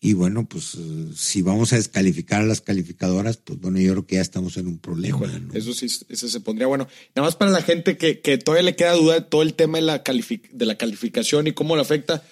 Y 0.00 0.12
bueno, 0.12 0.48
pues 0.48 0.78
si 1.16 1.42
vamos 1.42 1.72
a 1.72 1.76
descalificar 1.76 2.42
a 2.42 2.46
las 2.46 2.60
calificadoras, 2.60 3.36
pues 3.36 3.58
bueno, 3.58 3.80
yo 3.80 3.92
creo 3.94 4.06
que 4.06 4.14
ya 4.16 4.22
estamos 4.22 4.56
en 4.58 4.68
un 4.68 4.78
problema. 4.78 5.26
Eso 5.54 5.72
sí, 5.72 5.86
eso 5.86 6.28
se 6.28 6.40
pondría 6.40 6.68
bueno. 6.68 6.86
Nada 7.16 7.26
más 7.26 7.34
para 7.34 7.50
la 7.50 7.62
gente 7.62 7.96
que, 7.96 8.20
que 8.20 8.38
todavía 8.38 8.62
le 8.62 8.76
queda 8.76 8.92
duda 8.92 9.14
de 9.14 9.22
todo 9.22 9.42
el 9.42 9.54
tema 9.54 9.78
de 9.78 9.82
la, 9.82 10.04
de 10.04 10.66
la 10.66 10.78
calificación 10.78 11.48
y 11.48 11.52
cómo 11.52 11.74
le 11.74 11.82
afecta, 11.82 12.22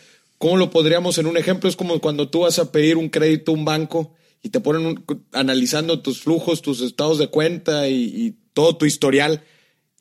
¿cómo 0.40 0.56
lo 0.56 0.70
podríamos 0.70 1.18
en 1.18 1.26
un 1.26 1.36
ejemplo? 1.36 1.68
Es 1.68 1.76
como 1.76 2.00
cuando 2.00 2.30
tú 2.30 2.40
vas 2.40 2.58
a 2.58 2.72
pedir 2.72 2.96
un 2.96 3.10
crédito 3.10 3.52
a 3.52 3.54
un 3.54 3.66
banco 3.66 4.14
y 4.42 4.48
te 4.48 4.58
ponen 4.58 5.04
analizando 5.32 6.00
tus 6.00 6.22
flujos, 6.22 6.62
tus 6.62 6.80
estados 6.80 7.18
de 7.18 7.28
cuenta 7.28 7.88
y 7.88 8.38
todo 8.54 8.76
tu 8.78 8.86
historial 8.86 9.44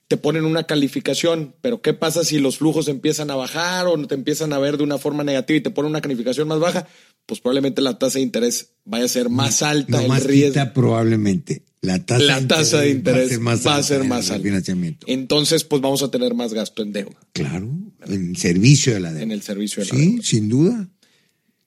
te 0.10 0.18
ponen 0.18 0.44
una 0.44 0.64
calificación, 0.64 1.54
pero 1.62 1.84
¿qué 1.84 1.94
pasa 1.94 2.26
si 2.26 2.40
los 2.40 2.58
flujos 2.58 2.88
empiezan 2.88 3.30
a 3.30 3.36
bajar 3.36 3.86
o 3.86 4.08
te 4.08 4.16
empiezan 4.16 4.54
a 4.54 4.58
ver 4.58 4.78
de 4.78 4.84
una 4.84 4.98
forma 4.98 5.24
negativa 5.24 5.58
y 5.58 5.62
te 5.62 5.70
ponen 5.70 5.92
una 5.92 6.02
calificación 6.02 6.48
más 6.48 6.60
baja? 6.60 6.88
Pues 7.28 7.40
probablemente 7.40 7.84
la 7.84 8.00
tasa 8.00 8.18
de 8.18 8.24
interés 8.24 8.72
vaya 8.86 9.06
a 9.06 9.08
ser 9.08 9.30
más 9.30 9.62
alta. 9.62 10.02
No, 10.02 10.08
más 10.08 10.24
riesgo. 10.24 10.60
probablemente. 10.74 11.62
La 11.82 12.04
tasa, 12.04 12.24
la 12.24 12.48
tasa 12.48 12.80
de 12.80 12.90
interés, 12.90 13.40
va 13.40 13.76
a 13.76 13.84
ser 13.84 14.04
más, 14.04 14.32
alta. 14.32 14.44
Financiamiento. 14.44 15.06
Entonces, 15.08 15.64
pues 15.64 15.80
vamos 15.80 16.02
a 16.02 16.10
tener 16.10 16.34
más 16.34 16.56
gasto 16.56 16.82
en 16.82 16.92
deuda. 16.92 17.16
Claro, 17.32 17.70
en 18.08 18.30
el 18.30 18.36
servicio 18.36 18.96
de 18.96 19.02
la 19.02 19.10
deuda. 19.12 19.24
En 19.24 19.32
el 19.32 19.44
servicio 19.44 19.84
de 19.84 19.92
la 19.92 19.96
deuda. 19.96 20.24
Sí, 20.24 20.24
sin 20.24 20.50
duda. 20.50 20.90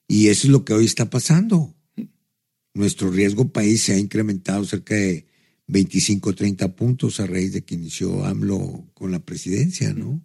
Y 0.05 0.27
eso 0.27 0.47
es 0.47 0.51
lo 0.51 0.65
que 0.65 0.73
hoy 0.73 0.83
está 0.83 1.09
pasando. 1.09 1.73
Nuestro 2.73 3.09
riesgo 3.09 3.53
país 3.53 3.83
se 3.83 3.93
ha 3.93 3.97
incrementado 3.97 4.65
cerca 4.65 4.95
de 4.95 5.27
25, 5.67 6.33
30 6.35 6.75
puntos 6.75 7.19
a 7.19 7.27
raíz 7.27 7.53
de 7.53 7.63
que 7.63 7.75
inició 7.75 8.25
AMLO 8.25 8.89
con 8.93 9.11
la 9.11 9.19
presidencia, 9.19 9.93
¿no? 9.93 10.21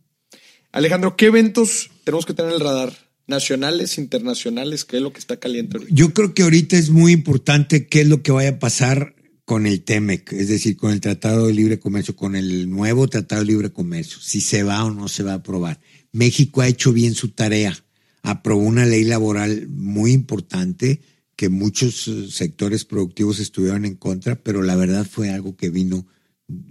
Alejandro, 0.72 1.16
¿qué 1.16 1.26
eventos 1.26 1.90
tenemos 2.04 2.26
que 2.26 2.34
tener 2.34 2.52
en 2.52 2.56
el 2.56 2.64
radar? 2.64 2.92
Nacionales, 3.26 3.98
internacionales, 3.98 4.84
¿qué 4.84 4.96
es 4.96 5.02
lo 5.02 5.12
que 5.12 5.18
está 5.18 5.38
caliente? 5.38 5.78
Yo 5.90 6.14
creo 6.14 6.34
que 6.34 6.42
ahorita 6.42 6.78
es 6.78 6.90
muy 6.90 7.12
importante 7.12 7.86
qué 7.86 8.00
es 8.00 8.08
lo 8.08 8.22
que 8.22 8.32
vaya 8.32 8.50
a 8.50 8.58
pasar 8.58 9.14
con 9.44 9.66
el 9.66 9.82
TEMEC, 9.82 10.32
es 10.32 10.48
decir, 10.48 10.76
con 10.76 10.92
el 10.92 11.00
Tratado 11.00 11.46
de 11.46 11.54
Libre 11.54 11.78
Comercio, 11.78 12.16
con 12.16 12.36
el 12.36 12.68
nuevo 12.68 13.08
Tratado 13.08 13.42
de 13.42 13.46
Libre 13.46 13.70
Comercio, 13.70 14.18
si 14.20 14.40
se 14.40 14.62
va 14.62 14.84
o 14.84 14.90
no 14.90 15.08
se 15.08 15.22
va 15.22 15.32
a 15.32 15.36
aprobar. 15.36 15.80
México 16.12 16.60
ha 16.60 16.68
hecho 16.68 16.92
bien 16.92 17.14
su 17.14 17.30
tarea, 17.30 17.74
aprobó 18.22 18.62
una 18.62 18.84
ley 18.84 19.04
laboral 19.04 19.66
muy 19.68 20.12
importante, 20.12 21.00
que 21.38 21.48
muchos 21.50 22.08
eh, 22.08 22.26
sectores 22.32 22.84
productivos 22.84 23.38
estuvieron 23.38 23.84
en 23.84 23.94
contra, 23.94 24.42
pero 24.42 24.60
la 24.60 24.74
verdad 24.74 25.06
fue 25.08 25.30
algo 25.30 25.56
que 25.56 25.70
vino 25.70 26.04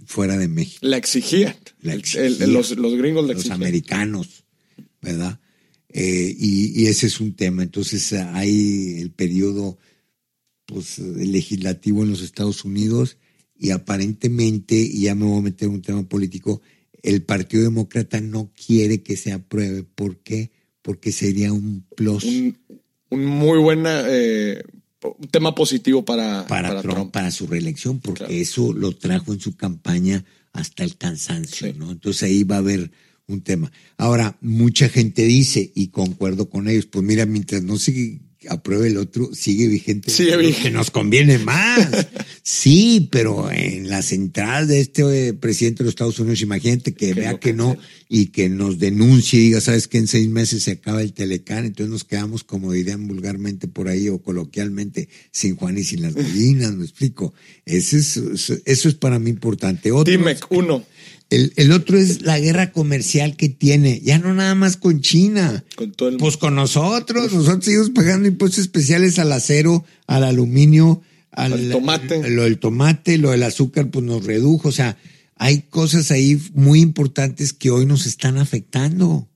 fuera 0.04 0.36
de 0.36 0.46
México. 0.46 0.86
La 0.86 0.98
exigían. 0.98 1.56
los, 1.80 2.74
gringos 2.98 3.26
la 3.26 3.32
Los 3.32 3.50
americanos, 3.50 4.44
¿verdad? 5.00 5.40
Eh, 5.88 6.36
y, 6.38 6.84
ese 6.84 7.06
es 7.06 7.18
un 7.18 7.32
tema. 7.32 7.62
Entonces 7.62 8.12
hay 8.12 9.00
el 9.00 9.10
periodo 9.10 9.78
pues, 10.66 10.98
legislativo 10.98 12.02
en 12.02 12.10
los 12.10 12.20
Estados 12.20 12.62
Unidos 12.66 13.16
y 13.58 13.70
aparentemente, 13.70 14.76
y 14.76 15.04
ya 15.04 15.14
me 15.14 15.24
voy 15.24 15.38
a 15.38 15.42
meter 15.44 15.68
en 15.68 15.76
un 15.76 15.82
tema 15.82 16.06
político, 16.06 16.60
el 17.02 17.22
Partido 17.22 17.62
Demócrata 17.62 18.20
no 18.20 18.52
quiere 18.54 19.02
que 19.02 19.16
se 19.16 19.32
apruebe. 19.32 19.84
¿Por 19.84 20.18
qué? 20.18 20.50
Porque 20.82 21.10
sería 21.10 21.54
un 21.54 21.86
plus 21.96 22.24
un 22.24 22.58
muy 23.10 23.58
buen 23.58 23.84
eh, 23.86 24.62
tema 25.30 25.54
positivo 25.54 26.04
para, 26.04 26.46
para, 26.46 26.82
Trump, 26.82 27.12
para 27.12 27.30
su 27.30 27.46
reelección, 27.46 28.00
porque 28.00 28.40
eso 28.40 28.72
lo 28.72 28.92
trajo 28.92 29.32
en 29.32 29.40
su 29.40 29.56
campaña 29.56 30.24
hasta 30.52 30.84
el 30.84 30.96
cansancio, 30.96 31.72
¿no? 31.74 31.92
Entonces 31.92 32.24
ahí 32.24 32.44
va 32.44 32.56
a 32.56 32.58
haber 32.58 32.90
un 33.26 33.42
tema. 33.42 33.70
Ahora, 33.96 34.36
mucha 34.40 34.88
gente 34.88 35.22
dice, 35.22 35.70
y 35.74 35.88
concuerdo 35.88 36.48
con 36.48 36.68
ellos, 36.68 36.86
pues 36.86 37.04
mira, 37.04 37.26
mientras 37.26 37.62
no 37.62 37.76
sigue 37.76 38.20
apruebe 38.48 38.88
el 38.88 38.96
otro, 38.96 39.30
sigue 39.34 39.68
vigente. 39.68 40.10
Sigue 40.10 40.36
vigente. 40.36 40.62
Que 40.62 40.70
nos 40.70 40.90
conviene 40.90 41.38
más. 41.38 42.06
sí, 42.42 43.08
pero 43.10 43.50
en 43.50 43.88
la 43.88 44.02
central 44.02 44.68
de 44.68 44.80
este 44.80 45.28
eh, 45.28 45.32
presidente 45.32 45.78
de 45.78 45.84
los 45.84 45.92
Estados 45.92 46.18
Unidos, 46.18 46.40
imagínate 46.42 46.94
que, 46.94 47.14
vea 47.14 47.38
que 47.38 47.52
no 47.52 47.76
y 48.08 48.26
que 48.26 48.48
nos 48.48 48.78
denuncie 48.78 49.38
y 49.38 49.42
diga, 49.44 49.60
sabes 49.60 49.88
que 49.88 49.98
en 49.98 50.08
seis 50.08 50.28
meses 50.28 50.62
se 50.62 50.72
acaba 50.72 51.02
el 51.02 51.12
Telecán, 51.12 51.66
entonces 51.66 51.90
nos 51.90 52.04
quedamos, 52.04 52.44
como 52.44 52.72
dirían 52.72 53.06
vulgarmente 53.06 53.68
por 53.68 53.88
ahí 53.88 54.08
o 54.08 54.22
coloquialmente, 54.22 55.08
sin 55.30 55.56
Juan 55.56 55.78
y 55.78 55.84
sin 55.84 56.02
las 56.02 56.14
gallinas, 56.14 56.74
me 56.74 56.84
explico. 56.84 57.34
Eso 57.66 57.96
es, 57.96 58.16
eso 58.64 58.88
es 58.88 58.94
para 58.94 59.18
mí 59.18 59.30
importante. 59.30 59.92
Otro, 59.92 60.12
uno. 60.50 60.84
El, 61.30 61.72
otro 61.72 61.98
es 61.98 62.22
la 62.22 62.40
guerra 62.40 62.72
comercial 62.72 63.36
que 63.36 63.50
tiene, 63.50 64.00
ya 64.00 64.18
no 64.18 64.32
nada 64.32 64.54
más 64.54 64.78
con 64.78 65.02
China. 65.02 65.62
Con 65.76 65.92
todo 65.92 66.08
el 66.08 66.16
Pues 66.16 66.38
con 66.38 66.54
nosotros, 66.54 67.32
nosotros 67.32 67.66
seguimos 67.66 67.90
pagando 67.90 68.28
impuestos 68.28 68.60
especiales 68.60 69.18
al 69.18 69.32
acero, 69.32 69.84
al 70.06 70.24
aluminio, 70.24 71.02
al 71.30 71.70
tomate. 71.70 72.30
Lo 72.30 72.44
del 72.44 72.58
tomate, 72.58 73.18
lo 73.18 73.30
del 73.32 73.42
azúcar, 73.42 73.90
pues 73.90 74.06
nos 74.06 74.24
redujo. 74.24 74.70
O 74.70 74.72
sea, 74.72 74.96
hay 75.36 75.62
cosas 75.68 76.10
ahí 76.10 76.40
muy 76.54 76.80
importantes 76.80 77.52
que 77.52 77.70
hoy 77.70 77.84
nos 77.84 78.06
están 78.06 78.38
afectando. 78.38 79.28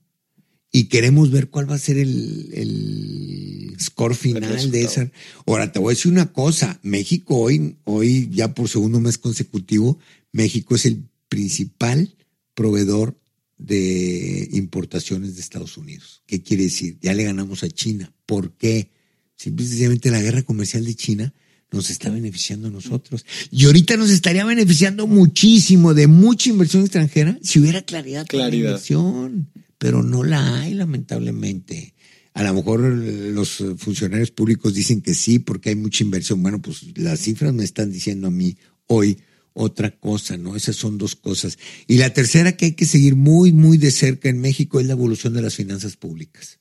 Y 0.71 0.85
queremos 0.85 1.29
ver 1.29 1.49
cuál 1.49 1.69
va 1.69 1.75
a 1.75 1.79
ser 1.79 1.99
el, 1.99 2.49
el 2.53 3.75
score 3.79 4.15
final 4.15 4.71
de 4.71 4.81
esa. 4.81 5.11
Ahora, 5.45 5.71
te 5.71 5.77
voy 5.77 5.91
a 5.91 5.95
decir 5.95 6.11
una 6.11 6.33
cosa. 6.33 6.79
México 6.81 7.37
hoy, 7.37 7.75
hoy 7.83 8.27
ya 8.31 8.55
por 8.55 8.67
segundo 8.67 8.99
mes 8.99 9.19
consecutivo, 9.19 9.99
México 10.31 10.73
es 10.73 10.87
el 10.87 11.03
principal 11.33 12.15
proveedor 12.53 13.19
de 13.57 14.49
importaciones 14.51 15.33
de 15.33 15.41
Estados 15.41 15.77
Unidos. 15.77 16.21
¿Qué 16.27 16.43
quiere 16.43 16.65
decir? 16.65 16.99
Ya 17.01 17.15
le 17.15 17.23
ganamos 17.23 17.63
a 17.63 17.69
China. 17.69 18.13
¿Por 18.27 18.55
qué? 18.55 18.91
Simplemente 19.35 20.11
la 20.11 20.21
guerra 20.21 20.43
comercial 20.43 20.85
de 20.85 20.93
China 20.93 21.33
nos 21.71 21.89
está 21.89 22.11
beneficiando 22.11 22.67
a 22.67 22.71
nosotros. 22.71 23.25
Y 23.49 23.65
ahorita 23.65 23.97
nos 23.97 24.11
estaría 24.11 24.45
beneficiando 24.45 25.07
muchísimo 25.07 25.95
de 25.95 26.05
mucha 26.05 26.51
inversión 26.51 26.83
extranjera 26.83 27.39
si 27.41 27.59
hubiera 27.59 27.81
claridad, 27.81 28.27
claridad. 28.27 28.51
la 28.51 28.55
inversión. 28.67 29.49
Pero 29.79 30.03
no 30.03 30.23
la 30.23 30.61
hay, 30.61 30.75
lamentablemente. 30.75 31.95
A 32.35 32.43
lo 32.43 32.53
mejor 32.53 32.79
los 32.81 33.63
funcionarios 33.77 34.29
públicos 34.29 34.75
dicen 34.75 35.01
que 35.01 35.15
sí 35.15 35.39
porque 35.39 35.69
hay 35.69 35.75
mucha 35.75 36.03
inversión. 36.03 36.43
Bueno, 36.43 36.61
pues 36.61 36.95
las 36.95 37.21
cifras 37.21 37.55
me 37.55 37.63
están 37.63 37.91
diciendo 37.91 38.27
a 38.27 38.31
mí 38.31 38.55
hoy 38.85 39.17
otra 39.53 39.91
cosa, 39.91 40.37
¿no? 40.37 40.55
Esas 40.55 40.75
son 40.75 40.97
dos 40.97 41.15
cosas. 41.15 41.57
Y 41.87 41.97
la 41.97 42.11
tercera 42.11 42.57
que 42.57 42.65
hay 42.65 42.71
que 42.73 42.85
seguir 42.85 43.15
muy, 43.15 43.53
muy 43.53 43.77
de 43.77 43.91
cerca 43.91 44.29
en 44.29 44.41
México 44.41 44.79
es 44.79 44.87
la 44.87 44.93
evolución 44.93 45.33
de 45.33 45.41
las 45.41 45.55
finanzas 45.55 45.95
públicas. 45.95 46.59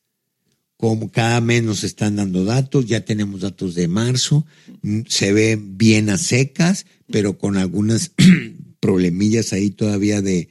Como 0.76 1.10
cada 1.10 1.40
mes 1.40 1.62
nos 1.62 1.84
están 1.84 2.16
dando 2.16 2.44
datos, 2.44 2.86
ya 2.86 3.04
tenemos 3.04 3.40
datos 3.40 3.74
de 3.74 3.88
marzo, 3.88 4.46
mm, 4.82 5.02
se 5.08 5.32
ve 5.32 5.58
bien 5.60 6.10
a 6.10 6.18
secas, 6.18 6.86
pero 7.10 7.38
con 7.38 7.56
algunas 7.56 8.12
problemillas 8.80 9.52
ahí 9.52 9.70
todavía 9.70 10.20
de, 10.20 10.48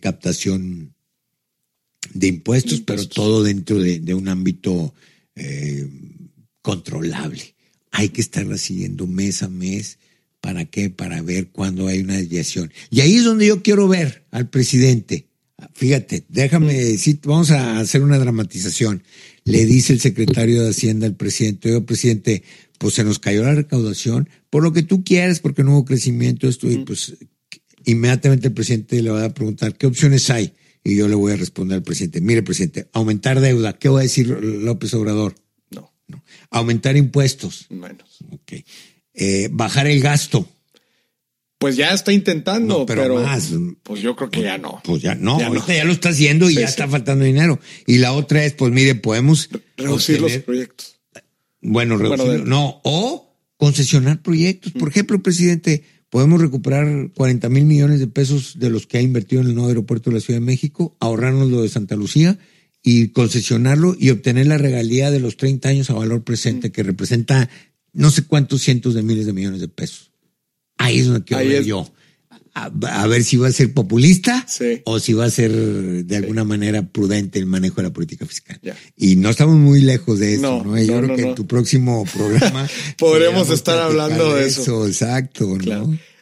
captación 0.00 0.94
de 2.14 2.28
impuestos, 2.28 2.80
pero 2.82 3.08
todo 3.08 3.42
dentro 3.42 3.80
de, 3.80 4.14
un 4.14 4.28
ámbito 4.28 4.94
eh, 5.34 5.88
controlable. 6.62 7.56
Hay 7.90 8.10
que 8.10 8.20
estarla 8.20 8.56
siguiendo 8.56 9.08
mes 9.08 9.42
a 9.42 9.48
mes 9.48 9.98
¿Para 10.40 10.64
qué? 10.64 10.90
Para 10.90 11.22
ver 11.22 11.48
cuándo 11.48 11.88
hay 11.88 12.00
una 12.00 12.16
desviación. 12.16 12.72
Y 12.90 13.00
ahí 13.00 13.16
es 13.16 13.24
donde 13.24 13.46
yo 13.46 13.62
quiero 13.62 13.88
ver 13.88 14.24
al 14.30 14.48
presidente. 14.48 15.26
Fíjate, 15.74 16.24
déjame 16.28 16.74
decir, 16.74 17.20
vamos 17.24 17.50
a 17.50 17.78
hacer 17.78 18.02
una 18.02 18.18
dramatización. 18.18 19.02
Le 19.44 19.66
dice 19.66 19.92
el 19.92 20.00
secretario 20.00 20.62
de 20.62 20.70
Hacienda 20.70 21.06
al 21.06 21.16
presidente, 21.16 21.70
oye, 21.74 21.80
presidente, 21.82 22.42
pues 22.78 22.94
se 22.94 23.04
nos 23.04 23.18
cayó 23.18 23.42
la 23.42 23.54
recaudación, 23.54 24.28
por 24.48 24.62
lo 24.62 24.72
que 24.72 24.82
tú 24.82 25.04
quieres, 25.04 25.40
porque 25.40 25.62
no 25.62 25.72
hubo 25.72 25.84
crecimiento, 25.84 26.48
esto, 26.48 26.70
y 26.70 26.78
pues 26.78 27.16
inmediatamente 27.84 28.48
el 28.48 28.54
presidente 28.54 29.02
le 29.02 29.10
va 29.10 29.24
a 29.24 29.34
preguntar, 29.34 29.76
¿qué 29.76 29.86
opciones 29.86 30.30
hay? 30.30 30.54
Y 30.82 30.96
yo 30.96 31.08
le 31.08 31.14
voy 31.14 31.32
a 31.32 31.36
responder 31.36 31.76
al 31.76 31.82
presidente, 31.82 32.20
mire, 32.22 32.42
presidente, 32.42 32.88
aumentar 32.92 33.40
deuda, 33.40 33.74
¿qué 33.74 33.90
va 33.90 34.00
a 34.00 34.02
decir 34.02 34.28
López 34.28 34.94
Obrador? 34.94 35.34
No. 35.70 35.92
no. 36.08 36.24
Aumentar 36.50 36.96
impuestos. 36.96 37.66
Menos. 37.68 38.18
Ok. 38.30 38.64
Eh, 39.20 39.50
bajar 39.52 39.86
el 39.86 40.00
gasto. 40.00 40.48
Pues 41.58 41.76
ya 41.76 41.92
está 41.92 42.10
intentando, 42.10 42.86
pero, 42.86 43.22
más. 43.22 43.50
Pues 43.82 44.00
yo 44.00 44.16
creo 44.16 44.30
que 44.30 44.40
ya 44.40 44.56
no. 44.56 44.80
Pues 44.82 45.02
ya 45.02 45.14
no, 45.14 45.38
ahorita 45.38 45.74
ya 45.74 45.84
lo 45.84 45.92
está 45.92 46.08
haciendo 46.08 46.48
y 46.48 46.54
ya 46.54 46.64
está 46.64 46.88
faltando 46.88 47.26
dinero. 47.26 47.60
Y 47.86 47.98
la 47.98 48.14
otra 48.14 48.42
es, 48.46 48.54
pues 48.54 48.72
mire, 48.72 48.94
podemos 48.94 49.50
reducir 49.76 50.22
los 50.22 50.32
proyectos. 50.38 50.96
Bueno, 51.60 51.98
reducir, 51.98 52.46
no, 52.46 52.80
o 52.82 53.36
concesionar 53.58 54.22
proyectos. 54.22 54.72
Por 54.72 54.88
ejemplo, 54.88 55.22
presidente, 55.22 55.84
podemos 56.08 56.40
recuperar 56.40 57.10
40 57.14 57.50
mil 57.50 57.66
millones 57.66 58.00
de 58.00 58.06
pesos 58.06 58.58
de 58.58 58.70
los 58.70 58.86
que 58.86 58.96
ha 58.96 59.02
invertido 59.02 59.42
en 59.42 59.48
el 59.48 59.54
nuevo 59.54 59.68
aeropuerto 59.68 60.08
de 60.08 60.14
la 60.14 60.20
Ciudad 60.22 60.40
de 60.40 60.46
México, 60.46 60.96
ahorrarnos 60.98 61.50
lo 61.50 61.60
de 61.60 61.68
Santa 61.68 61.94
Lucía 61.94 62.38
y 62.82 63.08
concesionarlo 63.08 63.94
y 63.98 64.08
obtener 64.08 64.46
la 64.46 64.56
regalía 64.56 65.10
de 65.10 65.20
los 65.20 65.36
30 65.36 65.68
años 65.68 65.90
a 65.90 65.94
valor 65.94 66.24
presente, 66.24 66.72
que 66.72 66.82
representa 66.82 67.50
no 67.92 68.10
sé 68.10 68.24
cuántos 68.24 68.62
cientos 68.62 68.94
de 68.94 69.02
miles 69.02 69.26
de 69.26 69.32
millones 69.32 69.60
de 69.60 69.68
pesos. 69.68 70.12
Ahí 70.76 71.00
es 71.00 71.06
donde 71.06 71.24
quiero 71.24 71.48
ver 71.48 71.64
yo. 71.64 71.92
a, 72.54 73.06
ver 73.06 73.22
si 73.22 73.36
va 73.36 73.48
a 73.48 73.52
ser 73.52 73.72
populista 73.74 74.46
o 74.84 74.98
si 74.98 75.12
va 75.12 75.26
a 75.26 75.30
ser 75.30 75.52
de 75.52 76.16
alguna 76.16 76.44
manera 76.44 76.82
prudente 76.82 77.38
el 77.38 77.46
manejo 77.46 77.76
de 77.76 77.84
la 77.84 77.92
política 77.92 78.26
fiscal. 78.26 78.60
Y 78.96 79.16
no 79.16 79.30
estamos 79.30 79.56
muy 79.56 79.82
lejos 79.82 80.18
de 80.18 80.34
eso, 80.34 80.64
¿no? 80.64 80.80
Yo 80.80 81.00
creo 81.00 81.16
que 81.16 81.22
en 81.22 81.34
tu 81.34 81.46
próximo 81.46 82.04
programa 82.12 82.68
podremos 82.98 83.50
estar 83.50 83.78
hablando 83.78 84.34
de 84.34 84.46
eso. 84.46 84.86
Exacto, 84.86 85.58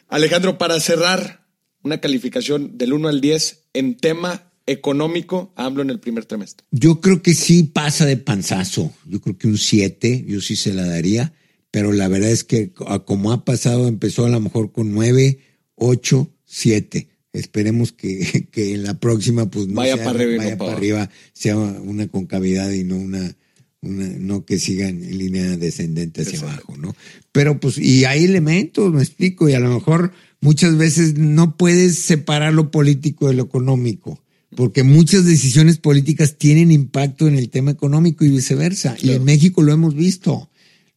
Alejandro, 0.07 0.57
para 0.57 0.79
cerrar, 0.79 1.39
una 1.83 1.99
calificación 1.99 2.77
del 2.77 2.93
1 2.93 3.07
al 3.07 3.21
10 3.21 3.65
en 3.73 3.97
tema 3.97 4.51
económico, 4.65 5.51
hablo 5.55 5.81
en 5.81 5.89
el 5.89 5.99
primer 5.99 6.25
trimestre. 6.25 6.65
Yo 6.71 7.01
creo 7.01 7.21
que 7.21 7.33
sí 7.33 7.63
pasa 7.63 8.05
de 8.05 8.17
panzazo. 8.17 8.93
Yo 9.05 9.19
creo 9.21 9.37
que 9.37 9.47
un 9.47 9.57
7, 9.57 10.25
yo 10.27 10.41
sí 10.41 10.55
se 10.55 10.73
la 10.73 10.85
daría, 10.85 11.33
pero 11.71 11.91
la 11.91 12.07
verdad 12.07 12.31
es 12.31 12.43
que 12.43 12.71
como 13.05 13.31
ha 13.31 13.45
pasado, 13.45 13.87
empezó 13.87 14.25
a 14.25 14.29
lo 14.29 14.39
mejor 14.39 14.71
con 14.71 14.93
9 14.93 15.39
8, 15.79 16.29
7. 16.45 17.07
Esperemos 17.33 17.91
que, 17.91 18.47
que 18.51 18.73
en 18.73 18.83
la 18.83 18.99
próxima 18.99 19.49
pues 19.49 19.67
no 19.67 19.75
vaya, 19.75 19.97
para, 19.97 20.11
arriba, 20.11 20.43
vaya 20.43 20.57
para 20.57 20.73
arriba, 20.73 21.09
sea 21.33 21.57
una 21.57 22.07
concavidad 22.07 22.71
y 22.71 22.83
no 22.83 22.97
una, 22.97 23.35
una, 23.81 24.07
no 24.07 24.45
que 24.45 24.59
siga 24.59 24.87
en 24.87 25.17
línea 25.17 25.57
descendente 25.57 26.21
hacia 26.21 26.39
abajo, 26.39 26.75
¿no? 26.77 26.95
Pero 27.31 27.59
pues, 27.59 27.77
y 27.77 28.05
hay 28.05 28.25
elementos, 28.25 28.93
me 28.93 29.01
explico, 29.01 29.47
y 29.47 29.53
a 29.53 29.59
lo 29.59 29.73
mejor 29.73 30.11
muchas 30.41 30.77
veces 30.77 31.17
no 31.17 31.55
puedes 31.55 31.99
separar 31.99 32.53
lo 32.53 32.71
político 32.71 33.27
de 33.27 33.35
lo 33.35 33.43
económico, 33.43 34.21
porque 34.55 34.83
muchas 34.83 35.25
decisiones 35.25 35.77
políticas 35.77 36.37
tienen 36.37 36.71
impacto 36.71 37.27
en 37.27 37.35
el 37.35 37.49
tema 37.49 37.71
económico 37.71 38.25
y 38.25 38.29
viceversa, 38.29 38.97
y 38.99 39.11
en 39.11 39.23
México 39.23 39.61
lo 39.61 39.71
hemos 39.71 39.93
visto 39.93 40.48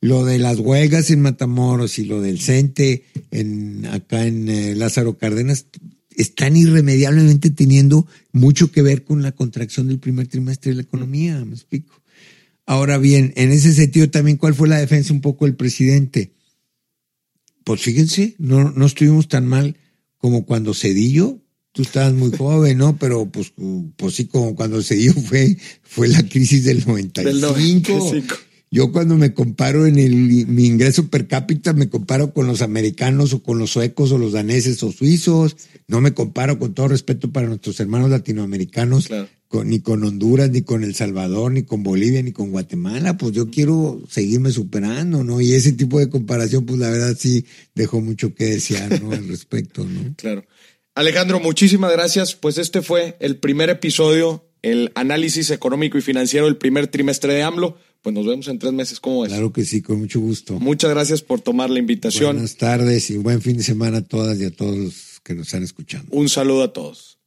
lo 0.02 0.24
de 0.24 0.40
las 0.40 0.58
huelgas 0.58 1.10
en 1.10 1.22
Matamoros 1.22 2.00
y 2.00 2.04
lo 2.04 2.20
del 2.20 2.40
CENTE 2.40 3.04
en, 3.30 3.86
acá 3.86 4.26
en 4.26 4.48
eh, 4.48 4.74
Lázaro 4.74 5.16
Cárdenas 5.16 5.66
están 6.16 6.56
irremediablemente 6.56 7.50
teniendo 7.50 8.08
mucho 8.32 8.72
que 8.72 8.82
ver 8.82 9.04
con 9.04 9.22
la 9.22 9.30
contracción 9.30 9.86
del 9.86 10.00
primer 10.00 10.26
trimestre 10.26 10.72
de 10.72 10.76
la 10.76 10.82
economía, 10.82 11.42
me 11.44 11.54
explico. 11.54 12.02
Ahora 12.66 12.98
bien, 12.98 13.32
en 13.36 13.52
ese 13.52 13.72
sentido 13.72 14.10
también, 14.10 14.38
¿cuál 14.38 14.54
fue 14.54 14.68
la 14.68 14.78
defensa 14.78 15.12
un 15.12 15.20
poco 15.20 15.44
del 15.44 15.54
presidente? 15.54 16.32
Pues 17.62 17.80
fíjense, 17.80 18.34
no, 18.38 18.72
no 18.72 18.86
estuvimos 18.86 19.28
tan 19.28 19.46
mal 19.46 19.76
como 20.18 20.44
cuando 20.44 20.74
Cedillo, 20.74 21.38
tú 21.70 21.82
estabas 21.82 22.12
muy 22.12 22.32
joven, 22.36 22.76
¿no? 22.76 22.96
Pero 22.98 23.26
pues, 23.26 23.52
pues 23.96 24.14
sí, 24.16 24.26
como 24.26 24.56
cuando 24.56 24.82
Cedillo 24.82 25.14
fue, 25.14 25.56
fue 25.84 26.08
la 26.08 26.28
crisis 26.28 26.64
del 26.64 26.84
95. 26.84 27.28
Del 27.28 27.40
95. 27.40 28.34
Yo 28.72 28.90
cuando 28.90 29.18
me 29.18 29.34
comparo 29.34 29.86
en 29.86 29.98
el, 29.98 30.14
mi 30.16 30.64
ingreso 30.64 31.08
per 31.08 31.28
cápita, 31.28 31.74
me 31.74 31.90
comparo 31.90 32.32
con 32.32 32.46
los 32.46 32.62
americanos 32.62 33.34
o 33.34 33.42
con 33.42 33.58
los 33.58 33.70
suecos 33.70 34.10
o 34.12 34.18
los 34.18 34.32
daneses 34.32 34.82
o 34.82 34.90
suizos. 34.90 35.56
No 35.88 36.00
me 36.00 36.14
comparo 36.14 36.58
con 36.58 36.72
todo 36.72 36.88
respeto 36.88 37.30
para 37.30 37.48
nuestros 37.48 37.78
hermanos 37.80 38.08
latinoamericanos, 38.08 39.10
ni 39.66 39.80
con 39.80 40.02
Honduras, 40.04 40.48
ni 40.48 40.62
con 40.62 40.84
El 40.84 40.94
Salvador, 40.94 41.52
ni 41.52 41.64
con 41.64 41.82
Bolivia, 41.82 42.22
ni 42.22 42.32
con 42.32 42.50
Guatemala. 42.50 43.18
Pues 43.18 43.32
yo 43.32 43.50
quiero 43.50 44.00
seguirme 44.08 44.50
superando, 44.50 45.22
¿no? 45.22 45.42
Y 45.42 45.52
ese 45.52 45.72
tipo 45.72 45.98
de 45.98 46.08
comparación, 46.08 46.64
pues 46.64 46.80
la 46.80 46.88
verdad 46.88 47.14
sí 47.18 47.44
dejó 47.74 48.00
mucho 48.00 48.34
que 48.34 48.46
desear, 48.46 49.02
¿no? 49.02 49.12
Al 49.12 49.28
respecto, 49.28 49.84
¿no? 49.84 50.14
Claro. 50.16 50.46
Alejandro, 50.94 51.40
muchísimas 51.40 51.92
gracias. 51.92 52.34
Pues 52.36 52.56
este 52.56 52.80
fue 52.80 53.18
el 53.20 53.36
primer 53.36 53.68
episodio, 53.68 54.46
el 54.62 54.92
análisis 54.94 55.50
económico 55.50 55.98
y 55.98 56.00
financiero 56.00 56.46
del 56.46 56.56
primer 56.56 56.86
trimestre 56.86 57.34
de 57.34 57.42
AMLO 57.42 57.76
pues 58.02 58.14
nos 58.14 58.26
vemos 58.26 58.48
en 58.48 58.58
tres 58.58 58.72
meses. 58.72 59.00
¿Cómo 59.00 59.24
es? 59.24 59.30
Claro 59.30 59.52
que 59.52 59.64
sí, 59.64 59.80
con 59.80 60.00
mucho 60.00 60.20
gusto. 60.20 60.58
Muchas 60.58 60.90
gracias 60.90 61.22
por 61.22 61.40
tomar 61.40 61.70
la 61.70 61.78
invitación. 61.78 62.34
Buenas 62.34 62.56
tardes 62.56 63.10
y 63.10 63.16
buen 63.16 63.40
fin 63.40 63.56
de 63.56 63.62
semana 63.62 63.98
a 63.98 64.02
todas 64.02 64.38
y 64.40 64.44
a 64.44 64.50
todos 64.50 64.76
los 64.76 65.20
que 65.22 65.34
nos 65.34 65.46
están 65.46 65.62
escuchando. 65.62 66.08
Un 66.10 66.28
saludo 66.28 66.64
a 66.64 66.72
todos. 66.72 67.18